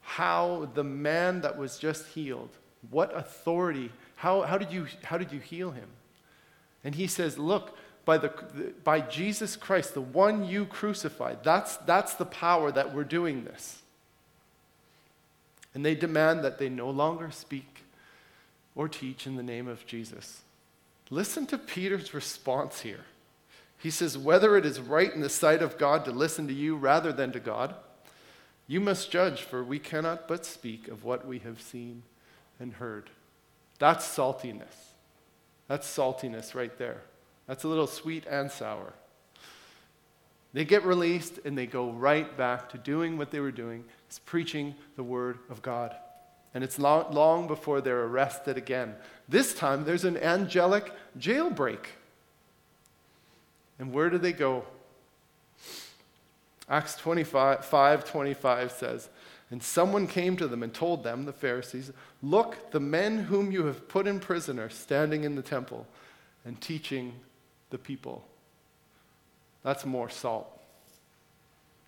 how 0.00 0.68
the 0.74 0.84
man 0.84 1.42
that 1.42 1.56
was 1.56 1.78
just 1.78 2.06
healed 2.08 2.50
what 2.90 3.16
authority? 3.16 3.90
How, 4.16 4.42
how, 4.42 4.58
did 4.58 4.72
you, 4.72 4.86
how 5.02 5.18
did 5.18 5.32
you 5.32 5.40
heal 5.40 5.70
him? 5.70 5.88
And 6.84 6.94
he 6.94 7.06
says, 7.06 7.38
Look, 7.38 7.76
by, 8.04 8.18
the, 8.18 8.32
by 8.84 9.00
Jesus 9.00 9.56
Christ, 9.56 9.94
the 9.94 10.00
one 10.00 10.44
you 10.44 10.64
crucified. 10.64 11.38
That's, 11.42 11.76
that's 11.78 12.14
the 12.14 12.24
power 12.24 12.72
that 12.72 12.94
we're 12.94 13.04
doing 13.04 13.44
this. 13.44 13.82
And 15.74 15.84
they 15.84 15.94
demand 15.94 16.42
that 16.44 16.58
they 16.58 16.68
no 16.68 16.88
longer 16.88 17.30
speak 17.30 17.84
or 18.74 18.88
teach 18.88 19.26
in 19.26 19.36
the 19.36 19.42
name 19.42 19.68
of 19.68 19.84
Jesus. 19.86 20.40
Listen 21.10 21.46
to 21.46 21.58
Peter's 21.58 22.12
response 22.12 22.80
here. 22.80 23.04
He 23.78 23.90
says, 23.90 24.18
Whether 24.18 24.56
it 24.56 24.66
is 24.66 24.80
right 24.80 25.12
in 25.12 25.20
the 25.20 25.28
sight 25.28 25.62
of 25.62 25.78
God 25.78 26.04
to 26.04 26.10
listen 26.10 26.48
to 26.48 26.54
you 26.54 26.76
rather 26.76 27.12
than 27.12 27.32
to 27.32 27.40
God, 27.40 27.74
you 28.66 28.80
must 28.80 29.10
judge, 29.10 29.42
for 29.42 29.64
we 29.64 29.78
cannot 29.78 30.28
but 30.28 30.44
speak 30.44 30.88
of 30.88 31.04
what 31.04 31.26
we 31.26 31.38
have 31.38 31.62
seen 31.62 32.02
and 32.60 32.74
heard. 32.74 33.08
That's 33.78 34.06
saltiness. 34.06 34.92
That's 35.68 35.86
saltiness 35.86 36.54
right 36.54 36.76
there. 36.76 37.02
That's 37.46 37.64
a 37.64 37.68
little 37.68 37.86
sweet 37.86 38.26
and 38.28 38.50
sour. 38.50 38.92
They 40.52 40.64
get 40.64 40.84
released 40.84 41.40
and 41.44 41.56
they 41.56 41.66
go 41.66 41.90
right 41.90 42.36
back 42.36 42.70
to 42.70 42.78
doing 42.78 43.16
what 43.16 43.30
they 43.30 43.40
were 43.40 43.52
doing, 43.52 43.84
is 44.10 44.18
preaching 44.18 44.74
the 44.96 45.02
word 45.02 45.38
of 45.48 45.62
God. 45.62 45.94
And 46.54 46.64
it's 46.64 46.78
long, 46.78 47.12
long 47.12 47.46
before 47.46 47.80
they're 47.80 48.04
arrested 48.04 48.56
again. 48.56 48.94
This 49.28 49.54
time 49.54 49.84
there's 49.84 50.04
an 50.04 50.16
angelic 50.16 50.92
jailbreak. 51.18 51.86
And 53.78 53.92
where 53.92 54.10
do 54.10 54.18
they 54.18 54.32
go? 54.32 54.64
Acts 56.68 56.96
25, 56.96 57.64
5 57.64 58.04
25 58.04 58.72
says, 58.72 59.08
And 59.50 59.62
someone 59.62 60.06
came 60.06 60.36
to 60.36 60.48
them 60.48 60.62
and 60.62 60.72
told 60.74 61.04
them, 61.04 61.24
the 61.24 61.32
Pharisees, 61.32 61.92
Look, 62.22 62.70
the 62.72 62.80
men 62.80 63.18
whom 63.18 63.52
you 63.52 63.66
have 63.66 63.88
put 63.88 64.06
in 64.06 64.20
prison 64.20 64.58
are 64.58 64.68
standing 64.68 65.24
in 65.24 65.34
the 65.34 65.42
temple 65.42 65.86
and 66.44 66.60
teaching 66.60 67.14
the 67.70 67.78
people. 67.78 68.24
That's 69.62 69.86
more 69.86 70.08
salt. 70.08 70.46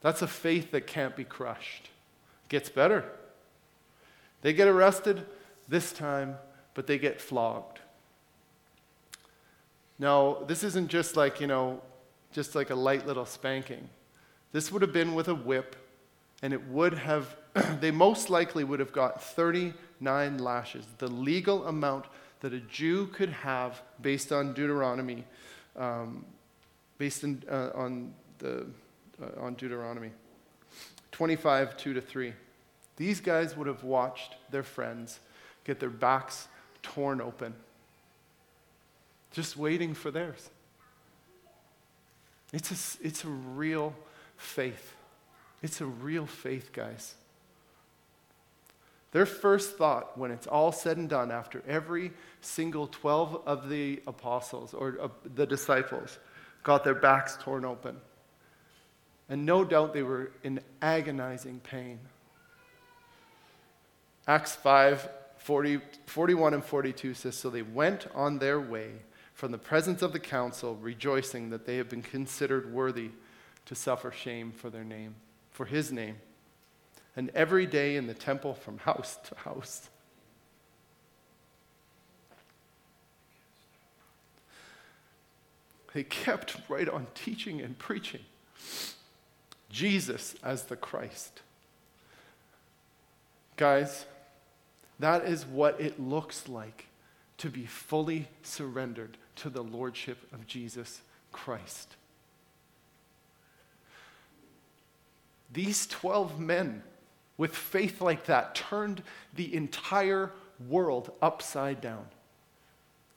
That's 0.00 0.22
a 0.22 0.26
faith 0.26 0.70
that 0.70 0.86
can't 0.86 1.16
be 1.16 1.24
crushed. 1.24 1.84
It 1.84 2.48
Gets 2.48 2.70
better. 2.70 3.04
They 4.42 4.52
get 4.52 4.68
arrested 4.68 5.26
this 5.68 5.92
time, 5.92 6.36
but 6.74 6.86
they 6.86 6.98
get 6.98 7.20
flogged. 7.20 7.80
Now, 9.98 10.38
this 10.46 10.64
isn't 10.64 10.88
just 10.88 11.16
like, 11.16 11.40
you 11.40 11.46
know, 11.46 11.82
just 12.32 12.54
like 12.54 12.70
a 12.70 12.74
light 12.74 13.06
little 13.06 13.26
spanking. 13.26 13.88
This 14.52 14.72
would 14.72 14.82
have 14.82 14.92
been 14.92 15.14
with 15.14 15.28
a 15.28 15.34
whip, 15.34 15.76
and 16.42 16.52
it 16.52 16.66
would 16.68 16.94
have, 16.94 17.36
they 17.80 17.90
most 17.90 18.30
likely 18.30 18.64
would 18.64 18.80
have 18.80 18.92
got 18.92 19.22
39 19.22 20.38
lashes, 20.38 20.86
the 20.98 21.08
legal 21.08 21.66
amount 21.66 22.06
that 22.40 22.54
a 22.54 22.60
Jew 22.60 23.08
could 23.08 23.28
have 23.28 23.82
based 24.00 24.32
on 24.32 24.54
Deuteronomy, 24.54 25.24
um, 25.76 26.24
based 26.96 27.22
in, 27.22 27.42
uh, 27.50 27.70
on, 27.74 28.14
the, 28.38 28.66
uh, 29.22 29.40
on 29.40 29.54
Deuteronomy 29.54 30.10
25, 31.12 31.76
2 31.76 31.94
to 31.94 32.00
3. 32.00 32.32
These 33.00 33.20
guys 33.20 33.56
would 33.56 33.66
have 33.66 33.82
watched 33.82 34.34
their 34.50 34.62
friends 34.62 35.20
get 35.64 35.80
their 35.80 35.88
backs 35.88 36.48
torn 36.82 37.22
open, 37.22 37.54
just 39.32 39.56
waiting 39.56 39.94
for 39.94 40.10
theirs. 40.10 40.50
It's 42.52 42.70
a, 42.70 43.06
it's 43.06 43.24
a 43.24 43.28
real 43.28 43.94
faith. 44.36 44.94
It's 45.62 45.80
a 45.80 45.86
real 45.86 46.26
faith, 46.26 46.74
guys. 46.74 47.14
Their 49.12 49.24
first 49.24 49.78
thought, 49.78 50.18
when 50.18 50.30
it's 50.30 50.46
all 50.46 50.70
said 50.70 50.98
and 50.98 51.08
done, 51.08 51.30
after 51.30 51.62
every 51.66 52.12
single 52.42 52.86
12 52.86 53.44
of 53.46 53.70
the 53.70 54.02
apostles 54.06 54.74
or 54.74 54.98
uh, 55.00 55.08
the 55.36 55.46
disciples 55.46 56.18
got 56.64 56.84
their 56.84 56.94
backs 56.94 57.38
torn 57.40 57.64
open, 57.64 57.96
and 59.30 59.46
no 59.46 59.64
doubt 59.64 59.94
they 59.94 60.02
were 60.02 60.32
in 60.44 60.60
agonizing 60.82 61.60
pain. 61.60 61.98
Acts 64.26 64.54
5 64.56 65.08
40, 65.38 65.80
41 66.06 66.54
and 66.54 66.64
42 66.64 67.14
says, 67.14 67.34
So 67.34 67.48
they 67.48 67.62
went 67.62 68.06
on 68.14 68.38
their 68.38 68.60
way 68.60 68.90
from 69.32 69.52
the 69.52 69.58
presence 69.58 70.02
of 70.02 70.12
the 70.12 70.20
council, 70.20 70.76
rejoicing 70.76 71.48
that 71.48 71.64
they 71.64 71.76
have 71.78 71.88
been 71.88 72.02
considered 72.02 72.70
worthy 72.72 73.10
to 73.64 73.74
suffer 73.74 74.12
shame 74.12 74.52
for 74.52 74.68
their 74.68 74.84
name, 74.84 75.14
for 75.50 75.64
his 75.64 75.90
name. 75.90 76.16
And 77.16 77.30
every 77.30 77.66
day 77.66 77.96
in 77.96 78.06
the 78.06 78.14
temple 78.14 78.52
from 78.52 78.78
house 78.78 79.16
to 79.28 79.34
house. 79.36 79.88
They 85.94 86.04
kept 86.04 86.56
right 86.68 86.88
on 86.88 87.06
teaching 87.14 87.60
and 87.60 87.78
preaching 87.78 88.20
Jesus 89.70 90.34
as 90.42 90.64
the 90.64 90.76
Christ. 90.76 91.40
Guys, 93.60 94.06
that 95.00 95.26
is 95.26 95.44
what 95.44 95.78
it 95.78 96.00
looks 96.00 96.48
like 96.48 96.86
to 97.36 97.50
be 97.50 97.66
fully 97.66 98.26
surrendered 98.42 99.18
to 99.36 99.50
the 99.50 99.62
Lordship 99.62 100.16
of 100.32 100.46
Jesus 100.46 101.02
Christ. 101.30 101.94
These 105.52 105.86
12 105.88 106.40
men 106.40 106.82
with 107.36 107.54
faith 107.54 108.00
like 108.00 108.24
that 108.24 108.54
turned 108.54 109.02
the 109.34 109.54
entire 109.54 110.32
world 110.66 111.12
upside 111.20 111.82
down. 111.82 112.06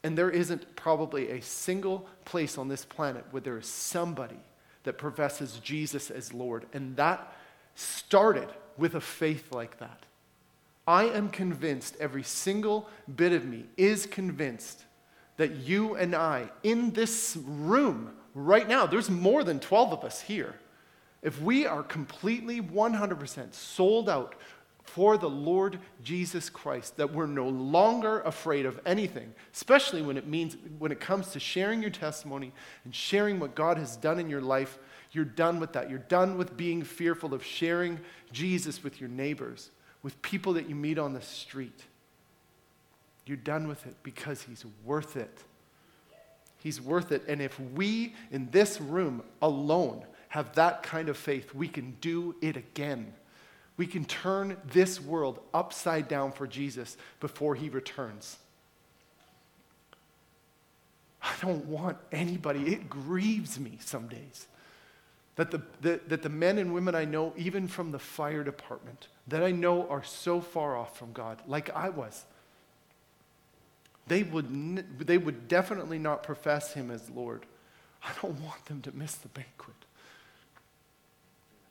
And 0.03 0.17
there 0.17 0.29
isn't 0.29 0.75
probably 0.75 1.29
a 1.29 1.41
single 1.41 2.05
place 2.25 2.57
on 2.57 2.67
this 2.67 2.83
planet 2.83 3.23
where 3.31 3.39
there 3.39 3.57
is 3.57 3.67
somebody 3.67 4.41
that 4.83 4.97
professes 4.97 5.61
Jesus 5.63 6.11
as 6.11 6.33
Lord. 6.33 6.65
And 6.73 6.97
that 6.97 7.33
started 7.75 8.49
with 8.77 8.93
a 8.95 8.99
faith 8.99 9.53
like 9.53 9.79
that. 9.79 10.05
I 10.87 11.05
am 11.05 11.29
convinced, 11.29 11.95
every 11.99 12.23
single 12.23 12.89
bit 13.13 13.31
of 13.31 13.45
me 13.45 13.65
is 13.77 14.05
convinced 14.05 14.83
that 15.37 15.55
you 15.55 15.95
and 15.95 16.13
I, 16.13 16.49
in 16.61 16.91
this 16.91 17.37
room 17.45 18.11
right 18.33 18.67
now, 18.67 18.85
there's 18.85 19.09
more 19.09 19.43
than 19.43 19.59
12 19.59 19.93
of 19.93 20.03
us 20.03 20.21
here. 20.21 20.55
If 21.21 21.41
we 21.41 21.65
are 21.65 21.83
completely 21.83 22.61
100% 22.61 23.53
sold 23.53 24.09
out 24.09 24.35
for 24.83 25.17
the 25.17 25.29
Lord 25.29 25.79
Jesus 26.03 26.49
Christ, 26.49 26.97
that 26.97 27.13
we're 27.13 27.25
no 27.25 27.47
longer 27.47 28.19
afraid 28.21 28.65
of 28.65 28.81
anything, 28.85 29.33
especially 29.53 30.01
when 30.01 30.17
it 30.17 30.27
means 30.27 30.57
when 30.77 30.91
it 30.91 30.99
comes 30.99 31.29
to 31.29 31.39
sharing 31.39 31.81
your 31.81 31.89
testimony 31.89 32.51
and 32.83 32.93
sharing 32.93 33.39
what 33.39 33.55
God 33.55 33.77
has 33.77 33.95
done 33.95 34.19
in 34.19 34.29
your 34.29 34.41
life, 34.41 34.77
you're 35.13 35.23
done 35.23 35.61
with 35.61 35.71
that. 35.73 35.89
You're 35.89 35.99
done 35.99 36.37
with 36.37 36.57
being 36.57 36.83
fearful 36.83 37.33
of 37.33 37.43
sharing 37.43 38.01
Jesus 38.33 38.83
with 38.83 38.99
your 38.99 39.09
neighbors 39.09 39.71
with 40.03 40.21
people 40.21 40.53
that 40.53 40.69
you 40.69 40.75
meet 40.75 40.99
on 40.99 41.13
the 41.13 41.21
street. 41.21 41.81
You're 43.25 43.37
done 43.37 43.67
with 43.67 43.87
it 43.87 43.95
because 44.03 44.41
He's 44.41 44.65
worth 44.83 45.15
it. 45.15 45.43
He's 46.57 46.79
worth 46.79 47.11
it. 47.11 47.23
And 47.27 47.41
if 47.41 47.59
we 47.59 48.13
in 48.31 48.49
this 48.51 48.79
room 48.79 49.23
alone 49.41 50.03
have 50.29 50.53
that 50.55 50.83
kind 50.83 51.09
of 51.09 51.17
faith, 51.17 51.53
we 51.53 51.67
can 51.67 51.95
do 52.01 52.35
it 52.41 52.57
again. 52.57 53.13
We 53.77 53.87
can 53.87 54.05
turn 54.05 54.57
this 54.71 55.01
world 55.01 55.39
upside 55.53 56.07
down 56.07 56.31
for 56.31 56.45
Jesus 56.45 56.97
before 57.19 57.55
He 57.55 57.69
returns. 57.69 58.37
I 61.21 61.33
don't 61.41 61.65
want 61.65 61.97
anybody, 62.11 62.73
it 62.73 62.89
grieves 62.89 63.57
me 63.57 63.77
some 63.79 64.07
days 64.07 64.47
that 65.35 65.51
the, 65.51 65.61
the, 65.81 65.99
that 66.07 66.21
the 66.21 66.29
men 66.29 66.57
and 66.57 66.73
women 66.73 66.95
I 66.95 67.05
know, 67.05 67.33
even 67.35 67.67
from 67.67 67.91
the 67.91 67.99
fire 67.99 68.43
department, 68.43 69.07
that 69.27 69.43
I 69.43 69.51
know 69.51 69.87
are 69.89 70.03
so 70.03 70.41
far 70.41 70.77
off 70.77 70.97
from 70.97 71.11
God, 71.11 71.41
like 71.47 71.69
I 71.75 71.89
was, 71.89 72.25
they 74.07 74.23
would, 74.23 74.99
they 74.99 75.17
would 75.17 75.47
definitely 75.47 75.97
not 75.97 76.23
profess 76.23 76.73
Him 76.73 76.91
as 76.91 77.09
Lord. 77.09 77.45
I 78.03 78.11
don't 78.21 78.39
want 78.41 78.65
them 78.65 78.81
to 78.81 78.91
miss 78.91 79.15
the 79.15 79.29
banquet. 79.29 79.75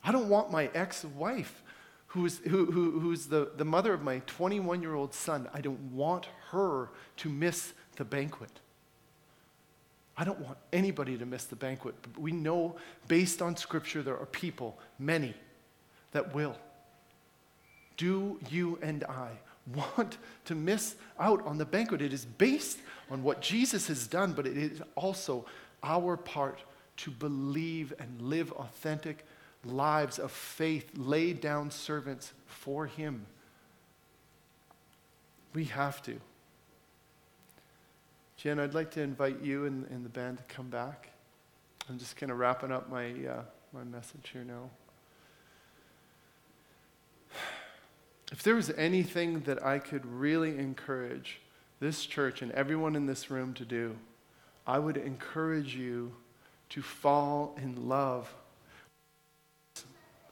I 0.02 0.10
don't 0.10 0.28
want 0.28 0.50
my 0.50 0.68
ex 0.74 1.04
wife, 1.04 1.62
who's, 2.08 2.38
who, 2.38 2.66
who, 2.66 2.98
who's 2.98 3.26
the, 3.26 3.50
the 3.56 3.64
mother 3.64 3.92
of 3.92 4.02
my 4.02 4.20
21 4.26 4.82
year 4.82 4.94
old 4.94 5.14
son, 5.14 5.48
I 5.54 5.60
don't 5.60 5.92
want 5.92 6.26
her 6.50 6.90
to 7.18 7.28
miss 7.28 7.74
the 7.96 8.04
banquet. 8.04 8.50
I 10.16 10.24
don't 10.24 10.40
want 10.40 10.58
anybody 10.72 11.16
to 11.16 11.26
miss 11.26 11.44
the 11.44 11.56
banquet, 11.56 11.94
but 12.02 12.20
we 12.20 12.32
know 12.32 12.76
based 13.08 13.40
on 13.40 13.56
Scripture 13.56 14.02
there 14.02 14.18
are 14.18 14.26
people, 14.26 14.78
many, 14.98 15.34
that 16.12 16.34
will. 16.34 16.56
Do 17.96 18.38
you 18.50 18.78
and 18.82 19.04
I 19.04 19.30
want 19.74 20.18
to 20.46 20.54
miss 20.54 20.96
out 21.18 21.44
on 21.46 21.56
the 21.56 21.64
banquet? 21.64 22.02
It 22.02 22.12
is 22.12 22.24
based 22.24 22.78
on 23.10 23.22
what 23.22 23.40
Jesus 23.40 23.88
has 23.88 24.06
done, 24.06 24.32
but 24.32 24.46
it 24.46 24.56
is 24.56 24.82
also 24.96 25.46
our 25.82 26.16
part 26.16 26.60
to 26.98 27.10
believe 27.10 27.92
and 27.98 28.20
live 28.20 28.52
authentic 28.52 29.24
lives 29.64 30.18
of 30.18 30.30
faith, 30.30 30.90
lay 30.96 31.32
down 31.32 31.70
servants 31.70 32.32
for 32.46 32.86
Him. 32.86 33.26
We 35.54 35.64
have 35.64 36.02
to. 36.02 36.20
Jen, 38.42 38.58
I'd 38.58 38.74
like 38.74 38.90
to 38.92 39.00
invite 39.00 39.40
you 39.40 39.66
and, 39.66 39.86
and 39.86 40.04
the 40.04 40.08
band 40.08 40.38
to 40.38 40.42
come 40.52 40.68
back. 40.68 41.10
I'm 41.88 41.96
just 41.96 42.16
kind 42.16 42.32
of 42.32 42.38
wrapping 42.38 42.72
up 42.72 42.90
my, 42.90 43.12
uh, 43.12 43.42
my 43.72 43.84
message 43.84 44.30
here 44.32 44.42
now. 44.42 44.68
If 48.32 48.42
there 48.42 48.56
was 48.56 48.70
anything 48.70 49.42
that 49.42 49.64
I 49.64 49.78
could 49.78 50.04
really 50.04 50.58
encourage 50.58 51.38
this 51.78 52.04
church 52.04 52.42
and 52.42 52.50
everyone 52.50 52.96
in 52.96 53.06
this 53.06 53.30
room 53.30 53.54
to 53.54 53.64
do, 53.64 53.96
I 54.66 54.80
would 54.80 54.96
encourage 54.96 55.76
you 55.76 56.12
to 56.70 56.82
fall 56.82 57.56
in 57.62 57.88
love 57.88 58.34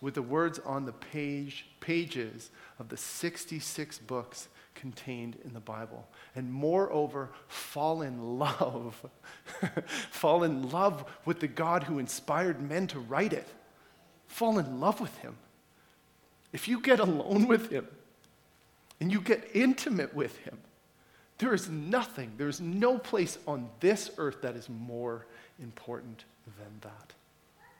with 0.00 0.14
the 0.14 0.22
words 0.22 0.58
on 0.58 0.84
the 0.84 0.92
page, 0.92 1.66
pages 1.78 2.50
of 2.80 2.88
the 2.88 2.96
66 2.96 3.98
books 3.98 4.48
contained 4.74 5.36
in 5.44 5.52
the 5.52 5.60
Bible. 5.60 6.08
And 6.34 6.52
moreover, 6.52 7.30
fall 7.48 8.02
in 8.02 8.38
love. 8.38 9.04
fall 10.10 10.42
in 10.42 10.70
love 10.70 11.04
with 11.24 11.40
the 11.40 11.48
God 11.48 11.84
who 11.84 11.98
inspired 11.98 12.60
men 12.60 12.86
to 12.88 12.98
write 12.98 13.32
it. 13.32 13.48
Fall 14.26 14.58
in 14.58 14.80
love 14.80 15.00
with 15.00 15.16
him. 15.18 15.36
If 16.52 16.68
you 16.68 16.80
get 16.80 17.00
alone 17.00 17.46
with 17.46 17.70
him 17.70 17.86
and 19.00 19.12
you 19.12 19.20
get 19.20 19.48
intimate 19.54 20.14
with 20.14 20.36
him, 20.38 20.58
there 21.38 21.54
is 21.54 21.68
nothing, 21.68 22.32
there 22.36 22.48
is 22.48 22.60
no 22.60 22.98
place 22.98 23.38
on 23.46 23.68
this 23.80 24.10
earth 24.18 24.42
that 24.42 24.56
is 24.56 24.68
more 24.68 25.26
important 25.60 26.24
than 26.58 26.80
that. 26.82 27.14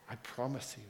I 0.09 0.15
promise 0.15 0.75
you 0.77 0.83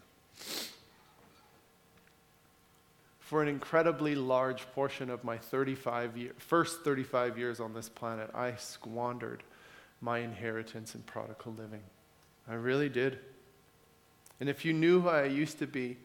for 3.32 3.42
an 3.42 3.48
incredibly 3.48 4.14
large 4.14 4.70
portion 4.74 5.10
of 5.10 5.24
my 5.24 5.38
35 5.38 6.18
year, 6.18 6.34
first 6.38 6.82
35 6.82 7.38
years 7.38 7.62
on 7.62 7.74
this 7.74 7.88
planet, 7.88 8.30
I 8.36 8.56
squandered 8.56 9.42
my 10.02 10.20
inheritance 10.20 10.96
in 10.96 11.02
prodigal 11.04 11.54
living. 11.54 11.80
I 12.46 12.56
really 12.56 12.90
did. 12.90 13.20
And 14.42 14.50
if 14.50 14.66
you 14.66 14.74
knew 14.74 15.00
who 15.00 15.08
I 15.08 15.24
used 15.24 15.60
to 15.60 15.66
be, 15.66 15.96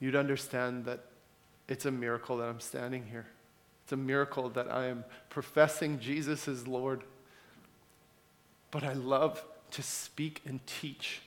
you'd 0.00 0.16
understand 0.16 0.86
that 0.86 1.04
it's 1.68 1.84
a 1.84 1.90
miracle 1.90 2.38
that 2.38 2.48
I'm 2.48 2.60
standing 2.60 3.04
here. 3.04 3.26
It's 3.84 3.92
a 3.92 3.98
miracle 3.98 4.48
that 4.48 4.72
I 4.72 4.86
am 4.86 5.04
professing 5.28 6.00
Jesus 6.00 6.48
as 6.48 6.66
Lord. 6.66 7.04
But 8.70 8.82
I 8.82 8.94
love 8.94 9.44
to 9.72 9.82
speak 9.82 10.40
and 10.46 10.66
teach 10.66 11.20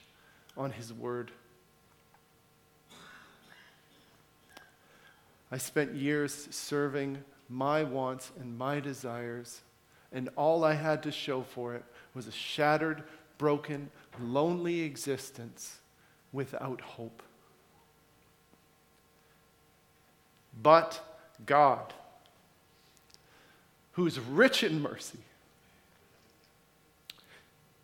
on 0.56 0.72
His 0.72 0.92
Word. 0.92 1.30
I 5.52 5.58
spent 5.58 5.94
years 5.94 6.48
serving 6.50 7.18
my 7.50 7.84
wants 7.84 8.32
and 8.40 8.56
my 8.56 8.80
desires, 8.80 9.60
and 10.10 10.30
all 10.34 10.64
I 10.64 10.72
had 10.72 11.02
to 11.02 11.12
show 11.12 11.42
for 11.42 11.74
it 11.74 11.84
was 12.14 12.26
a 12.26 12.32
shattered, 12.32 13.02
broken, 13.36 13.90
lonely 14.18 14.80
existence 14.80 15.78
without 16.32 16.80
hope. 16.80 17.22
But 20.62 21.04
God, 21.44 21.92
who 23.92 24.06
is 24.06 24.18
rich 24.18 24.64
in 24.64 24.80
mercy, 24.80 25.18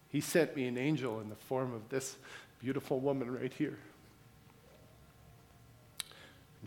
He 0.08 0.22
sent 0.22 0.56
me 0.56 0.66
an 0.66 0.78
angel 0.78 1.20
in 1.20 1.28
the 1.28 1.36
form 1.36 1.74
of 1.74 1.86
this 1.90 2.16
beautiful 2.62 2.98
woman 2.98 3.30
right 3.30 3.52
here. 3.52 3.78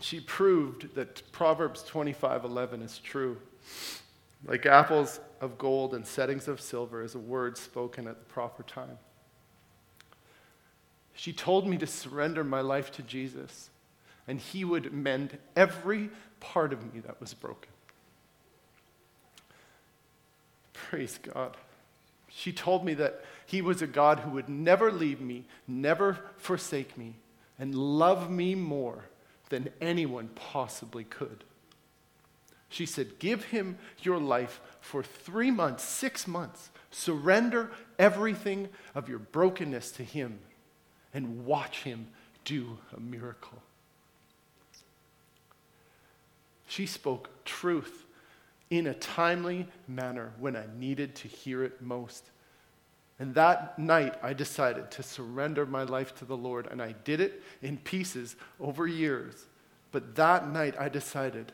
She 0.02 0.18
proved 0.18 0.96
that 0.96 1.22
Proverbs 1.30 1.84
25:11 1.84 2.82
is 2.82 2.98
true. 2.98 3.40
Like 4.44 4.66
apples 4.66 5.20
of 5.40 5.56
gold 5.58 5.94
and 5.94 6.04
settings 6.04 6.48
of 6.48 6.60
silver 6.60 7.02
is 7.02 7.14
a 7.14 7.20
word 7.20 7.56
spoken 7.56 8.08
at 8.08 8.18
the 8.18 8.24
proper 8.24 8.64
time. 8.64 8.98
She 11.14 11.32
told 11.32 11.68
me 11.68 11.78
to 11.78 11.86
surrender 11.86 12.42
my 12.42 12.60
life 12.60 12.90
to 12.92 13.02
Jesus, 13.02 13.70
and 14.26 14.40
he 14.40 14.64
would 14.64 14.92
mend 14.92 15.38
every 15.54 16.10
part 16.40 16.72
of 16.72 16.92
me 16.92 16.98
that 17.00 17.20
was 17.20 17.32
broken. 17.32 17.70
Praise 20.72 21.18
God. 21.22 21.56
She 22.28 22.52
told 22.52 22.84
me 22.84 22.94
that 22.94 23.24
he 23.46 23.62
was 23.62 23.82
a 23.82 23.86
God 23.86 24.20
who 24.20 24.30
would 24.30 24.48
never 24.48 24.90
leave 24.90 25.20
me, 25.20 25.44
never 25.68 26.18
forsake 26.38 26.98
me, 26.98 27.14
and 27.56 27.74
love 27.74 28.28
me 28.28 28.56
more 28.56 29.04
than 29.52 29.68
anyone 29.82 30.28
possibly 30.34 31.04
could. 31.04 31.44
She 32.70 32.86
said, 32.86 33.18
Give 33.18 33.44
him 33.44 33.76
your 34.00 34.18
life 34.18 34.62
for 34.80 35.02
three 35.02 35.50
months, 35.50 35.84
six 35.84 36.26
months. 36.26 36.70
Surrender 36.90 37.70
everything 37.98 38.70
of 38.94 39.10
your 39.10 39.18
brokenness 39.18 39.90
to 39.92 40.04
him 40.04 40.38
and 41.12 41.44
watch 41.44 41.82
him 41.82 42.08
do 42.46 42.78
a 42.96 43.00
miracle. 43.00 43.62
She 46.66 46.86
spoke 46.86 47.28
truth 47.44 48.06
in 48.70 48.86
a 48.86 48.94
timely 48.94 49.68
manner 49.86 50.32
when 50.40 50.56
I 50.56 50.64
needed 50.78 51.14
to 51.16 51.28
hear 51.28 51.62
it 51.62 51.82
most. 51.82 52.24
And 53.18 53.34
that 53.34 53.78
night, 53.78 54.14
I 54.22 54.32
decided 54.32 54.90
to 54.92 55.02
surrender 55.02 55.64
my 55.66 55.84
life 55.84 56.14
to 56.16 56.24
the 56.24 56.36
Lord, 56.36 56.66
and 56.70 56.82
I 56.82 56.92
did 57.04 57.20
it 57.20 57.42
in 57.60 57.76
pieces 57.78 58.36
over 58.60 58.86
years. 58.86 59.46
But 59.92 60.16
that 60.16 60.48
night, 60.48 60.74
I 60.78 60.88
decided 60.88 61.52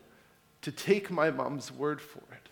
to 0.63 0.73
take 0.73 1.11
my 1.11 1.31
mom's 1.31 1.71
word 1.71 2.01
for 2.01 2.23
it 2.33 2.49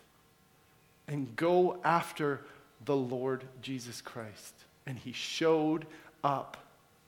and 1.07 1.35
go 1.35 1.79
after 1.83 2.41
the 2.85 2.95
Lord 2.95 3.45
Jesus 3.61 4.01
Christ. 4.01 4.53
And 4.85 4.99
he 4.99 5.13
showed 5.13 5.85
up. 6.23 6.57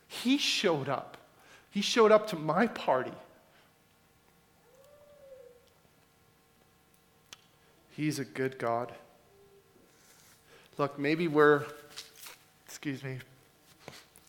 He 0.08 0.38
showed 0.38 0.88
up. 0.88 1.16
He 1.70 1.82
showed 1.82 2.10
up 2.10 2.26
to 2.28 2.36
my 2.36 2.66
party. 2.66 3.12
He's 7.90 8.18
a 8.18 8.24
good 8.24 8.58
God. 8.58 8.92
Look, 10.78 10.98
maybe 10.98 11.28
we're 11.28 11.64
excuse 12.70 13.02
me, 13.02 13.18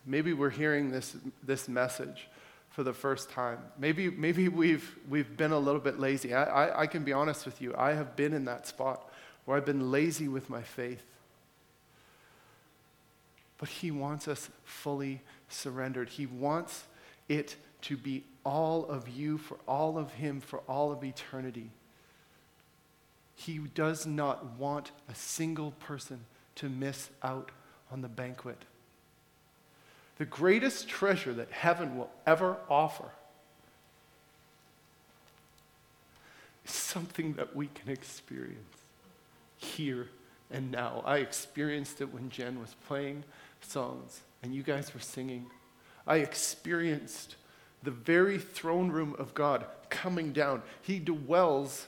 maybe 0.03 0.33
we're 0.33 0.49
hearing 0.49 0.89
this, 0.89 1.15
this 1.43 1.69
message 1.69 2.27
for 2.71 2.81
the 2.81 2.91
first 2.91 3.29
time. 3.29 3.59
Maybe, 3.77 4.09
maybe 4.09 4.49
we've, 4.49 4.97
we've 5.07 5.37
been 5.37 5.51
a 5.51 5.59
little 5.59 5.79
bit 5.79 5.99
lazy. 5.99 6.33
I, 6.33 6.45
I, 6.45 6.81
I 6.81 6.87
can 6.87 7.03
be 7.03 7.13
honest 7.13 7.45
with 7.45 7.61
you. 7.61 7.75
I 7.77 7.93
have 7.93 8.15
been 8.15 8.33
in 8.33 8.45
that 8.45 8.65
spot 8.65 9.07
where 9.45 9.57
I've 9.57 9.65
been 9.65 9.91
lazy 9.91 10.27
with 10.27 10.49
my 10.49 10.63
faith. 10.63 11.03
But 13.59 13.69
He 13.69 13.91
wants 13.91 14.27
us 14.27 14.49
fully 14.63 15.21
surrendered. 15.47 16.09
He 16.09 16.25
wants 16.25 16.85
it 17.29 17.55
to 17.83 17.95
be 17.95 18.23
all 18.43 18.85
of 18.85 19.07
you, 19.07 19.37
for 19.37 19.57
all 19.67 19.99
of 19.99 20.13
Him, 20.13 20.41
for 20.41 20.61
all 20.67 20.91
of 20.91 21.03
eternity. 21.03 21.69
He 23.35 23.59
does 23.59 24.07
not 24.07 24.57
want 24.57 24.89
a 25.07 25.13
single 25.13 25.71
person 25.73 26.21
to 26.55 26.69
miss 26.69 27.11
out 27.21 27.51
on 27.91 28.01
the 28.01 28.07
banquet. 28.07 28.57
The 30.17 30.25
greatest 30.25 30.87
treasure 30.87 31.33
that 31.33 31.51
heaven 31.51 31.97
will 31.97 32.09
ever 32.25 32.57
offer 32.69 33.09
is 36.65 36.71
something 36.71 37.33
that 37.33 37.55
we 37.55 37.67
can 37.67 37.89
experience 37.89 38.77
here 39.57 40.07
and 40.51 40.71
now. 40.71 41.01
I 41.05 41.17
experienced 41.17 42.01
it 42.01 42.13
when 42.13 42.29
Jen 42.29 42.59
was 42.59 42.75
playing 42.87 43.23
songs 43.61 44.21
and 44.43 44.53
you 44.53 44.63
guys 44.63 44.93
were 44.93 44.99
singing. 44.99 45.47
I 46.05 46.17
experienced 46.17 47.35
the 47.83 47.91
very 47.91 48.37
throne 48.37 48.91
room 48.91 49.15
of 49.17 49.33
God 49.33 49.65
coming 49.89 50.33
down. 50.33 50.61
He 50.81 50.99
dwells 50.99 51.87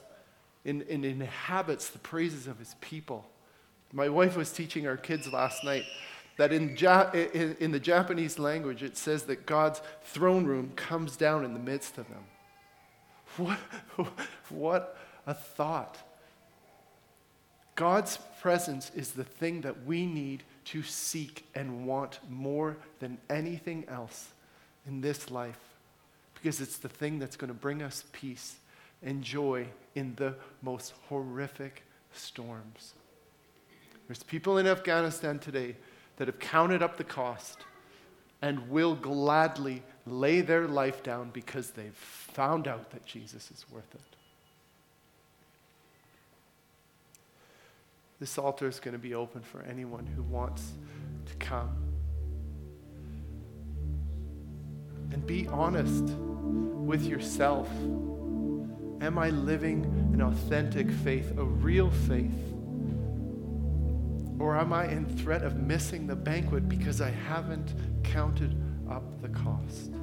and 0.65 0.81
inhabits 0.81 1.89
the 1.89 1.99
praises 1.99 2.47
of 2.47 2.57
his 2.57 2.75
people. 2.81 3.29
My 3.93 4.09
wife 4.09 4.35
was 4.35 4.51
teaching 4.51 4.87
our 4.87 4.97
kids 4.97 5.31
last 5.31 5.63
night 5.63 5.85
that 6.37 6.51
in, 6.51 6.75
ja- 6.75 7.11
in, 7.11 7.55
in, 7.59 7.71
the 7.71 7.79
Japanese 7.79 8.39
language 8.39 8.81
it 8.81 8.97
says 8.97 9.23
that 9.23 9.45
God's 9.45 9.81
throne 10.01 10.45
room 10.45 10.71
comes 10.75 11.15
down 11.15 11.45
in 11.45 11.53
the 11.53 11.59
midst 11.59 11.99
of 11.99 12.07
them. 12.09 12.23
What, 13.37 13.59
what 14.49 14.97
a 15.27 15.35
thought. 15.35 15.97
God's 17.75 18.17
presence 18.41 18.91
is 18.95 19.11
the 19.11 19.23
thing 19.23 19.61
that 19.61 19.85
we 19.85 20.07
need 20.07 20.43
to 20.65 20.81
seek 20.81 21.45
and 21.53 21.85
want 21.85 22.19
more 22.29 22.77
than 22.99 23.19
anything 23.29 23.85
else 23.87 24.29
in 24.87 25.01
this 25.01 25.29
life 25.29 25.59
because 26.33 26.61
it's 26.61 26.77
the 26.77 26.89
thing 26.89 27.19
that's 27.19 27.35
going 27.35 27.49
to 27.49 27.53
bring 27.53 27.81
us 27.81 28.03
peace 28.11 28.55
and 29.01 29.23
joy 29.23 29.67
in 29.95 30.15
the 30.15 30.35
most 30.61 30.93
horrific 31.09 31.83
storms. 32.11 32.93
There's 34.13 34.21
people 34.21 34.59
in 34.59 34.67
Afghanistan 34.67 35.39
today 35.39 35.75
that 36.17 36.27
have 36.27 36.37
counted 36.37 36.83
up 36.83 36.97
the 36.97 37.03
cost 37.03 37.57
and 38.43 38.69
will 38.69 38.93
gladly 38.93 39.81
lay 40.05 40.41
their 40.41 40.67
life 40.67 41.01
down 41.01 41.31
because 41.33 41.71
they've 41.71 41.95
found 41.95 42.67
out 42.67 42.91
that 42.91 43.07
Jesus 43.07 43.49
is 43.49 43.65
worth 43.71 43.91
it. 43.95 44.01
This 48.19 48.37
altar 48.37 48.67
is 48.67 48.79
going 48.79 48.93
to 48.93 48.99
be 48.99 49.15
open 49.15 49.41
for 49.41 49.63
anyone 49.63 50.05
who 50.05 50.21
wants 50.21 50.73
to 51.25 51.33
come. 51.37 51.71
and 55.11 55.25
be 55.25 55.47
honest 55.47 56.03
with 56.03 57.03
yourself. 57.03 57.67
Am 59.01 59.17
I 59.17 59.31
living 59.31 59.85
an 60.13 60.21
authentic 60.21 60.91
faith, 60.91 61.35
a 61.37 61.43
real 61.43 61.89
faith? 61.89 62.52
Or 64.43 64.57
am 64.57 64.73
I 64.73 64.91
in 64.91 65.05
threat 65.05 65.41
of 65.41 65.55
missing 65.55 66.05
the 66.05 66.17
banquet 66.17 66.67
because 66.67 66.99
I 66.99 67.11
haven't 67.11 67.73
counted 68.03 68.61
up 68.91 69.21
the 69.21 69.29
cost? 69.29 69.93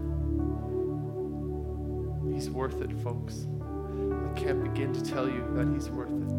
He's 2.32 2.48
worth 2.48 2.80
it, 2.80 2.90
folks. 3.02 3.46
I 3.50 4.32
can't 4.40 4.64
begin 4.64 4.94
to 4.94 5.04
tell 5.04 5.28
you 5.28 5.46
that 5.52 5.68
He's 5.68 5.90
worth 5.90 6.08
it. 6.08 6.30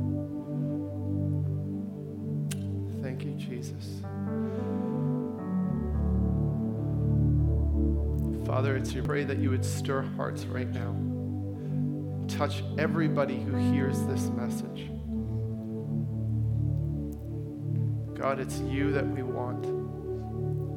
Thank 3.03 3.23
you, 3.23 3.35
Jesus. 3.35 4.01
Father, 8.47 8.77
it's 8.77 8.93
your 8.93 9.03
pray 9.03 9.25
that 9.25 9.37
you 9.37 9.51
would 9.51 9.63
stir 9.63 10.01
hearts 10.01 10.45
right 10.45 10.71
now. 10.71 10.95
Touch 12.27 12.63
everybody 12.79 13.39
who 13.39 13.57
hears 13.71 14.01
this 14.07 14.23
message. 14.29 14.90
God, 18.21 18.39
it's 18.39 18.59
you 18.59 18.91
that 18.91 19.07
we 19.07 19.23
want. 19.23 19.65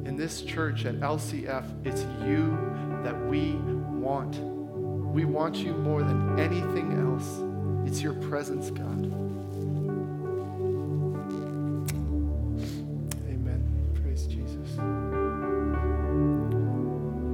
In 0.07 0.17
this 0.17 0.41
church 0.41 0.85
at 0.85 0.95
LCF, 0.95 1.63
it's 1.85 2.01
you 2.25 2.57
that 3.03 3.15
we 3.27 3.51
want. 3.51 4.37
We 5.13 5.25
want 5.25 5.55
you 5.57 5.75
more 5.75 6.01
than 6.01 6.39
anything 6.39 6.93
else. 6.93 7.87
It's 7.87 8.01
your 8.01 8.15
presence, 8.15 8.71
God. 8.71 9.24